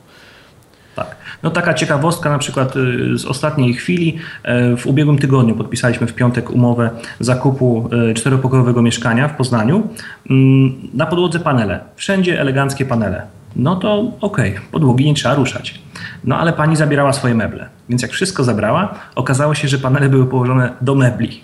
Tak. 0.96 1.16
No 1.44 1.50
taka 1.50 1.74
ciekawostka 1.74 2.30
na 2.30 2.38
przykład 2.38 2.76
y, 2.76 3.18
z 3.18 3.26
ostatniej 3.26 3.74
chwili. 3.74 4.18
E, 4.44 4.78
w 4.78 4.88
ubiegłym 4.88 5.18
tygodniu 5.18 5.56
podpisaliśmy 5.56 6.08
w 6.08 6.14
piątek 6.14 6.50
umowę 6.50 6.90
zakupu 7.20 7.90
e, 8.10 8.14
czteropokojowego 8.14 8.82
mieszkania 8.82 9.28
w 9.28 9.36
Poznaniu. 9.36 9.88
Mm, 10.30 10.90
na 10.94 11.06
podłodze 11.06 11.40
panele. 11.40 11.80
Wszędzie 11.96 12.42
eleganckie 12.42 12.86
panele. 12.86 13.22
No 13.56 13.76
to 13.76 14.00
okej, 14.22 14.52
okay, 14.52 14.62
podłogi 14.72 15.06
nie 15.06 15.14
trzeba 15.14 15.36
ruszać. 15.36 15.80
No 16.24 16.38
ale 16.38 16.54
pani 16.54 16.76
zabierała 16.76 17.14
swoje 17.14 17.36
meble. 17.36 17.70
Więc 17.90 18.02
jak 18.02 18.12
wszystko 18.12 18.44
zabrała, 18.44 18.96
okazało 19.16 19.56
się, 19.56 19.68
że 19.68 19.78
panele 19.78 20.10
były 20.10 20.26
położone 20.26 20.74
do 20.82 20.96
mebli. 20.96 21.42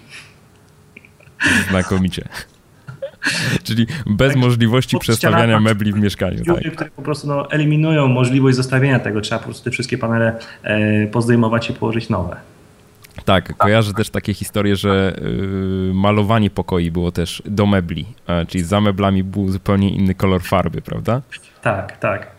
Znakomicie. 1.69 2.27
Czyli 3.63 3.87
bez 4.05 4.33
tak, 4.33 4.41
możliwości 4.41 4.97
przestawiania 4.99 5.59
mebli 5.59 5.93
w 5.93 5.95
mieszkaniu. 5.95 6.43
Dziury, 6.43 6.63
tak. 6.63 6.73
które 6.73 6.89
po 6.89 7.01
prostu 7.01 7.27
no, 7.27 7.51
eliminują 7.51 8.07
możliwość 8.07 8.57
zostawienia 8.57 8.99
tego. 8.99 9.21
Trzeba 9.21 9.39
po 9.39 9.45
prostu 9.45 9.63
te 9.63 9.71
wszystkie 9.71 9.97
panele 9.97 10.39
e, 10.63 11.07
pozdejmować 11.07 11.69
i 11.69 11.73
położyć 11.73 12.09
nowe. 12.09 12.35
Tak, 13.25 13.57
kojarzę 13.57 13.93
też 13.93 14.09
takie 14.09 14.33
historie, 14.33 14.75
że 14.75 15.15
y, 15.89 15.93
malowanie 15.93 16.49
pokoi 16.49 16.91
było 16.91 17.11
też 17.11 17.43
do 17.45 17.65
mebli, 17.65 18.05
czyli 18.47 18.63
za 18.63 18.81
meblami 18.81 19.23
był 19.23 19.49
zupełnie 19.49 19.89
inny 19.89 20.15
kolor 20.15 20.43
farby, 20.43 20.81
prawda? 20.81 21.21
Tak, 21.61 21.97
tak. 21.97 22.34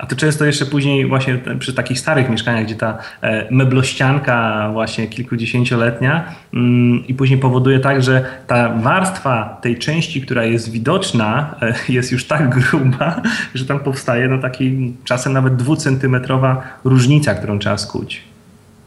A 0.00 0.06
to 0.06 0.16
często 0.16 0.44
jeszcze 0.44 0.66
później 0.66 1.06
właśnie 1.06 1.38
przy 1.58 1.74
takich 1.74 1.98
starych 1.98 2.30
mieszkaniach, 2.30 2.64
gdzie 2.64 2.74
ta 2.74 2.98
e, 3.22 3.54
meblościanka 3.54 4.68
właśnie 4.72 5.06
kilkudziesięcioletnia 5.06 6.34
mm, 6.54 7.06
i 7.06 7.14
później 7.14 7.38
powoduje 7.38 7.80
tak, 7.80 8.02
że 8.02 8.24
ta 8.46 8.68
warstwa 8.68 9.58
tej 9.62 9.78
części, 9.78 10.22
która 10.22 10.44
jest 10.44 10.70
widoczna, 10.70 11.54
e, 11.62 11.74
jest 11.88 12.12
już 12.12 12.26
tak 12.26 12.48
gruba, 12.48 13.22
że 13.54 13.64
tam 13.66 13.80
powstaje 13.80 14.28
no 14.28 14.38
taki 14.38 14.94
czasem 15.04 15.32
nawet 15.32 15.56
dwucentymetrowa 15.56 16.62
różnica, 16.84 17.34
którą 17.34 17.58
trzeba 17.58 17.78
skuć. 17.78 18.22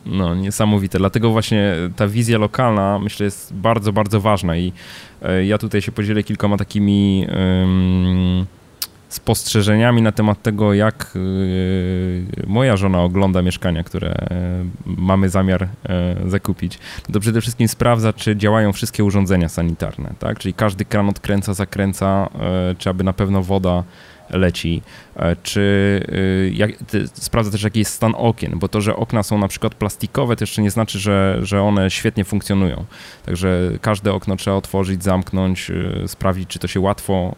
No, 0.06 0.36
niesamowite. 0.36 0.97
Dlatego 0.97 1.30
właśnie 1.30 1.76
ta 1.95 2.08
wizja 2.08 2.38
lokalna 2.38 2.99
myślę 2.99 3.23
jest 3.23 3.54
bardzo, 3.54 3.93
bardzo 3.93 4.21
ważna 4.21 4.58
i 4.58 4.73
e, 5.21 5.45
ja 5.45 5.58
tutaj 5.58 5.82
się 5.82 5.91
podzielę 5.91 6.23
kilkoma 6.23 6.58
takimi 6.58 7.28
spostrzeżeniami 9.13 10.02
na 10.02 10.12
temat 10.12 10.41
tego, 10.41 10.73
jak 10.73 11.13
y, 11.15 12.26
moja 12.47 12.78
żona 12.78 13.02
ogląda 13.02 13.41
mieszkania, 13.41 13.84
które 13.84 14.10
e, 14.10 14.65
mamy 14.86 15.30
zamiar 15.30 15.63
e, 15.63 15.69
zakupić, 16.26 16.80
to 17.14 17.20
przede 17.20 17.41
wszystkim 17.41 17.68
sprawdza, 17.68 18.14
czy 18.14 18.36
działają 18.36 18.74
wszystkie 18.74 19.03
urządzenia 19.03 19.49
sanitarne, 19.49 20.14
tak? 20.20 20.39
Czyli 20.39 20.53
każdy 20.53 20.86
kran 20.86 21.09
odkręca, 21.09 21.53
zakręca, 21.53 22.30
czy 22.78 22.89
aby 22.89 23.03
na 23.03 23.14
pewno 23.14 23.43
woda 23.43 23.84
leci, 24.30 24.82
e, 25.16 25.36
czy 25.43 25.61
y, 26.09 26.51
jak, 26.55 26.72
sprawdza 27.14 27.51
też 27.51 27.64
jaki 27.64 27.80
jest 27.80 27.93
stan 27.93 28.14
okien, 28.18 28.59
bo 28.59 28.68
to, 28.68 28.82
że 28.82 28.95
okna 28.95 29.24
są 29.24 29.38
na 29.38 29.47
przykład 29.47 29.76
plastikowe, 29.76 30.36
to 30.36 30.43
jeszcze 30.43 30.61
nie 30.61 30.72
znaczy, 30.72 30.99
że, 30.99 31.39
że 31.41 31.61
one 31.61 31.91
świetnie 31.91 32.24
funkcjonują. 32.24 32.86
Także 33.26 33.72
każde 33.82 34.14
okno 34.14 34.36
trzeba 34.36 34.57
otworzyć, 34.57 35.03
zamknąć, 35.03 35.70
y, 35.70 36.07
sprawdzić, 36.07 36.49
czy 36.49 36.59
to 36.59 36.68
się 36.68 36.80
łatwo 36.80 37.36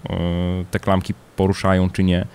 y, 0.61 0.65
te 0.71 0.79
klamki 0.79 1.13
poruszają, 1.35 1.89
czy 1.89 2.03
nie. 2.03 2.25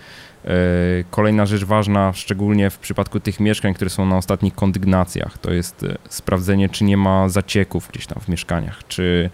Kolejna 1.11 1.47
rzecz 1.47 1.65
ważna, 1.65 2.13
szczególnie 2.13 2.71
w 2.71 2.79
przypadku 2.79 3.21
tych 3.21 3.41
mieszkań, 3.41 3.75
które 3.75 3.91
są 3.91 4.07
na 4.07 4.17
ostatnich 4.17 4.55
kondygnacjach, 4.55 5.39
to 5.39 5.53
jest 5.53 5.87
sprawdzenie, 6.09 6.69
czy 6.69 6.85
nie 6.85 6.97
ma 6.97 7.29
zacieków 7.29 7.89
gdzieś 7.89 8.07
tam 8.07 8.21
w 8.21 8.29
mieszkaniach, 8.29 8.81
czy 8.89 9.31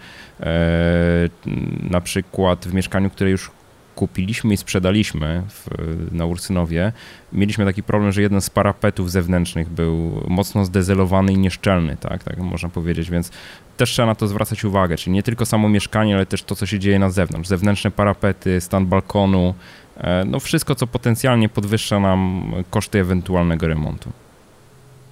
na 1.91 2.01
przykład 2.01 2.67
w 2.67 2.75
mieszkaniu, 2.75 3.11
które 3.11 3.31
już 3.31 3.51
kupiliśmy 3.97 4.55
i 4.55 4.57
sprzedaliśmy 4.57 5.43
w, 5.49 5.69
na 6.13 6.27
Ursynowie, 6.27 6.93
mieliśmy 7.33 7.65
taki 7.65 7.83
problem, 7.83 8.13
że 8.13 8.23
jeden 8.23 8.41
z 8.41 8.51
parapetów 8.51 9.11
zewnętrznych 9.11 9.69
był 9.69 10.23
mocno 10.29 10.65
zdezelowany 10.65 11.33
i 11.33 11.39
nieszczelny, 11.39 11.97
tak, 11.97 12.25
tak 12.25 12.39
można 12.39 12.69
powiedzieć, 12.69 13.11
więc 13.11 13.31
też 13.77 13.91
trzeba 13.91 14.07
na 14.07 14.15
to 14.15 14.29
zwracać 14.29 14.65
uwagę, 14.65 14.97
czyli 14.97 15.13
nie 15.13 15.23
tylko 15.23 15.47
samo 15.47 15.69
mieszkanie, 15.69 16.15
ale 16.15 16.27
też 16.27 16.43
to, 16.43 16.55
co 16.55 16.67
się 16.67 16.79
dzieje 16.79 16.99
na 16.99 17.11
zewnątrz, 17.11 17.49
zewnętrzne 17.49 17.91
parapety, 17.91 18.61
stan 18.61 18.87
balkonu, 18.87 19.55
e, 19.97 20.25
no 20.25 20.41
wszystko, 20.41 20.75
co 20.75 20.87
potencjalnie 20.87 21.49
podwyższa 21.49 22.01
nam 22.01 22.53
koszty 22.71 23.01
ewentualnego 23.01 23.67
remontu. 23.67 24.13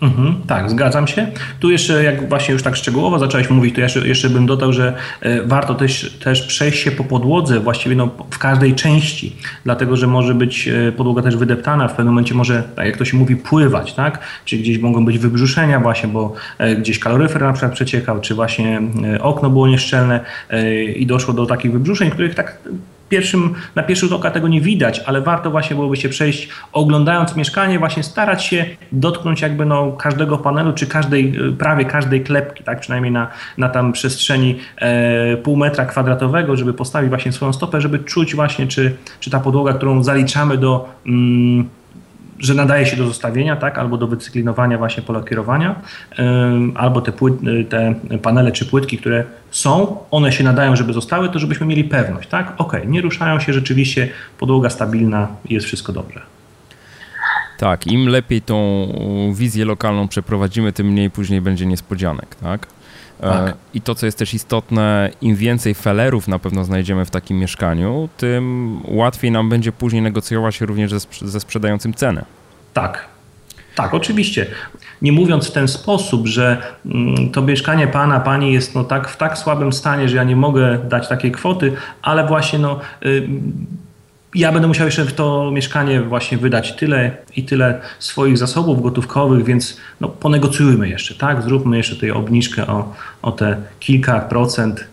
Mhm, 0.04 0.34
tak, 0.46 0.70
zgadzam 0.70 1.06
się. 1.06 1.26
Tu 1.60 1.70
jeszcze, 1.70 2.04
jak 2.04 2.28
właśnie 2.28 2.52
już 2.52 2.62
tak 2.62 2.76
szczegółowo 2.76 3.18
zacząłeś 3.18 3.50
mówić, 3.50 3.74
to 3.74 3.80
jeszcze, 3.80 4.08
jeszcze 4.08 4.30
bym 4.30 4.46
dodał, 4.46 4.72
że 4.72 4.94
e, 5.20 5.42
warto 5.42 5.74
też, 5.74 6.16
też 6.24 6.42
przejść 6.42 6.82
się 6.82 6.90
po 6.90 7.04
podłodze 7.04 7.60
właściwie 7.60 7.96
no, 7.96 8.10
w 8.30 8.38
każdej 8.38 8.74
części, 8.74 9.36
dlatego 9.64 9.96
że 9.96 10.06
może 10.06 10.34
być 10.34 10.68
e, 10.68 10.92
podłoga 10.92 11.22
też 11.22 11.36
wydeptana, 11.36 11.88
w 11.88 11.94
pewnym 11.94 12.14
momencie 12.14 12.34
może, 12.34 12.62
tak 12.76 12.86
jak 12.86 12.96
to 12.96 13.04
się 13.04 13.16
mówi, 13.16 13.36
pływać, 13.36 13.92
tak? 13.92 14.18
Czy 14.44 14.56
gdzieś 14.56 14.78
mogą 14.78 15.04
być 15.04 15.18
wybrzuszenia 15.18 15.80
właśnie, 15.80 16.08
bo 16.08 16.34
e, 16.58 16.76
gdzieś 16.76 16.98
kaloryfer 16.98 17.42
na 17.42 17.52
przykład 17.52 17.72
przeciekał, 17.72 18.20
czy 18.20 18.34
właśnie 18.34 18.82
okno 19.20 19.50
było 19.50 19.68
nieszczelne 19.68 20.20
i 20.96 21.06
doszło 21.06 21.34
do 21.34 21.46
takich 21.46 21.72
wybrzuszeń, 21.72 22.10
których 22.10 22.34
tak 22.34 22.58
pierwszym, 23.14 23.54
na 23.74 23.82
pierwszy 23.82 24.06
rzut 24.06 24.12
oka 24.12 24.30
tego 24.30 24.48
nie 24.48 24.60
widać, 24.60 25.00
ale 25.06 25.20
warto 25.20 25.50
właśnie 25.50 25.76
byłoby 25.76 25.96
się 25.96 26.08
przejść, 26.08 26.48
oglądając 26.72 27.36
mieszkanie, 27.36 27.78
właśnie 27.78 28.02
starać 28.02 28.44
się 28.44 28.66
dotknąć 28.92 29.40
jakby 29.40 29.64
no 29.66 29.92
każdego 29.92 30.38
panelu, 30.38 30.72
czy 30.72 30.86
każdej, 30.86 31.34
prawie 31.58 31.84
każdej 31.84 32.24
klepki, 32.24 32.64
tak, 32.64 32.80
przynajmniej 32.80 33.12
na, 33.12 33.30
na 33.58 33.68
tam 33.68 33.92
przestrzeni 33.92 34.58
e, 34.76 35.36
pół 35.36 35.56
metra 35.56 35.86
kwadratowego, 35.86 36.56
żeby 36.56 36.74
postawić 36.74 37.08
właśnie 37.08 37.32
swoją 37.32 37.52
stopę, 37.52 37.80
żeby 37.80 37.98
czuć 37.98 38.34
właśnie, 38.34 38.66
czy, 38.66 38.96
czy 39.20 39.30
ta 39.30 39.40
podłoga, 39.40 39.72
którą 39.72 40.02
zaliczamy 40.02 40.58
do 40.58 40.88
mm, 41.06 41.68
że 42.38 42.54
nadaje 42.54 42.86
się 42.86 42.96
do 42.96 43.06
zostawienia, 43.06 43.56
tak, 43.56 43.78
albo 43.78 43.96
do 43.96 44.06
wycyklinowania 44.06 44.78
właśnie 44.78 45.02
pola 45.02 45.22
kierowania, 45.22 45.74
albo 46.74 47.00
te, 47.00 47.12
płyt, 47.12 47.34
te 47.68 47.94
panele 48.22 48.52
czy 48.52 48.66
płytki, 48.66 48.98
które 48.98 49.24
są, 49.50 49.96
one 50.10 50.32
się 50.32 50.44
nadają, 50.44 50.76
żeby 50.76 50.92
zostały, 50.92 51.28
to 51.28 51.38
żebyśmy 51.38 51.66
mieli 51.66 51.84
pewność, 51.84 52.28
tak, 52.28 52.52
ok, 52.58 52.72
nie 52.86 53.00
ruszają 53.00 53.40
się 53.40 53.52
rzeczywiście, 53.52 54.08
podłoga 54.38 54.70
stabilna, 54.70 55.28
jest 55.48 55.66
wszystko 55.66 55.92
dobrze. 55.92 56.20
Tak, 57.58 57.86
im 57.86 58.08
lepiej 58.08 58.42
tą 58.42 58.88
wizję 59.34 59.64
lokalną 59.64 60.08
przeprowadzimy, 60.08 60.72
tym 60.72 60.86
mniej 60.86 61.10
później 61.10 61.40
będzie 61.40 61.66
niespodzianek, 61.66 62.34
tak? 62.34 62.66
E, 63.20 63.28
tak. 63.28 63.54
I 63.74 63.80
to, 63.80 63.94
co 63.94 64.06
jest 64.06 64.18
też 64.18 64.34
istotne, 64.34 65.10
im 65.20 65.36
więcej 65.36 65.74
felerów 65.74 66.28
na 66.28 66.38
pewno 66.38 66.64
znajdziemy 66.64 67.04
w 67.04 67.10
takim 67.10 67.38
mieszkaniu, 67.38 68.08
tym 68.16 68.80
łatwiej 68.84 69.30
nam 69.30 69.48
będzie 69.48 69.72
później 69.72 70.02
negocjować 70.02 70.60
również 70.60 70.90
ze, 70.90 71.28
ze 71.28 71.40
sprzedającym 71.40 71.94
cenę. 71.94 72.24
Tak, 72.72 73.08
tak, 73.74 73.94
oczywiście. 73.94 74.46
Nie 75.02 75.12
mówiąc 75.12 75.48
w 75.48 75.52
ten 75.52 75.68
sposób, 75.68 76.26
że 76.26 76.62
mm, 76.86 77.30
to 77.30 77.42
mieszkanie 77.42 77.86
pana, 77.86 78.20
pani 78.20 78.52
jest 78.52 78.74
no 78.74 78.84
tak, 78.84 79.08
w 79.08 79.16
tak 79.16 79.38
słabym 79.38 79.72
stanie, 79.72 80.08
że 80.08 80.16
ja 80.16 80.24
nie 80.24 80.36
mogę 80.36 80.78
dać 80.78 81.08
takiej 81.08 81.32
kwoty, 81.32 81.72
ale 82.02 82.26
właśnie 82.26 82.58
no, 82.58 82.80
y, 83.06 83.28
ja 84.34 84.52
będę 84.52 84.68
musiał 84.68 84.86
jeszcze 84.86 85.04
w 85.04 85.12
to 85.12 85.50
mieszkanie 85.50 86.02
właśnie 86.02 86.38
wydać 86.38 86.72
tyle 86.72 87.16
i 87.36 87.44
tyle 87.44 87.80
swoich 87.98 88.38
zasobów 88.38 88.82
gotówkowych, 88.82 89.44
więc 89.44 89.76
no, 90.00 90.08
ponegocjujmy 90.08 90.88
jeszcze, 90.88 91.14
tak? 91.14 91.42
Zróbmy 91.42 91.76
jeszcze 91.76 91.96
tej 91.96 92.10
obniżkę 92.10 92.66
o, 92.66 92.92
o 93.22 93.32
te 93.32 93.56
kilka 93.80 94.20
procent, 94.20 94.84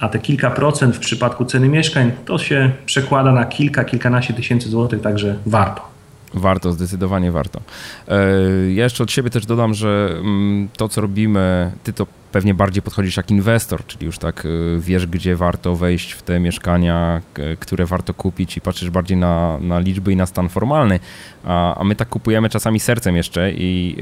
a 0.00 0.08
te 0.08 0.18
kilka 0.18 0.50
procent 0.50 0.96
w 0.96 0.98
przypadku 0.98 1.44
ceny 1.44 1.68
mieszkań 1.68 2.12
to 2.24 2.38
się 2.38 2.70
przekłada 2.86 3.32
na 3.32 3.44
kilka, 3.44 3.84
kilkanaście 3.84 4.34
tysięcy 4.34 4.68
złotych, 4.68 5.00
także 5.00 5.36
warto. 5.46 5.96
Warto, 6.34 6.72
zdecydowanie 6.72 7.32
warto. 7.32 7.60
E, 8.08 8.72
ja 8.72 8.84
jeszcze 8.84 9.02
od 9.02 9.10
siebie 9.10 9.30
też 9.30 9.46
dodam, 9.46 9.74
że 9.74 10.08
mm, 10.10 10.68
to, 10.76 10.88
co 10.88 11.00
robimy, 11.00 11.72
ty 11.84 11.92
to 11.92 12.06
pewnie 12.36 12.54
bardziej 12.54 12.82
podchodzisz 12.82 13.16
jak 13.16 13.30
inwestor, 13.30 13.86
czyli 13.86 14.06
już 14.06 14.18
tak 14.18 14.44
y, 14.44 14.78
wiesz, 14.80 15.06
gdzie 15.06 15.36
warto 15.36 15.76
wejść 15.76 16.12
w 16.12 16.22
te 16.22 16.40
mieszkania, 16.40 17.22
które 17.60 17.86
warto 17.86 18.14
kupić 18.14 18.56
i 18.56 18.60
patrzysz 18.60 18.90
bardziej 18.90 19.16
na, 19.16 19.58
na 19.60 19.78
liczby 19.78 20.12
i 20.12 20.16
na 20.16 20.26
stan 20.26 20.48
formalny, 20.48 21.00
a, 21.44 21.78
a 21.78 21.84
my 21.84 21.96
tak 21.96 22.08
kupujemy 22.08 22.48
czasami 22.48 22.80
sercem 22.80 23.16
jeszcze 23.16 23.52
i 23.52 23.96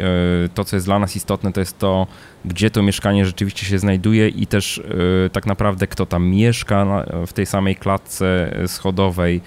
y, 0.47 0.49
to, 0.49 0.65
co 0.65 0.77
jest 0.77 0.87
dla 0.87 0.99
nas 0.99 1.17
istotne, 1.17 1.53
to 1.53 1.61
jest 1.61 1.79
to, 1.79 2.07
gdzie 2.45 2.71
to 2.71 2.83
mieszkanie 2.83 3.27
rzeczywiście 3.27 3.67
się 3.67 3.79
znajduje 3.79 4.29
i 4.29 4.47
też 4.47 4.79
y, 4.79 5.31
tak 5.33 5.47
naprawdę 5.47 5.87
kto 5.87 6.07
tam 6.07 6.27
mieszka 6.27 7.05
w 7.27 7.33
tej 7.33 7.47
samej 7.47 7.77
klatce 7.77 8.57
schodowej, 8.67 9.41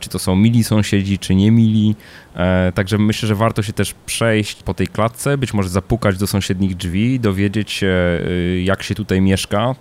czy 0.00 0.08
to 0.08 0.18
są 0.18 0.36
mili 0.36 0.64
sąsiedzi, 0.64 1.18
czy 1.18 1.34
nie 1.34 1.50
mili. 1.50 1.96
E, 2.36 2.72
także 2.72 2.98
myślę, 2.98 3.28
że 3.28 3.34
warto 3.34 3.62
się 3.62 3.72
też 3.72 3.94
przejść 4.06 4.62
po 4.62 4.74
tej 4.74 4.86
klatce, 4.86 5.38
być 5.38 5.54
może 5.54 5.68
zapukać 5.68 6.18
do 6.18 6.26
sąsiednich 6.26 6.76
drzwi, 6.76 7.20
dowiedzieć 7.20 7.70
się, 7.70 8.20
y, 8.26 8.62
jak 8.64 8.82
się 8.82 8.94
tutaj 8.94 9.20
mieszka, 9.20 9.74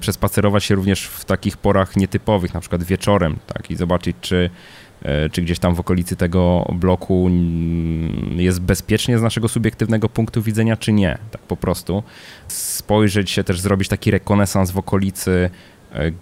przespacerować 0.00 0.64
się 0.64 0.74
również 0.74 1.06
w 1.06 1.24
takich 1.24 1.56
porach 1.56 1.96
nietypowych, 1.96 2.54
na 2.54 2.60
przykład 2.60 2.82
wieczorem, 2.82 3.36
tak, 3.46 3.70
i 3.70 3.76
zobaczyć, 3.76 4.16
czy, 4.20 4.50
e, 5.02 5.30
czy 5.30 5.42
gdzieś 5.42 5.58
tam 5.58 5.74
w 5.74 5.80
okolicy 5.80 6.16
tego 6.16 6.70
bloku 6.72 7.30
jest 8.36 8.60
bezpiecznie 8.60 9.18
z 9.18 9.22
naszego 9.22 9.48
subiektywnego 9.48 10.08
punktu 10.08 10.42
widzenia, 10.42 10.76
czy 10.76 10.92
nie, 10.92 11.18
tak 11.30 11.42
po 11.42 11.56
prostu. 11.56 12.02
Spojrzeć 12.48 13.30
się 13.30 13.44
też, 13.44 13.60
zrobić 13.60 13.88
taki 13.88 14.10
rekonesans 14.10 14.70
w 14.70 14.78
okolicy, 14.78 15.50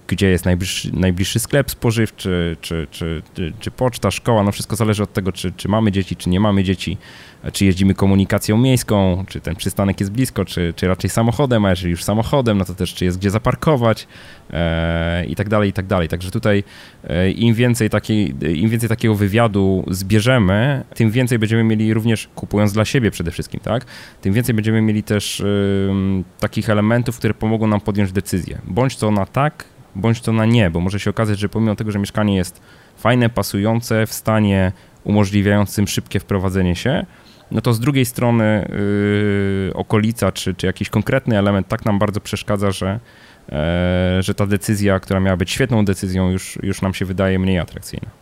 gdzie 0.07 0.27
jest 0.27 0.45
najbliższy, 0.45 0.97
najbliższy 0.97 1.39
sklep 1.39 1.71
spożywczy, 1.71 2.57
czy, 2.61 2.87
czy, 2.91 3.23
czy, 3.35 3.53
czy, 3.61 3.71
poczta, 3.71 4.11
szkoła, 4.11 4.43
no 4.43 4.53
wszystko 4.53 4.77
zależy 4.77 5.03
od 5.03 5.13
tego, 5.13 5.33
czy, 5.33 5.53
czy 5.53 5.69
mamy 5.69 5.93
dzieci, 5.93 6.17
czy 6.17 6.31
nie 6.31 6.41
mamy 6.41 6.65
dzieci, 6.65 6.93
e, 6.93 7.30
czy 7.53 7.65
jeździmy 7.65 7.95
komunikacją 7.95 8.59
miejską, 8.59 9.25
czy 9.29 9.41
ten 9.41 9.57
przystanek 9.57 10.01
jest 10.01 10.13
blisko, 10.13 10.45
czy, 10.45 10.75
czy 10.77 10.89
raczej 10.89 11.11
samochodem, 11.11 11.65
a 11.65 11.71
jeżeli 11.71 11.91
już 11.91 12.05
samochodem, 12.05 12.59
no 12.59 12.65
to 12.65 12.75
też 12.75 12.95
czy 12.95 13.05
jest 13.05 13.19
gdzie 13.19 13.31
zaparkować 13.31 14.07
e, 14.51 15.27
i 15.27 15.37
tak 15.37 15.49
dalej, 15.49 15.71
i 15.71 15.73
tak 15.73 15.87
dalej. 15.87 16.09
Także 16.09 16.31
tutaj 16.31 16.65
e, 17.05 17.31
im, 17.31 17.55
więcej 17.55 17.91
takiej, 17.91 18.35
im 18.61 18.71
więcej 18.71 18.89
takiego 18.89 19.15
wywiadu 19.15 19.85
zbierzemy, 19.91 20.85
tym 20.95 21.11
więcej 21.11 21.39
będziemy 21.39 21.65
mieli 21.65 21.95
również, 21.95 22.29
kupując 22.35 22.73
dla 22.73 22.85
siebie 22.85 23.11
przede 23.11 23.31
wszystkim, 23.31 23.61
tak, 23.61 23.87
tym 24.21 24.33
więcej 24.33 24.55
będziemy 24.55 24.83
mieli 24.83 25.03
też 25.03 25.43
takich 26.41 26.71
elementów, 26.71 27.19
które 27.19 27.35
pomogą 27.35 27.67
nam 27.67 27.81
podjąć 27.81 28.13
decyzję. 28.13 28.59
Bądź 28.65 28.97
to 28.97 29.11
na 29.11 29.27
tak, 29.27 29.65
bądź 29.95 30.21
to 30.21 30.33
na 30.33 30.47
nie, 30.47 30.71
bo 30.71 30.81
może 30.81 31.01
się 31.01 31.11
okazać, 31.11 31.39
że 31.39 31.49
pomimo 31.49 31.77
tego, 31.77 31.93
że 31.93 31.99
mieszkanie 31.99 32.37
jest 32.37 32.61
fajne, 32.97 33.29
pasujące, 33.29 34.07
w 34.07 34.13
stanie 34.13 34.73
umożliwiającym 35.05 35.89
szybkie 35.89 36.21
wprowadzenie 36.21 36.77
się, 36.77 37.07
no 37.51 37.61
to 37.61 37.73
z 37.75 37.81
drugiej 37.81 38.05
strony 38.05 38.69
yy, 39.67 39.75
okolica 39.75 40.33
czy, 40.33 40.55
czy 40.55 40.67
jakiś 40.67 40.89
konkretny 40.89 41.39
element 41.39 41.69
tak 41.69 41.85
nam 41.85 41.99
bardzo 41.99 42.21
przeszkadza, 42.21 42.71
że, 42.71 43.01
e, 43.53 44.19
że 44.23 44.35
ta 44.35 44.47
decyzja, 44.47 45.01
która 45.01 45.21
miała 45.21 45.37
być 45.37 45.51
świetną 45.51 45.85
decyzją, 45.85 46.31
już, 46.31 46.59
już 46.63 46.83
nam 46.83 46.95
się 46.95 47.05
wydaje 47.05 47.39
mniej 47.39 47.59
atrakcyjna. 47.59 48.20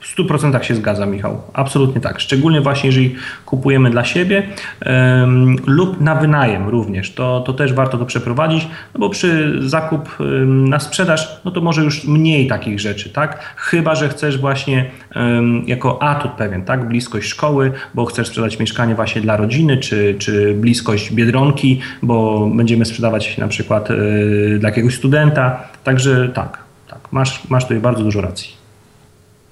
W 0.00 0.16
100% 0.16 0.62
się 0.62 0.74
zgadza, 0.74 1.06
Michał. 1.06 1.42
Absolutnie 1.52 2.00
tak. 2.00 2.20
Szczególnie 2.20 2.60
właśnie, 2.60 2.88
jeżeli 2.88 3.14
kupujemy 3.46 3.90
dla 3.90 4.04
siebie 4.04 4.42
um, 4.86 5.56
lub 5.66 6.00
na 6.00 6.14
wynajem 6.14 6.68
również. 6.68 7.14
To, 7.14 7.40
to 7.40 7.52
też 7.52 7.72
warto 7.72 7.98
to 7.98 8.06
przeprowadzić, 8.06 8.68
no 8.94 9.00
bo 9.00 9.10
przy 9.10 9.58
zakup 9.68 10.20
um, 10.20 10.68
na 10.68 10.80
sprzedaż, 10.80 11.40
no 11.44 11.50
to 11.50 11.60
może 11.60 11.82
już 11.82 12.04
mniej 12.04 12.46
takich 12.46 12.80
rzeczy, 12.80 13.10
tak? 13.10 13.54
Chyba, 13.56 13.94
że 13.94 14.08
chcesz 14.08 14.38
właśnie 14.38 14.90
um, 15.16 15.62
jako 15.66 16.02
atut 16.02 16.32
pewien, 16.32 16.64
tak? 16.64 16.88
Bliskość 16.88 17.28
szkoły, 17.28 17.72
bo 17.94 18.04
chcesz 18.04 18.28
sprzedać 18.28 18.58
mieszkanie 18.58 18.94
właśnie 18.94 19.20
dla 19.20 19.36
rodziny, 19.36 19.76
czy, 19.76 20.16
czy 20.18 20.54
bliskość 20.54 21.12
Biedronki, 21.12 21.80
bo 22.02 22.48
będziemy 22.54 22.84
sprzedawać 22.84 23.38
na 23.38 23.48
przykład 23.48 23.90
y, 23.90 24.56
dla 24.60 24.68
jakiegoś 24.68 24.94
studenta. 24.94 25.62
Także 25.84 26.28
tak, 26.28 26.58
tak. 26.88 26.98
Masz, 27.12 27.48
masz 27.48 27.62
tutaj 27.62 27.80
bardzo 27.80 28.02
dużo 28.02 28.20
racji. 28.20 28.59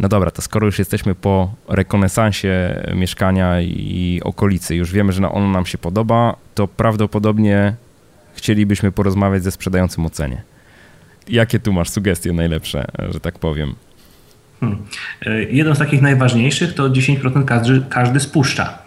No 0.01 0.09
dobra, 0.09 0.31
to 0.31 0.43
skoro 0.43 0.67
już 0.67 0.79
jesteśmy 0.79 1.15
po 1.15 1.55
rekonesansie 1.69 2.83
mieszkania 2.95 3.61
i 3.61 4.21
okolicy, 4.25 4.77
już 4.77 4.93
wiemy, 4.93 5.13
że 5.13 5.29
ono 5.29 5.49
nam 5.49 5.67
się 5.67 5.79
podoba, 5.79 6.37
to 6.55 6.69
prawdopodobnie 6.69 7.75
chcielibyśmy 8.35 8.93
porozmawiać 8.93 9.43
ze 9.43 9.51
sprzedającym 9.51 10.07
o 10.07 10.11
cenie. 10.11 10.43
Jakie 11.29 11.59
tu 11.59 11.73
masz 11.73 11.91
sugestie 11.91 12.33
najlepsze, 12.33 12.85
że 13.11 13.21
tak 13.21 13.39
powiem? 13.39 13.75
Hmm. 14.61 14.79
Jeden 15.51 15.75
z 15.75 15.79
takich 15.79 16.03
najważniejszych 16.03 16.75
to 16.75 16.91
10% 16.91 17.45
każdy, 17.45 17.83
każdy 17.89 18.21
spuszcza. 18.21 18.79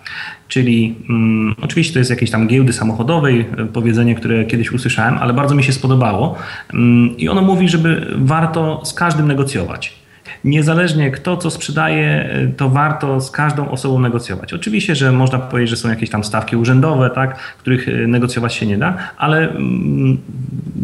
Czyli 0.47 0.95
um, 1.09 1.55
oczywiście 1.61 1.93
to 1.93 1.99
jest 1.99 2.11
jakieś 2.11 2.31
tam 2.31 2.47
giełdy 2.47 2.73
samochodowej, 2.73 3.45
powiedzenie, 3.73 4.15
które 4.15 4.45
kiedyś 4.45 4.71
usłyszałem, 4.71 5.17
ale 5.17 5.33
bardzo 5.33 5.55
mi 5.55 5.63
się 5.63 5.73
spodobało. 5.73 6.35
Um, 6.73 7.17
I 7.17 7.29
ono 7.29 7.41
mówi, 7.41 7.69
żeby 7.69 8.07
warto 8.17 8.81
z 8.85 8.93
każdym 8.93 9.27
negocjować 9.27 10.00
niezależnie 10.43 11.11
kto 11.11 11.37
co 11.37 11.51
sprzedaje, 11.51 12.29
to 12.57 12.69
warto 12.69 13.21
z 13.21 13.31
każdą 13.31 13.69
osobą 13.69 13.99
negocjować. 13.99 14.53
Oczywiście, 14.53 14.95
że 14.95 15.11
można 15.11 15.39
powiedzieć, 15.39 15.69
że 15.69 15.77
są 15.77 15.89
jakieś 15.89 16.09
tam 16.09 16.23
stawki 16.23 16.55
urzędowe, 16.55 17.09
tak, 17.09 17.37
których 17.37 17.87
e, 17.89 17.91
negocjować 17.91 18.53
się 18.53 18.65
nie 18.65 18.77
da, 18.77 18.97
ale 19.17 19.49
mm, 19.49 20.17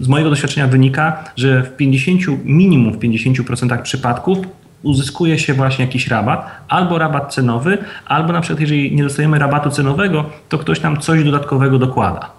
z 0.01 0.07
mojego 0.07 0.29
doświadczenia 0.29 0.67
wynika, 0.67 1.23
że 1.35 1.63
w 1.63 1.75
50, 1.75 2.21
minimum 2.45 2.93
w 2.93 2.99
50% 2.99 3.81
przypadków 3.81 4.37
uzyskuje 4.83 5.39
się 5.39 5.53
właśnie 5.53 5.85
jakiś 5.85 6.07
rabat, 6.07 6.51
albo 6.67 6.97
rabat 6.97 7.33
cenowy, 7.33 7.77
albo 8.05 8.33
na 8.33 8.41
przykład 8.41 8.59
jeżeli 8.59 8.95
nie 8.95 9.03
dostajemy 9.03 9.39
rabatu 9.39 9.69
cenowego, 9.69 10.25
to 10.49 10.57
ktoś 10.57 10.81
nam 10.81 10.99
coś 10.99 11.23
dodatkowego 11.23 11.79
dokłada. 11.79 12.31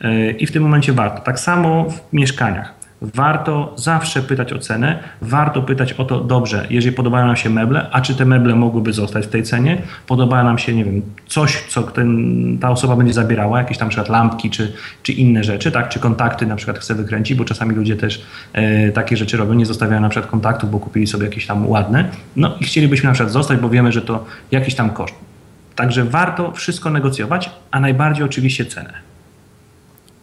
E, 0.00 0.30
I 0.30 0.46
w 0.46 0.52
tym 0.52 0.62
momencie 0.62 0.92
warto. 0.92 1.20
Tak 1.22 1.40
samo 1.40 1.84
w 1.90 2.12
mieszkaniach. 2.12 2.77
Warto 3.02 3.74
zawsze 3.76 4.22
pytać 4.22 4.52
o 4.52 4.58
cenę, 4.58 4.98
warto 5.22 5.62
pytać 5.62 5.92
o 5.92 6.04
to, 6.04 6.20
dobrze, 6.20 6.66
jeżeli 6.70 6.96
podobają 6.96 7.26
nam 7.26 7.36
się 7.36 7.50
meble, 7.50 7.88
a 7.92 8.00
czy 8.00 8.14
te 8.14 8.24
meble 8.24 8.54
mogłyby 8.54 8.92
zostać 8.92 9.26
w 9.26 9.28
tej 9.28 9.42
cenie? 9.42 9.82
Podoba 10.06 10.44
nam 10.44 10.58
się, 10.58 10.74
nie 10.74 10.84
wiem, 10.84 11.02
coś, 11.26 11.64
co 11.68 11.82
ten, 11.82 12.58
ta 12.60 12.70
osoba 12.70 12.96
będzie 12.96 13.12
zabierała, 13.12 13.58
jakieś 13.58 13.78
tam 13.78 13.88
przykład 13.88 14.08
lampki, 14.08 14.50
czy, 14.50 14.72
czy 15.02 15.12
inne 15.12 15.44
rzeczy, 15.44 15.70
tak? 15.70 15.88
Czy 15.88 15.98
kontakty 15.98 16.46
na 16.46 16.56
przykład 16.56 16.78
chce 16.78 16.94
wykręcić, 16.94 17.38
bo 17.38 17.44
czasami 17.44 17.74
ludzie 17.74 17.96
też 17.96 18.22
e, 18.52 18.92
takie 18.92 19.16
rzeczy 19.16 19.36
robią, 19.36 19.54
nie 19.54 19.66
zostawiają 19.66 20.00
na 20.00 20.08
przykład 20.08 20.30
kontaktów, 20.30 20.70
bo 20.70 20.78
kupili 20.78 21.06
sobie 21.06 21.24
jakieś 21.24 21.46
tam 21.46 21.68
ładne, 21.68 22.04
no 22.36 22.54
i 22.60 22.64
chcielibyśmy 22.64 23.06
na 23.06 23.14
przykład 23.14 23.32
zostać, 23.32 23.58
bo 23.58 23.68
wiemy, 23.68 23.92
że 23.92 24.02
to 24.02 24.24
jakiś 24.50 24.74
tam 24.74 24.90
koszt. 24.90 25.14
Także 25.74 26.04
warto 26.04 26.52
wszystko 26.52 26.90
negocjować, 26.90 27.50
a 27.70 27.80
najbardziej 27.80 28.24
oczywiście 28.24 28.66
cenę. 28.66 29.07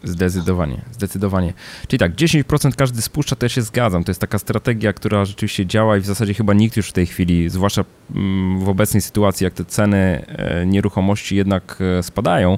Zdecydowanie, 0.05 0.81
zdecydowanie. 0.91 1.53
Czyli 1.87 1.99
tak, 1.99 2.15
10% 2.15 2.75
każdy 2.75 3.01
spuszcza, 3.01 3.35
ja 3.41 3.49
się 3.49 3.61
zgadzam. 3.61 4.03
To 4.03 4.11
jest 4.11 4.21
taka 4.21 4.39
strategia, 4.39 4.93
która 4.93 5.25
rzeczywiście 5.25 5.65
działa 5.65 5.97
i 5.97 5.99
w 5.99 6.05
zasadzie 6.05 6.33
chyba 6.33 6.53
nikt 6.53 6.77
już 6.77 6.89
w 6.89 6.93
tej 6.93 7.05
chwili, 7.05 7.49
zwłaszcza 7.49 7.85
mm, 8.15 8.59
w 8.59 8.69
obecnej 8.69 9.01
sytuacji, 9.01 9.43
jak 9.43 9.53
te 9.53 9.65
ceny 9.65 10.25
e, 10.27 10.65
nieruchomości 10.65 11.35
jednak 11.35 11.77
e, 11.99 12.03
spadają, 12.03 12.57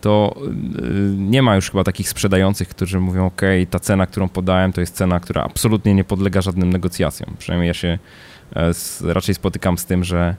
to 0.00 0.34
e, 0.36 0.40
nie 1.16 1.42
ma 1.42 1.56
już 1.56 1.70
chyba 1.70 1.84
takich 1.84 2.08
sprzedających, 2.08 2.68
którzy 2.68 3.00
mówią, 3.00 3.26
ok, 3.26 3.42
ta 3.70 3.78
cena, 3.78 4.06
którą 4.06 4.28
podałem, 4.28 4.72
to 4.72 4.80
jest 4.80 4.94
cena, 4.94 5.20
która 5.20 5.42
absolutnie 5.42 5.94
nie 5.94 6.04
podlega 6.04 6.42
żadnym 6.42 6.72
negocjacjom. 6.72 7.36
Przynajmniej 7.38 7.68
ja 7.68 7.74
się 7.74 7.98
raczej 9.04 9.34
spotykam 9.34 9.78
z 9.78 9.84
tym, 9.84 10.04
że 10.04 10.36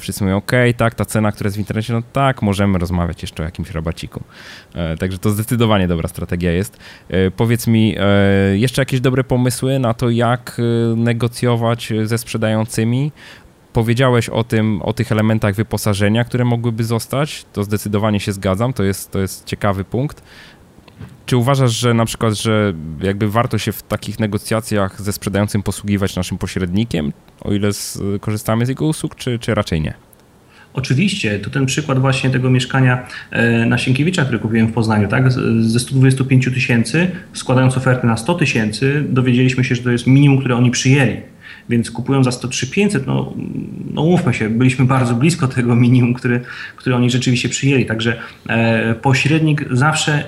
wszyscy 0.00 0.24
mówią, 0.24 0.36
ok, 0.36 0.52
tak, 0.76 0.94
ta 0.94 1.04
cena, 1.04 1.32
która 1.32 1.48
jest 1.48 1.56
w 1.56 1.60
internecie, 1.60 1.92
no 1.92 2.02
tak, 2.12 2.42
możemy 2.42 2.78
rozmawiać 2.78 3.22
jeszcze 3.22 3.42
o 3.42 3.46
jakimś 3.46 3.70
rabaciku. 3.70 4.22
E, 4.74 4.96
także 4.96 5.18
to 5.18 5.30
zdecydowanie 5.30 5.88
dobra 5.88 6.08
strategia 6.08 6.52
jest. 6.52 6.76
E, 7.08 7.30
powiedz 7.30 7.66
mi, 7.66 7.96
jeszcze 8.54 8.82
jakieś 8.82 9.00
dobre 9.00 9.24
pomysły 9.24 9.78
na 9.78 9.94
to, 9.94 10.10
jak 10.10 10.60
negocjować 10.96 11.92
ze 12.04 12.18
sprzedającymi? 12.18 13.12
Powiedziałeś 13.72 14.28
o 14.28 14.44
tym, 14.44 14.82
o 14.82 14.92
tych 14.92 15.12
elementach 15.12 15.54
wyposażenia, 15.54 16.24
które 16.24 16.44
mogłyby 16.44 16.84
zostać. 16.84 17.44
To 17.52 17.64
zdecydowanie 17.64 18.20
się 18.20 18.32
zgadzam, 18.32 18.72
to 18.72 18.84
jest, 18.84 19.10
to 19.10 19.18
jest 19.18 19.44
ciekawy 19.44 19.84
punkt. 19.84 20.22
Czy 21.26 21.36
uważasz, 21.36 21.72
że 21.72 21.94
na 21.94 22.04
przykład, 22.04 22.34
że 22.34 22.72
jakby 23.02 23.30
warto 23.30 23.58
się 23.58 23.72
w 23.72 23.82
takich 23.82 24.20
negocjacjach 24.20 25.02
ze 25.02 25.12
sprzedającym 25.12 25.62
posługiwać 25.62 26.16
naszym 26.16 26.38
pośrednikiem, 26.38 27.12
o 27.40 27.52
ile 27.52 27.72
z, 27.72 27.98
korzystamy 28.20 28.66
z 28.66 28.68
jego 28.68 28.86
usług, 28.86 29.14
czy, 29.14 29.38
czy 29.38 29.54
raczej 29.54 29.80
nie? 29.80 29.94
Oczywiście, 30.74 31.38
to 31.38 31.50
ten 31.50 31.66
przykład 31.66 31.98
właśnie 31.98 32.30
tego 32.30 32.50
mieszkania 32.50 33.06
e, 33.30 33.66
na 33.66 33.78
Sienkiewicza, 33.78 34.24
które 34.24 34.38
kupiłem 34.38 34.66
w 34.66 34.72
Poznaniu, 34.72 35.08
tak? 35.08 35.32
Ze 35.60 35.80
125 35.80 36.44
tysięcy, 36.44 37.10
składając 37.32 37.76
ofertę 37.76 38.06
na 38.06 38.16
100 38.16 38.34
tysięcy, 38.34 39.04
dowiedzieliśmy 39.08 39.64
się, 39.64 39.74
że 39.74 39.82
to 39.82 39.90
jest 39.90 40.06
minimum, 40.06 40.38
które 40.38 40.56
oni 40.56 40.70
przyjęli. 40.70 41.16
Więc 41.68 41.90
kupują 41.90 42.24
za 42.24 42.32
103 42.32 42.66
500, 42.66 43.06
no, 43.06 43.32
no 43.94 44.02
umówmy 44.02 44.34
się, 44.34 44.50
byliśmy 44.50 44.84
bardzo 44.84 45.14
blisko 45.14 45.48
tego 45.48 45.76
minimum, 45.76 46.14
który, 46.14 46.40
który 46.76 46.96
oni 46.96 47.10
rzeczywiście 47.10 47.48
przyjęli. 47.48 47.86
Także 47.86 48.16
e, 48.48 48.94
pośrednik 48.94 49.64
zawsze 49.70 50.24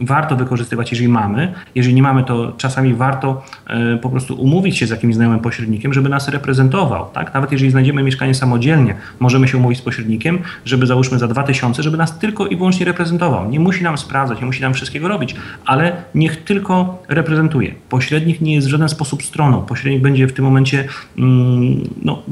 warto 0.00 0.36
wykorzystywać, 0.36 0.90
jeżeli 0.90 1.08
mamy. 1.08 1.52
Jeżeli 1.74 1.94
nie 1.94 2.02
mamy, 2.02 2.24
to 2.24 2.52
czasami 2.56 2.94
warto 2.94 3.44
e, 3.66 3.96
po 3.96 4.10
prostu 4.10 4.34
umówić 4.34 4.78
się 4.78 4.86
z 4.86 4.90
jakimś 4.90 5.14
znajomym 5.14 5.40
pośrednikiem, 5.40 5.92
żeby 5.92 6.08
nas 6.08 6.28
reprezentował. 6.28 7.10
Tak? 7.12 7.34
Nawet 7.34 7.52
jeżeli 7.52 7.70
znajdziemy 7.70 8.02
mieszkanie 8.02 8.34
samodzielnie, 8.34 8.94
możemy 9.20 9.48
się 9.48 9.58
umówić 9.58 9.78
z 9.78 9.82
pośrednikiem, 9.82 10.38
żeby 10.64 10.86
załóżmy 10.86 11.18
za 11.18 11.28
2000, 11.28 11.82
żeby 11.82 11.96
nas 11.96 12.18
tylko 12.18 12.46
i 12.46 12.56
wyłącznie 12.56 12.86
reprezentował. 12.86 13.50
Nie 13.50 13.60
musi 13.60 13.84
nam 13.84 13.98
sprawdzać, 13.98 14.40
nie 14.40 14.46
musi 14.46 14.62
nam 14.62 14.74
wszystkiego 14.74 15.08
robić, 15.08 15.34
ale 15.64 15.92
niech 16.14 16.44
tylko 16.44 17.02
reprezentuje. 17.08 17.74
Pośrednik 17.88 18.40
nie 18.40 18.54
jest 18.54 18.66
w 18.66 18.70
żaden 18.70 18.88
sposób 18.88 19.22
stroną. 19.22 19.62
Pośrednik 19.62 20.02
będzie 20.02 20.26
w 20.26 20.32
tym 20.32 20.44
momencie 20.44 20.61
momencie 20.62 20.84
mm, 21.18 21.88
no, 22.02 22.22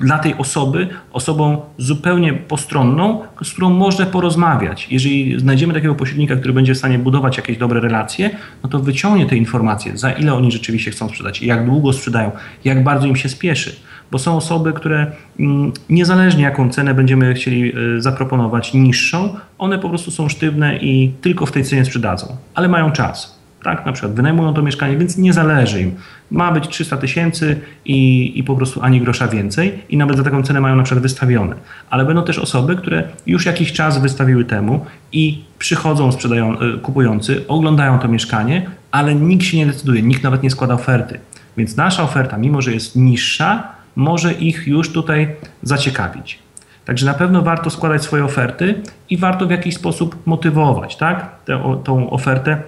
dla 0.00 0.18
tej 0.18 0.34
osoby 0.34 0.88
osobą 1.12 1.60
zupełnie 1.78 2.32
postronną, 2.32 3.20
z 3.42 3.52
którą 3.52 3.70
można 3.70 4.06
porozmawiać. 4.06 4.86
Jeżeli 4.90 5.40
znajdziemy 5.40 5.74
takiego 5.74 5.94
pośrednika, 5.94 6.36
który 6.36 6.54
będzie 6.54 6.74
w 6.74 6.78
stanie 6.78 6.98
budować 6.98 7.36
jakieś 7.36 7.58
dobre 7.58 7.80
relacje, 7.80 8.30
no 8.62 8.68
to 8.68 8.78
wyciągnie 8.78 9.26
te 9.26 9.36
informacje, 9.36 9.98
za 9.98 10.12
ile 10.12 10.34
oni 10.34 10.52
rzeczywiście 10.52 10.90
chcą 10.90 11.08
sprzedać, 11.08 11.42
jak 11.42 11.66
długo 11.66 11.92
sprzedają, 11.92 12.30
jak 12.64 12.84
bardzo 12.84 13.06
im 13.06 13.16
się 13.16 13.28
spieszy. 13.28 13.76
Bo 14.10 14.18
są 14.18 14.36
osoby, 14.36 14.72
które 14.72 15.12
mm, 15.40 15.72
niezależnie 15.90 16.42
jaką 16.42 16.70
cenę 16.70 16.94
będziemy 16.94 17.34
chcieli 17.34 17.72
e, 17.96 18.00
zaproponować 18.00 18.74
niższą, 18.74 19.34
one 19.58 19.78
po 19.78 19.88
prostu 19.88 20.10
są 20.10 20.28
sztywne 20.28 20.76
i 20.76 21.12
tylko 21.20 21.46
w 21.46 21.52
tej 21.52 21.64
cenie 21.64 21.84
sprzedadzą, 21.84 22.36
ale 22.54 22.68
mają 22.68 22.90
czas 22.90 23.41
tak, 23.62 23.86
na 23.86 23.92
przykład 23.92 24.14
wynajmują 24.14 24.54
to 24.54 24.62
mieszkanie, 24.62 24.96
więc 24.96 25.18
nie 25.18 25.32
zależy 25.32 25.82
im. 25.82 25.94
Ma 26.30 26.52
być 26.52 26.68
300 26.68 26.96
tysięcy 26.96 27.60
i, 27.84 28.32
i 28.38 28.44
po 28.44 28.56
prostu 28.56 28.82
ani 28.82 29.00
grosza 29.00 29.28
więcej 29.28 29.78
i 29.88 29.96
nawet 29.96 30.16
za 30.16 30.24
taką 30.24 30.42
cenę 30.42 30.60
mają 30.60 30.76
na 30.76 30.82
przykład 30.82 31.02
wystawione. 31.02 31.54
Ale 31.90 32.04
będą 32.04 32.24
też 32.24 32.38
osoby, 32.38 32.76
które 32.76 33.08
już 33.26 33.46
jakiś 33.46 33.72
czas 33.72 33.98
wystawiły 33.98 34.44
temu 34.44 34.86
i 35.12 35.44
przychodzą 35.58 36.12
sprzedają, 36.12 36.58
e, 36.58 36.78
kupujący, 36.78 37.44
oglądają 37.48 37.98
to 37.98 38.08
mieszkanie, 38.08 38.66
ale 38.90 39.14
nikt 39.14 39.44
się 39.44 39.56
nie 39.56 39.66
decyduje, 39.66 40.02
nikt 40.02 40.22
nawet 40.22 40.42
nie 40.42 40.50
składa 40.50 40.74
oferty. 40.74 41.20
Więc 41.56 41.76
nasza 41.76 42.02
oferta, 42.02 42.38
mimo 42.38 42.62
że 42.62 42.72
jest 42.72 42.96
niższa, 42.96 43.68
może 43.96 44.32
ich 44.32 44.66
już 44.66 44.92
tutaj 44.92 45.28
zaciekawić. 45.62 46.38
Także 46.84 47.06
na 47.06 47.14
pewno 47.14 47.42
warto 47.42 47.70
składać 47.70 48.02
swoje 48.02 48.24
oferty 48.24 48.82
i 49.10 49.16
warto 49.16 49.46
w 49.46 49.50
jakiś 49.50 49.74
sposób 49.74 50.16
motywować 50.26 50.96
tak? 50.96 51.30
Tę, 51.44 51.80
tą 51.84 52.10
ofertę 52.10 52.62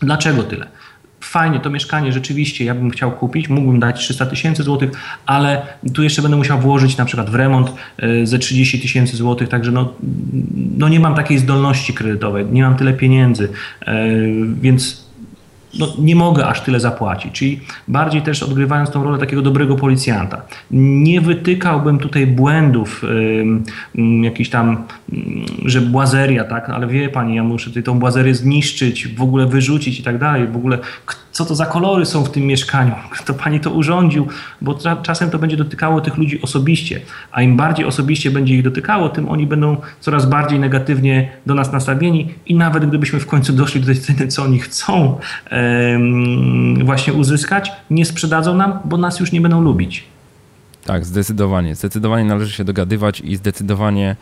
Dlaczego 0.00 0.42
tyle? 0.42 0.66
Fajnie, 1.20 1.60
to 1.60 1.70
mieszkanie 1.70 2.12
rzeczywiście 2.12 2.64
ja 2.64 2.74
bym 2.74 2.90
chciał 2.90 3.12
kupić, 3.12 3.48
mógłbym 3.48 3.80
dać 3.80 4.00
300 4.00 4.26
tysięcy 4.26 4.62
złotych, 4.62 4.90
ale 5.26 5.62
tu 5.94 6.02
jeszcze 6.02 6.22
będę 6.22 6.36
musiał 6.36 6.60
włożyć 6.60 6.96
na 6.96 7.04
przykład 7.04 7.30
w 7.30 7.34
remont 7.34 7.72
e, 7.98 8.26
ze 8.26 8.38
30 8.38 8.80
tysięcy 8.80 9.16
złotych, 9.16 9.48
także 9.48 9.72
no, 9.72 9.92
no 10.78 10.88
nie 10.88 11.00
mam 11.00 11.14
takiej 11.14 11.38
zdolności 11.38 11.94
kredytowej, 11.94 12.46
nie 12.46 12.62
mam 12.62 12.76
tyle 12.76 12.92
pieniędzy, 12.92 13.48
e, 13.80 14.06
więc 14.60 15.07
no, 15.78 15.86
nie 15.98 16.16
mogę 16.16 16.46
aż 16.46 16.60
tyle 16.60 16.80
zapłacić. 16.80 17.32
Czyli 17.32 17.60
bardziej 17.88 18.22
też 18.22 18.42
odgrywając 18.42 18.90
tą 18.90 19.04
rolę 19.04 19.18
takiego 19.18 19.42
dobrego 19.42 19.76
policjanta. 19.76 20.42
Nie 20.70 21.20
wytykałbym 21.20 21.98
tutaj 21.98 22.26
błędów, 22.26 23.02
yy, 23.94 24.24
jakiś 24.24 24.50
tam, 24.50 24.84
że 25.64 25.80
błazeria, 25.80 26.44
tak, 26.44 26.70
ale 26.70 26.86
wie 26.86 27.08
pani, 27.08 27.34
ja 27.34 27.44
muszę 27.44 27.70
tutaj 27.70 27.82
tą 27.82 27.98
błazerię 27.98 28.34
zniszczyć, 28.34 29.08
w 29.08 29.22
ogóle 29.22 29.46
wyrzucić 29.46 30.00
i 30.00 30.02
tak 30.02 30.18
dalej. 30.18 30.46
W 30.46 30.56
ogóle 30.56 30.78
co 31.38 31.44
to 31.44 31.54
za 31.54 31.66
kolory 31.66 32.06
są 32.06 32.24
w 32.24 32.30
tym 32.30 32.42
mieszkaniu, 32.42 32.92
kto 33.10 33.34
pani 33.34 33.60
to 33.60 33.70
urządził, 33.70 34.28
bo 34.60 34.78
czasem 35.02 35.30
to 35.30 35.38
będzie 35.38 35.56
dotykało 35.56 36.00
tych 36.00 36.16
ludzi 36.16 36.42
osobiście, 36.42 37.00
a 37.32 37.42
im 37.42 37.56
bardziej 37.56 37.86
osobiście 37.86 38.30
będzie 38.30 38.54
ich 38.54 38.62
dotykało, 38.62 39.08
tym 39.08 39.28
oni 39.28 39.46
będą 39.46 39.76
coraz 40.00 40.26
bardziej 40.26 40.58
negatywnie 40.58 41.30
do 41.46 41.54
nas 41.54 41.72
nastawieni 41.72 42.34
i 42.46 42.54
nawet 42.54 42.86
gdybyśmy 42.86 43.20
w 43.20 43.26
końcu 43.26 43.52
doszli 43.52 43.80
do 43.80 43.86
tej 43.86 43.96
ceny, 43.96 44.28
co 44.28 44.42
oni 44.42 44.58
chcą 44.58 45.18
właśnie 46.84 47.12
uzyskać, 47.12 47.72
nie 47.90 48.04
sprzedadzą 48.04 48.54
nam, 48.54 48.78
bo 48.84 48.96
nas 48.96 49.20
już 49.20 49.32
nie 49.32 49.40
będą 49.40 49.60
lubić. 49.60 50.04
Tak, 50.88 51.04
zdecydowanie. 51.04 51.74
Zdecydowanie 51.74 52.24
należy 52.24 52.52
się 52.52 52.64
dogadywać 52.64 53.20
i 53.20 53.36
zdecydowanie 53.36 54.16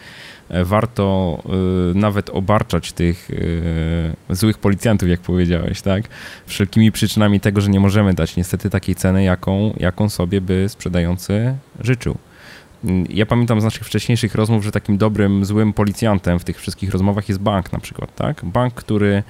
E, 0.48 0.64
warto 0.64 1.38
e, 1.44 1.98
nawet 1.98 2.30
obarczać 2.30 2.92
tych 2.92 3.28
e, 4.30 4.34
złych 4.34 4.58
policjantów, 4.58 5.08
jak 5.08 5.20
powiedziałeś, 5.20 5.82
tak? 5.82 6.04
Wszelkimi 6.46 6.92
przyczynami 6.92 7.40
tego, 7.40 7.60
że 7.60 7.70
nie 7.70 7.80
możemy 7.80 8.14
dać 8.14 8.36
niestety 8.36 8.70
takiej 8.70 8.94
ceny, 8.94 9.24
jaką, 9.24 9.74
jaką 9.76 10.08
sobie 10.08 10.40
by 10.40 10.66
sprzedający 10.68 11.56
życzył. 11.80 12.16
Ja 13.08 13.26
pamiętam 13.26 13.60
z 13.60 13.64
naszych 13.64 13.86
wcześniejszych 13.86 14.34
rozmów, 14.34 14.64
że 14.64 14.72
takim 14.72 14.98
dobrym, 14.98 15.44
złym 15.44 15.72
policjantem 15.72 16.38
w 16.38 16.44
tych 16.44 16.60
wszystkich 16.60 16.90
rozmowach 16.90 17.28
jest 17.28 17.40
bank 17.40 17.72
na 17.72 17.78
przykład, 17.78 18.14
tak? 18.14 18.44
Bank, 18.44 18.74
który 18.74 19.22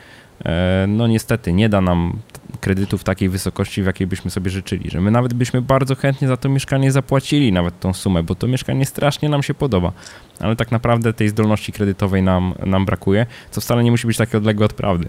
no 0.88 1.06
niestety 1.06 1.52
nie 1.52 1.68
da 1.68 1.80
nam 1.80 2.18
kredytu 2.60 2.98
w 2.98 3.04
takiej 3.04 3.28
wysokości, 3.28 3.82
w 3.82 3.86
jakiej 3.86 4.06
byśmy 4.06 4.30
sobie 4.30 4.50
życzyli, 4.50 4.90
że 4.90 5.00
my 5.00 5.10
nawet 5.10 5.34
byśmy 5.34 5.62
bardzo 5.62 5.94
chętnie 5.94 6.28
za 6.28 6.36
to 6.36 6.48
mieszkanie 6.48 6.92
zapłacili, 6.92 7.52
nawet 7.52 7.80
tą 7.80 7.92
sumę, 7.92 8.22
bo 8.22 8.34
to 8.34 8.46
mieszkanie 8.46 8.86
strasznie 8.86 9.28
nam 9.28 9.42
się 9.42 9.54
podoba, 9.54 9.92
ale 10.40 10.56
tak 10.56 10.70
naprawdę 10.70 11.12
tej 11.12 11.28
zdolności 11.28 11.72
kredytowej 11.72 12.22
nam, 12.22 12.54
nam 12.66 12.86
brakuje, 12.86 13.26
co 13.50 13.60
wcale 13.60 13.84
nie 13.84 13.90
musi 13.90 14.06
być 14.06 14.16
takie 14.16 14.38
odległe 14.38 14.66
od 14.66 14.72
prawdy. 14.72 15.08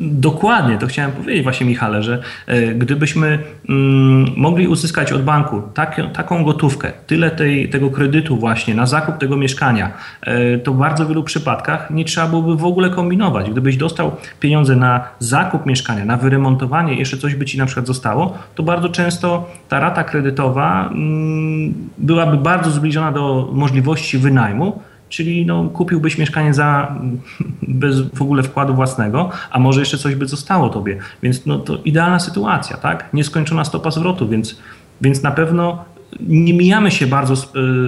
Dokładnie, 0.00 0.78
to 0.78 0.86
chciałem 0.86 1.12
powiedzieć 1.12 1.42
właśnie 1.42 1.66
Michale, 1.66 2.02
że 2.02 2.22
e, 2.46 2.74
gdybyśmy 2.74 3.38
mm, 3.68 4.26
mogli 4.36 4.68
uzyskać 4.68 5.12
od 5.12 5.22
banku 5.22 5.62
tak, 5.74 6.00
taką 6.12 6.44
gotówkę, 6.44 6.92
tyle 7.06 7.30
tej, 7.30 7.68
tego 7.68 7.90
kredytu 7.90 8.36
właśnie 8.36 8.74
na 8.74 8.86
zakup 8.86 9.18
tego 9.18 9.36
mieszkania, 9.36 9.92
e, 10.22 10.58
to 10.58 10.72
w 10.72 10.78
bardzo 10.78 11.06
wielu 11.06 11.24
przypadkach 11.24 11.90
nie 11.90 12.04
trzeba 12.04 12.28
byłoby 12.28 12.56
w 12.56 12.64
ogóle 12.64 12.90
kombinować. 12.90 13.50
Gdybyś 13.50 13.76
dostał 13.76 14.16
pieniądze 14.40 14.76
na 14.76 15.08
zakup 15.18 15.66
mieszkania, 15.66 16.04
na 16.04 16.16
wyremontowanie, 16.16 16.94
jeszcze 16.94 17.16
coś 17.16 17.34
by 17.34 17.44
ci 17.44 17.58
na 17.58 17.66
przykład 17.66 17.86
zostało, 17.86 18.38
to 18.54 18.62
bardzo 18.62 18.88
często 18.88 19.50
ta 19.68 19.80
rata 19.80 20.04
kredytowa 20.04 20.88
mm, 20.92 21.74
byłaby 21.98 22.36
bardzo 22.36 22.70
zbliżona 22.70 23.12
do 23.12 23.50
możliwości 23.52 24.18
wynajmu, 24.18 24.82
czyli 25.10 25.46
no, 25.46 25.64
kupiłbyś 25.64 26.18
mieszkanie 26.18 26.54
za 26.54 26.96
bez 27.82 28.00
w 28.00 28.22
ogóle 28.22 28.42
wkładu 28.42 28.74
własnego, 28.74 29.30
a 29.50 29.58
może 29.58 29.80
jeszcze 29.80 29.98
coś 29.98 30.14
by 30.14 30.26
zostało 30.26 30.68
tobie. 30.68 30.98
Więc 31.22 31.46
no, 31.46 31.58
to 31.58 31.78
idealna 31.84 32.18
sytuacja, 32.18 32.76
tak? 32.76 33.08
Nieskończona 33.12 33.64
stopa 33.64 33.90
zwrotu, 33.90 34.28
więc, 34.28 34.58
więc 35.00 35.22
na 35.22 35.30
pewno 35.30 35.84
nie 36.20 36.54
mijamy 36.54 36.90
się 36.90 37.06
bardzo, 37.06 37.34
e, 37.34 37.36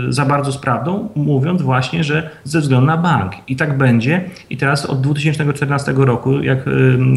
za 0.09 0.25
bardzo 0.25 0.53
z 0.53 0.59
prawdą, 0.59 1.09
mówiąc 1.15 1.63
właśnie, 1.63 2.05
że 2.05 2.31
ze 2.45 2.61
względu 2.61 2.87
na 2.87 2.97
bank. 2.97 3.33
I 3.49 3.57
tak 3.57 3.79
będzie. 3.79 4.31
I 4.51 4.57
teraz 4.57 4.87
od 4.87 5.01
2014 5.01 5.93
roku, 5.97 6.41
jak 6.41 6.69
e, 6.69 6.71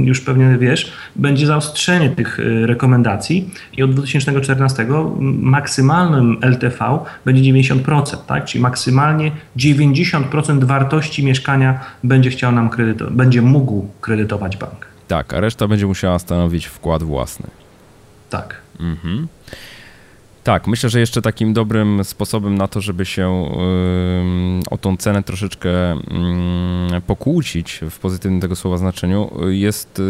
już 0.03 0.21
pewnie 0.21 0.57
wiesz, 0.57 0.93
będzie 1.15 1.47
zaostrzenie 1.47 2.09
tych 2.09 2.39
e, 2.39 2.67
rekomendacji 2.67 3.49
i 3.77 3.83
od 3.83 3.93
2014 3.93 4.87
maksymalnym 5.19 6.37
LTV 6.41 6.99
będzie 7.25 7.53
90%, 7.53 8.17
tak? 8.27 8.45
czyli 8.45 8.61
maksymalnie 8.61 9.31
90% 9.57 10.63
wartości 10.63 11.25
mieszkania 11.25 11.79
będzie 12.03 12.29
chciał 12.29 12.51
nam 12.51 12.69
kredytować, 12.69 13.13
będzie 13.13 13.41
mógł 13.41 13.87
kredytować 14.01 14.57
bank. 14.57 14.85
Tak, 15.07 15.33
a 15.33 15.39
reszta 15.39 15.67
będzie 15.67 15.87
musiała 15.87 16.19
stanowić 16.19 16.65
wkład 16.65 17.03
własny. 17.03 17.47
Tak. 18.29 18.61
Mhm. 18.79 19.27
Tak, 20.45 20.67
myślę, 20.67 20.89
że 20.89 20.99
jeszcze 20.99 21.21
takim 21.21 21.53
dobrym 21.53 22.03
sposobem 22.03 22.57
na 22.57 22.67
to, 22.67 22.81
żeby 22.81 23.05
się 23.05 23.51
o 24.69 24.77
tą 24.77 24.97
cenę 24.97 25.23
troszeczkę 25.23 25.69
pokłócić 27.07 27.81
w 27.89 27.99
pozytywnym 27.99 28.41
tego 28.41 28.55
słowa 28.55 28.77
znaczeniu, 28.77 29.31
jest 29.47 30.01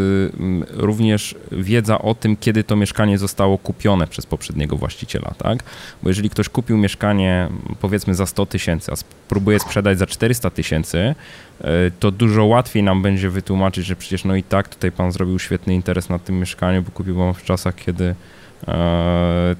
również 0.70 1.36
wiedza 1.52 2.00
o 2.00 2.16
tym, 2.16 2.38
kiedy 2.38 2.64
to 2.64 2.76
mieszkanie 2.76 3.18
zostało 3.18 3.58
kupione 3.58 4.08
przez 4.08 4.26
poprzedniego 4.26 4.78
właściciela, 4.78 5.34
tak? 5.38 5.64
Bo 6.04 6.10
jeżeli 6.10 6.30
ktoś 6.30 6.50
kupił 6.50 6.78
mieszkanie 6.78 7.50
powiedzmy 7.82 8.16
za 8.16 8.26
100 8.26 8.46
tysięcy, 8.46 8.92
a 8.92 8.96
próbuje 9.28 9.60
sprzedać 9.60 9.98
za 9.98 10.06
400 10.06 10.50
tysięcy, 10.50 11.16
y, 11.62 11.66
to 12.00 12.12
dużo 12.12 12.46
łatwiej 12.46 12.84
nam 12.84 13.02
będzie 13.02 13.30
wytłumaczyć, 13.30 13.86
że 13.86 13.96
przecież 13.96 14.26
no 14.26 14.36
i 14.36 14.44
tak 14.44 14.68
tutaj 14.68 14.92
pan 14.92 15.12
zrobił 15.12 15.40
świetny 15.40 15.76
interes 15.76 16.10
na 16.10 16.20
tym 16.20 16.40
mieszkaniu, 16.40 16.82
bo 16.82 16.92
kupił 16.92 17.16
go 17.16 17.34
w 17.34 17.44
czasach, 17.44 17.76
kiedy 17.76 18.16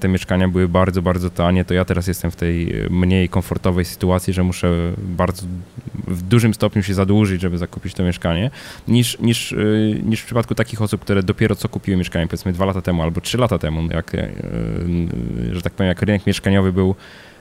te 0.00 0.08
mieszkania 0.08 0.48
były 0.48 0.68
bardzo, 0.68 1.02
bardzo 1.02 1.30
tanie, 1.30 1.64
to 1.64 1.74
ja 1.74 1.84
teraz 1.84 2.06
jestem 2.06 2.30
w 2.30 2.36
tej 2.36 2.72
mniej 2.90 3.28
komfortowej 3.28 3.84
sytuacji, 3.84 4.32
że 4.32 4.42
muszę 4.42 4.92
bardzo 4.98 5.42
w 6.06 6.22
dużym 6.22 6.54
stopniu 6.54 6.82
się 6.82 6.94
zadłużyć, 6.94 7.40
żeby 7.40 7.58
zakupić 7.58 7.94
to 7.94 8.02
mieszkanie, 8.02 8.50
niż, 8.88 9.18
niż, 9.18 9.52
e, 9.52 9.56
niż 10.02 10.20
w 10.20 10.24
przypadku 10.24 10.54
takich 10.54 10.82
osób, 10.82 11.00
które 11.00 11.22
dopiero 11.22 11.54
co 11.54 11.68
kupiły 11.68 11.96
mieszkanie, 11.96 12.26
powiedzmy 12.26 12.52
dwa 12.52 12.64
lata 12.64 12.82
temu 12.82 13.02
albo 13.02 13.20
trzy 13.20 13.38
lata 13.38 13.58
temu, 13.58 13.88
jak, 13.90 14.14
e, 14.14 14.28
że 15.52 15.62
tak 15.62 15.72
powiem, 15.72 15.88
jak 15.88 16.02
rynek 16.02 16.26
mieszkaniowy 16.26 16.72
był 16.72 16.94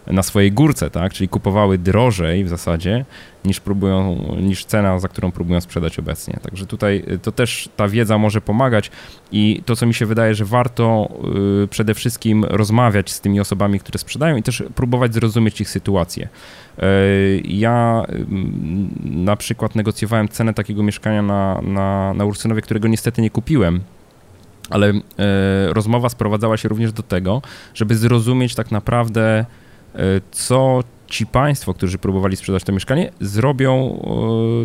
na 0.07 0.23
swojej 0.23 0.51
górce, 0.51 0.89
tak? 0.89 1.13
Czyli 1.13 1.27
kupowały 1.27 1.77
drożej 1.77 2.43
w 2.43 2.49
zasadzie 2.49 3.05
niż 3.45 3.59
próbują, 3.59 4.25
niż 4.41 4.65
cena, 4.65 4.99
za 4.99 5.07
którą 5.07 5.31
próbują 5.31 5.61
sprzedać 5.61 5.99
obecnie. 5.99 6.39
Także 6.41 6.65
tutaj 6.65 7.03
y, 7.11 7.19
to 7.19 7.31
też 7.31 7.69
ta 7.75 7.87
wiedza 7.87 8.17
może 8.17 8.41
pomagać 8.41 8.91
i 9.31 9.61
to, 9.65 9.75
co 9.75 9.85
mi 9.85 9.93
się 9.93 10.05
wydaje, 10.05 10.35
że 10.35 10.45
warto 10.45 11.09
y, 11.63 11.67
przede 11.67 11.93
wszystkim 11.93 12.45
rozmawiać 12.45 13.11
z 13.11 13.21
tymi 13.21 13.39
osobami, 13.39 13.79
które 13.79 13.99
sprzedają 13.99 14.35
i 14.35 14.43
też 14.43 14.63
próbować 14.75 15.13
zrozumieć 15.13 15.61
ich 15.61 15.69
sytuację. 15.69 16.29
Y, 16.79 17.41
ja 17.45 18.05
na 19.03 19.35
przykład 19.35 19.75
negocjowałem 19.75 20.29
cenę 20.29 20.53
takiego 20.53 20.83
mieszkania 20.83 21.21
na, 21.21 21.61
na, 21.61 22.13
na 22.13 22.25
Ursynowie, 22.25 22.61
którego 22.61 22.87
niestety 22.87 23.21
nie 23.21 23.29
kupiłem, 23.29 23.79
ale 24.69 24.93
rozmowa 25.67 26.09
sprowadzała 26.09 26.57
się 26.57 26.69
również 26.69 26.91
do 26.91 27.03
tego, 27.03 27.41
żeby 27.73 27.95
zrozumieć 27.95 28.55
tak 28.55 28.71
naprawdę, 28.71 29.45
co 30.31 30.83
ci 31.07 31.25
państwo, 31.25 31.73
którzy 31.73 31.97
próbowali 31.97 32.35
sprzedać 32.35 32.63
to 32.63 32.71
mieszkanie, 32.71 33.11
zrobią, 33.21 34.01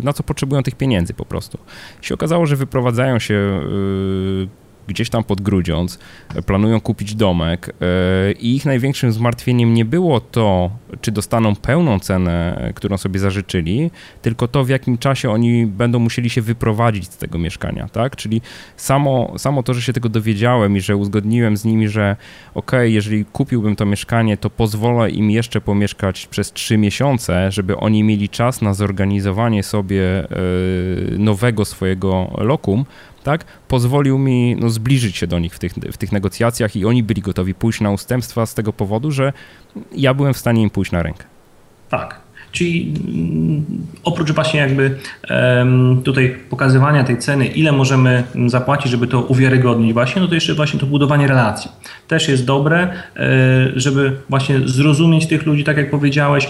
e, 0.01 0.05
na 0.05 0.13
co 0.13 0.23
potrzebują 0.23 0.63
tych 0.63 0.75
pieniędzy 0.75 1.13
po 1.13 1.25
prostu. 1.25 1.57
I 2.03 2.05
się 2.05 2.13
okazało, 2.13 2.45
że 2.45 2.55
wyprowadzają 2.55 3.19
się 3.19 3.33
e, 3.33 4.70
gdzieś 4.87 5.09
tam 5.09 5.23
pod 5.23 5.41
Grudziądz, 5.41 5.99
planują 6.45 6.81
kupić 6.81 7.15
domek 7.15 7.69
e, 7.81 8.31
i 8.31 8.55
ich 8.55 8.65
największym 8.65 9.11
zmartwieniem 9.11 9.73
nie 9.73 9.85
było 9.85 10.19
to, 10.19 10.71
czy 11.01 11.11
dostaną 11.11 11.55
pełną 11.55 11.99
cenę, 11.99 12.71
którą 12.75 12.97
sobie 12.97 13.19
zażyczyli, 13.19 13.91
tylko 14.21 14.47
to, 14.47 14.63
w 14.63 14.69
jakim 14.69 14.97
czasie 14.97 15.29
oni 15.29 15.65
będą 15.65 15.99
musieli 15.99 16.29
się 16.29 16.41
wyprowadzić 16.41 17.05
z 17.05 17.17
tego 17.17 17.37
mieszkania, 17.37 17.87
tak? 17.87 18.15
Czyli 18.15 18.41
samo, 18.75 19.33
samo 19.37 19.63
to, 19.63 19.73
że 19.73 19.81
się 19.81 19.93
tego 19.93 20.09
dowiedziałem 20.09 20.77
i 20.77 20.81
że 20.81 20.95
uzgodniłem 20.95 21.57
z 21.57 21.65
nimi, 21.65 21.87
że 21.87 22.15
ok, 22.53 22.71
jeżeli 22.83 23.25
kupiłbym 23.25 23.75
to 23.75 23.85
mieszkanie, 23.85 24.37
to 24.37 24.49
pozwolę 24.49 25.09
im 25.09 25.31
jeszcze 25.31 25.61
pomieszkać 25.61 26.27
przez 26.27 26.53
trzy 26.53 26.77
miesiące, 26.77 27.51
żeby 27.51 27.77
oni 27.77 28.03
mieli 28.03 28.29
czas 28.29 28.61
na 28.61 28.73
zorganizowanie 28.73 29.63
sobie 29.63 30.03
e, 30.03 30.27
nowego 31.17 31.65
swojego 31.65 32.31
lokum, 32.37 32.85
tak, 33.23 33.45
pozwolił 33.67 34.17
mi 34.17 34.55
no, 34.55 34.69
zbliżyć 34.69 35.17
się 35.17 35.27
do 35.27 35.39
nich 35.39 35.55
w 35.55 35.59
tych, 35.59 35.73
w 35.73 35.97
tych 35.97 36.11
negocjacjach 36.11 36.75
i 36.75 36.85
oni 36.85 37.03
byli 37.03 37.21
gotowi 37.21 37.53
pójść 37.53 37.81
na 37.81 37.91
ustępstwa 37.91 38.45
z 38.45 38.53
tego 38.53 38.73
powodu, 38.73 39.11
że 39.11 39.33
ja 39.91 40.13
byłem 40.13 40.33
w 40.33 40.37
stanie 40.37 40.61
im 40.61 40.69
pójść 40.69 40.91
na 40.91 41.03
rękę. 41.03 41.23
Tak. 41.89 42.21
Czyli 42.51 42.93
mm, 43.07 43.65
oprócz 44.03 44.31
właśnie 44.31 44.59
jakby 44.59 44.95
tutaj 46.03 46.35
pokazywania 46.49 47.03
tej 47.03 47.17
ceny, 47.17 47.47
ile 47.47 47.71
możemy 47.71 48.23
zapłacić, 48.47 48.91
żeby 48.91 49.07
to 49.07 49.21
uwiarygodnić 49.21 49.93
właśnie, 49.93 50.21
no 50.21 50.27
to 50.27 50.35
jeszcze 50.35 50.53
właśnie 50.53 50.79
to 50.79 50.85
budowanie 50.85 51.27
relacji. 51.27 51.71
Też 52.07 52.27
jest 52.27 52.45
dobre, 52.45 52.79
e, 52.83 53.29
żeby 53.75 54.17
właśnie 54.29 54.59
zrozumieć 54.65 55.27
tych 55.27 55.45
ludzi, 55.45 55.63
tak 55.63 55.77
jak 55.77 55.89
powiedziałeś 55.91 56.47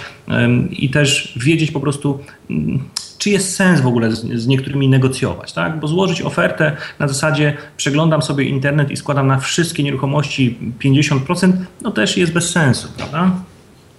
i 0.71 0.89
też 0.89 1.33
wiedzieć 1.35 1.71
po 1.71 1.79
prostu 1.79 2.19
mm, 2.49 2.79
czy 3.21 3.29
jest 3.29 3.55
sens 3.55 3.81
w 3.81 3.87
ogóle 3.87 4.11
z, 4.11 4.47
niektórymi 4.47 4.89
negocjować, 4.89 5.53
tak? 5.53 5.79
Bo 5.79 5.87
złożyć 5.87 6.21
ofertę 6.21 6.77
na 6.99 7.07
zasadzie 7.07 7.57
przeglądam 7.77 8.21
sobie 8.21 8.43
internet 8.43 8.91
i 8.91 8.97
składam 8.97 9.27
na 9.27 9.39
wszystkie 9.39 9.83
nieruchomości 9.83 10.57
50%, 10.83 11.51
no 11.81 11.91
też 11.91 12.17
jest 12.17 12.33
bez 12.33 12.49
sensu, 12.49 12.87
prawda? 12.97 13.31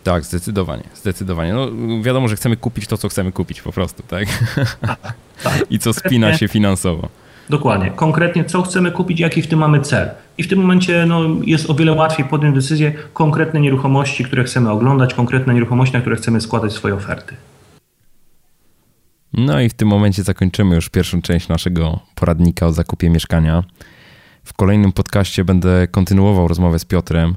Tak, 0.03 0.25
zdecydowanie, 0.25 0.83
zdecydowanie. 0.95 1.53
No, 1.53 1.69
wiadomo, 2.03 2.29
że 2.29 2.37
chcemy 2.37 2.57
kupić 2.57 2.87
to, 2.87 2.99
co 2.99 3.09
chcemy 3.09 3.33
kupić 3.33 3.63
po 3.63 3.73
prostu, 3.73 4.03
tak? 4.03 4.29
tak, 4.81 4.97
tak. 5.45 5.65
I 5.71 5.79
co 5.79 5.93
spina 5.93 6.39
się 6.39 6.49
finansowo. 6.49 7.09
Dokładnie. 7.51 7.91
Konkretnie, 7.91 8.45
co 8.45 8.63
chcemy 8.63 8.91
kupić, 8.91 9.21
jaki 9.21 9.43
w 9.43 9.47
tym 9.47 9.59
mamy 9.59 9.81
cel. 9.81 10.11
I 10.39 10.43
w 10.43 10.49
tym 10.49 10.59
momencie 10.59 11.07
no, 11.07 11.21
jest 11.45 11.71
o 11.71 11.75
wiele 11.75 11.93
łatwiej 11.93 12.27
podjąć 12.27 12.55
decyzję 12.55 12.93
konkretne 13.13 13.61
nieruchomości, 13.61 14.25
które 14.25 14.45
chcemy 14.45 14.71
oglądać, 14.71 15.15
konkretne 15.15 15.55
nieruchomości, 15.55 15.95
na 15.95 16.01
które 16.01 16.17
chcemy 16.17 16.41
składać 16.41 16.73
swoje 16.73 16.95
oferty. 16.95 17.35
No 19.33 19.61
i 19.61 19.69
w 19.69 19.75
tym 19.75 19.89
momencie 19.89 20.23
zakończymy 20.23 20.75
już 20.75 20.89
pierwszą 20.89 21.23
część 21.23 21.49
naszego 21.49 22.01
poradnika 22.15 22.67
o 22.67 22.73
zakupie 22.73 23.11
mieszkania. 23.11 23.65
W 24.45 24.53
kolejnym 24.53 24.93
podcaście 24.93 25.45
będę 25.45 25.89
kontynuował 25.89 26.49
rozmowę 26.49 26.79
z 26.79 26.85
Piotrem 26.85 27.37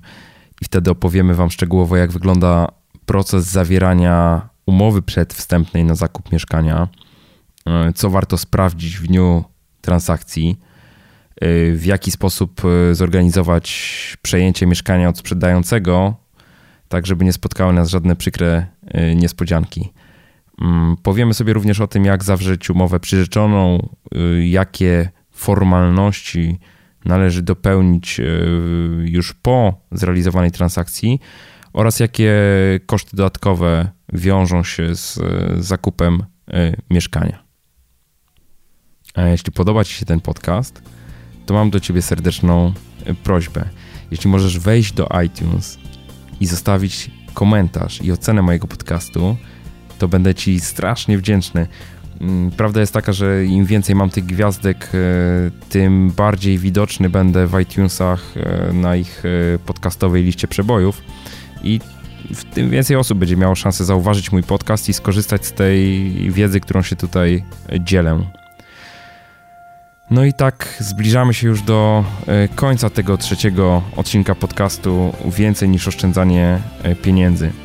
i 0.62 0.66
wtedy 0.66 0.92
opowiemy 0.92 1.36
Wam 1.36 1.52
szczegółowo, 1.52 1.98
jak 1.98 2.12
wygląda 2.12 2.68
proces 3.06 3.46
zawierania 3.46 4.50
umowy 4.66 5.02
przedwstępnej 5.02 5.84
na 5.84 5.96
zakup 5.96 6.32
mieszkania, 6.32 6.88
e, 7.66 7.94
co 7.94 8.10
warto 8.10 8.38
sprawdzić 8.38 8.98
w 8.98 9.08
dniu 9.08 9.44
transakcji, 9.82 10.60
e, 11.42 11.72
w 11.72 11.86
jaki 11.86 12.12
sposób 12.12 12.62
e, 12.66 12.96
zorganizować 12.96 14.18
przejęcie 14.22 14.68
mieszkania 14.68 15.10
od 15.10 15.18
sprzedającego, 15.18 16.16
tak 16.88 17.06
żeby 17.06 17.26
nie 17.26 17.34
spotkały 17.34 17.74
nas 17.74 17.90
żadne 17.90 18.16
przykre 18.16 18.66
niespodzianki. 19.16 19.94
Mm, 20.62 20.96
powiemy 21.04 21.34
sobie 21.34 21.54
również 21.54 21.82
o 21.82 21.88
tym, 21.88 22.06
jak 22.06 22.24
zawrzeć 22.24 22.70
umowę 22.70 23.00
przyrzeczoną, 23.00 23.90
jakie 24.44 25.10
formalności 25.32 26.60
należy 27.06 27.42
dopełnić 27.42 28.20
y, 28.20 28.24
już 29.06 29.34
po 29.34 29.82
zrealizowanej 29.92 30.52
transakcji 30.52 31.20
oraz 31.74 32.00
jakie 32.00 32.34
koszty 32.86 33.18
dodatkowe 33.18 33.92
wiążą 34.14 34.64
się 34.64 34.96
z 34.96 35.20
zakupem 35.66 36.24
y, 36.50 36.76
mieszkania. 36.90 37.46
A 39.16 39.22
jeśli 39.22 39.52
podoba 39.52 39.84
Ci 39.84 39.94
się 39.94 40.06
ten 40.06 40.22
podcast, 40.22 40.82
to 41.46 41.54
mam 41.54 41.70
do 41.70 41.80
Ciebie 41.80 42.02
serdeczną 42.02 42.74
e, 43.06 43.14
prośbę. 43.14 43.70
Jeśli 44.12 44.30
możesz 44.30 44.60
wejść 44.60 44.94
do 44.94 45.10
iTunes 45.26 45.80
i 46.40 46.46
zostawić 46.46 47.12
komentarz 47.34 48.02
i 48.02 48.12
ocenę 48.12 48.42
mojego 48.42 48.68
podcastu, 48.68 49.38
to 50.00 50.08
będę 50.08 50.36
Ci 50.36 50.60
strasznie 50.60 51.18
wdzięczny. 51.18 51.68
Mm, 52.22 52.52
prawda 52.52 52.80
jest 52.80 52.94
taka, 52.94 53.14
że 53.14 53.46
im 53.46 53.66
więcej 53.66 53.96
mam 53.96 54.10
tych 54.10 54.26
gwiazdek, 54.26 54.90
e, 54.94 55.70
tym 55.70 56.12
bardziej 56.12 56.58
widoczny 56.58 57.10
będę 57.10 57.48
w 57.48 57.60
iTunesach 57.60 58.34
e, 58.38 58.74
na 58.74 58.96
ich 58.96 59.24
podcastowej 59.66 60.24
liście 60.24 60.48
przebojów 60.48 61.02
i 61.64 61.80
tym 62.54 62.70
więcej 62.70 62.98
osób 62.98 63.18
będzie 63.18 63.38
miało 63.38 63.56
szansę 63.56 63.86
zauważyć 63.86 64.32
mój 64.32 64.44
podcast 64.44 64.90
i 64.90 64.94
skorzystać 64.94 65.46
z 65.46 65.54
tej 65.54 66.12
wiedzy, 66.32 66.60
którą 66.60 66.82
się 66.82 66.96
tutaj 66.96 67.44
dzielę. 67.80 68.20
No 70.12 70.26
i 70.26 70.34
tak 70.34 70.78
zbliżamy 70.80 71.34
się 71.34 71.48
już 71.48 71.62
do 71.62 72.04
e, 72.28 72.48
końca 72.48 72.90
tego 72.90 73.18
trzeciego 73.18 73.82
odcinka 73.96 74.36
podcastu 74.36 75.14
Więcej 75.26 75.70
niż 75.70 75.88
oszczędzanie 75.88 76.60
e, 76.84 76.96
pieniędzy. 76.96 77.65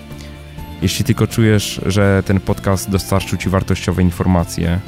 Jeśli 0.82 1.04
tylko 1.04 1.26
czujesz, 1.26 1.80
że 1.86 2.22
ten 2.26 2.40
podcast 2.40 2.90
dostarczył 2.90 3.38
Ci 3.38 3.48
wartościowe 3.48 4.02
informacje, 4.02 4.80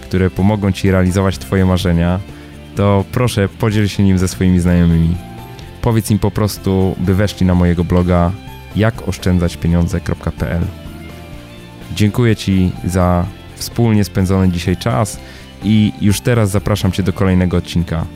które 0.00 0.30
pomogą 0.30 0.72
Ci 0.72 0.90
realizować 0.90 1.38
Twoje 1.38 1.64
marzenia, 1.64 2.20
to 2.76 3.04
proszę 3.12 3.48
podziel 3.48 3.88
się 3.88 4.02
nim 4.02 4.18
ze 4.18 4.28
swoimi 4.28 4.60
znajomymi. 4.60 5.16
Powiedz 5.82 6.10
im 6.10 6.18
po 6.18 6.30
prostu, 6.30 6.96
by 6.98 7.14
weszli 7.14 7.46
na 7.46 7.54
mojego 7.54 7.84
bloga 7.84 8.32
jakoszczędzaćpieniądze.pl. 8.76 10.62
Dziękuję 11.94 12.36
Ci 12.36 12.72
za 12.84 13.26
wspólnie 13.54 14.04
spędzony 14.04 14.48
dzisiaj 14.48 14.76
czas 14.76 15.20
i 15.62 15.92
już 16.00 16.20
teraz 16.20 16.50
zapraszam 16.50 16.92
Cię 16.92 17.02
do 17.02 17.12
kolejnego 17.12 17.56
odcinka. 17.56 18.06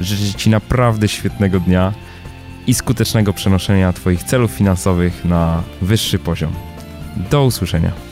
Życzę 0.00 0.38
Ci 0.38 0.50
naprawdę 0.50 1.08
świetnego 1.08 1.60
dnia 1.60 1.92
i 2.68 2.74
skutecznego 2.74 3.32
przenoszenia 3.32 3.92
Twoich 3.92 4.22
celów 4.22 4.50
finansowych 4.50 5.24
na 5.24 5.62
wyższy 5.82 6.18
poziom. 6.18 6.52
Do 7.30 7.44
usłyszenia. 7.44 8.07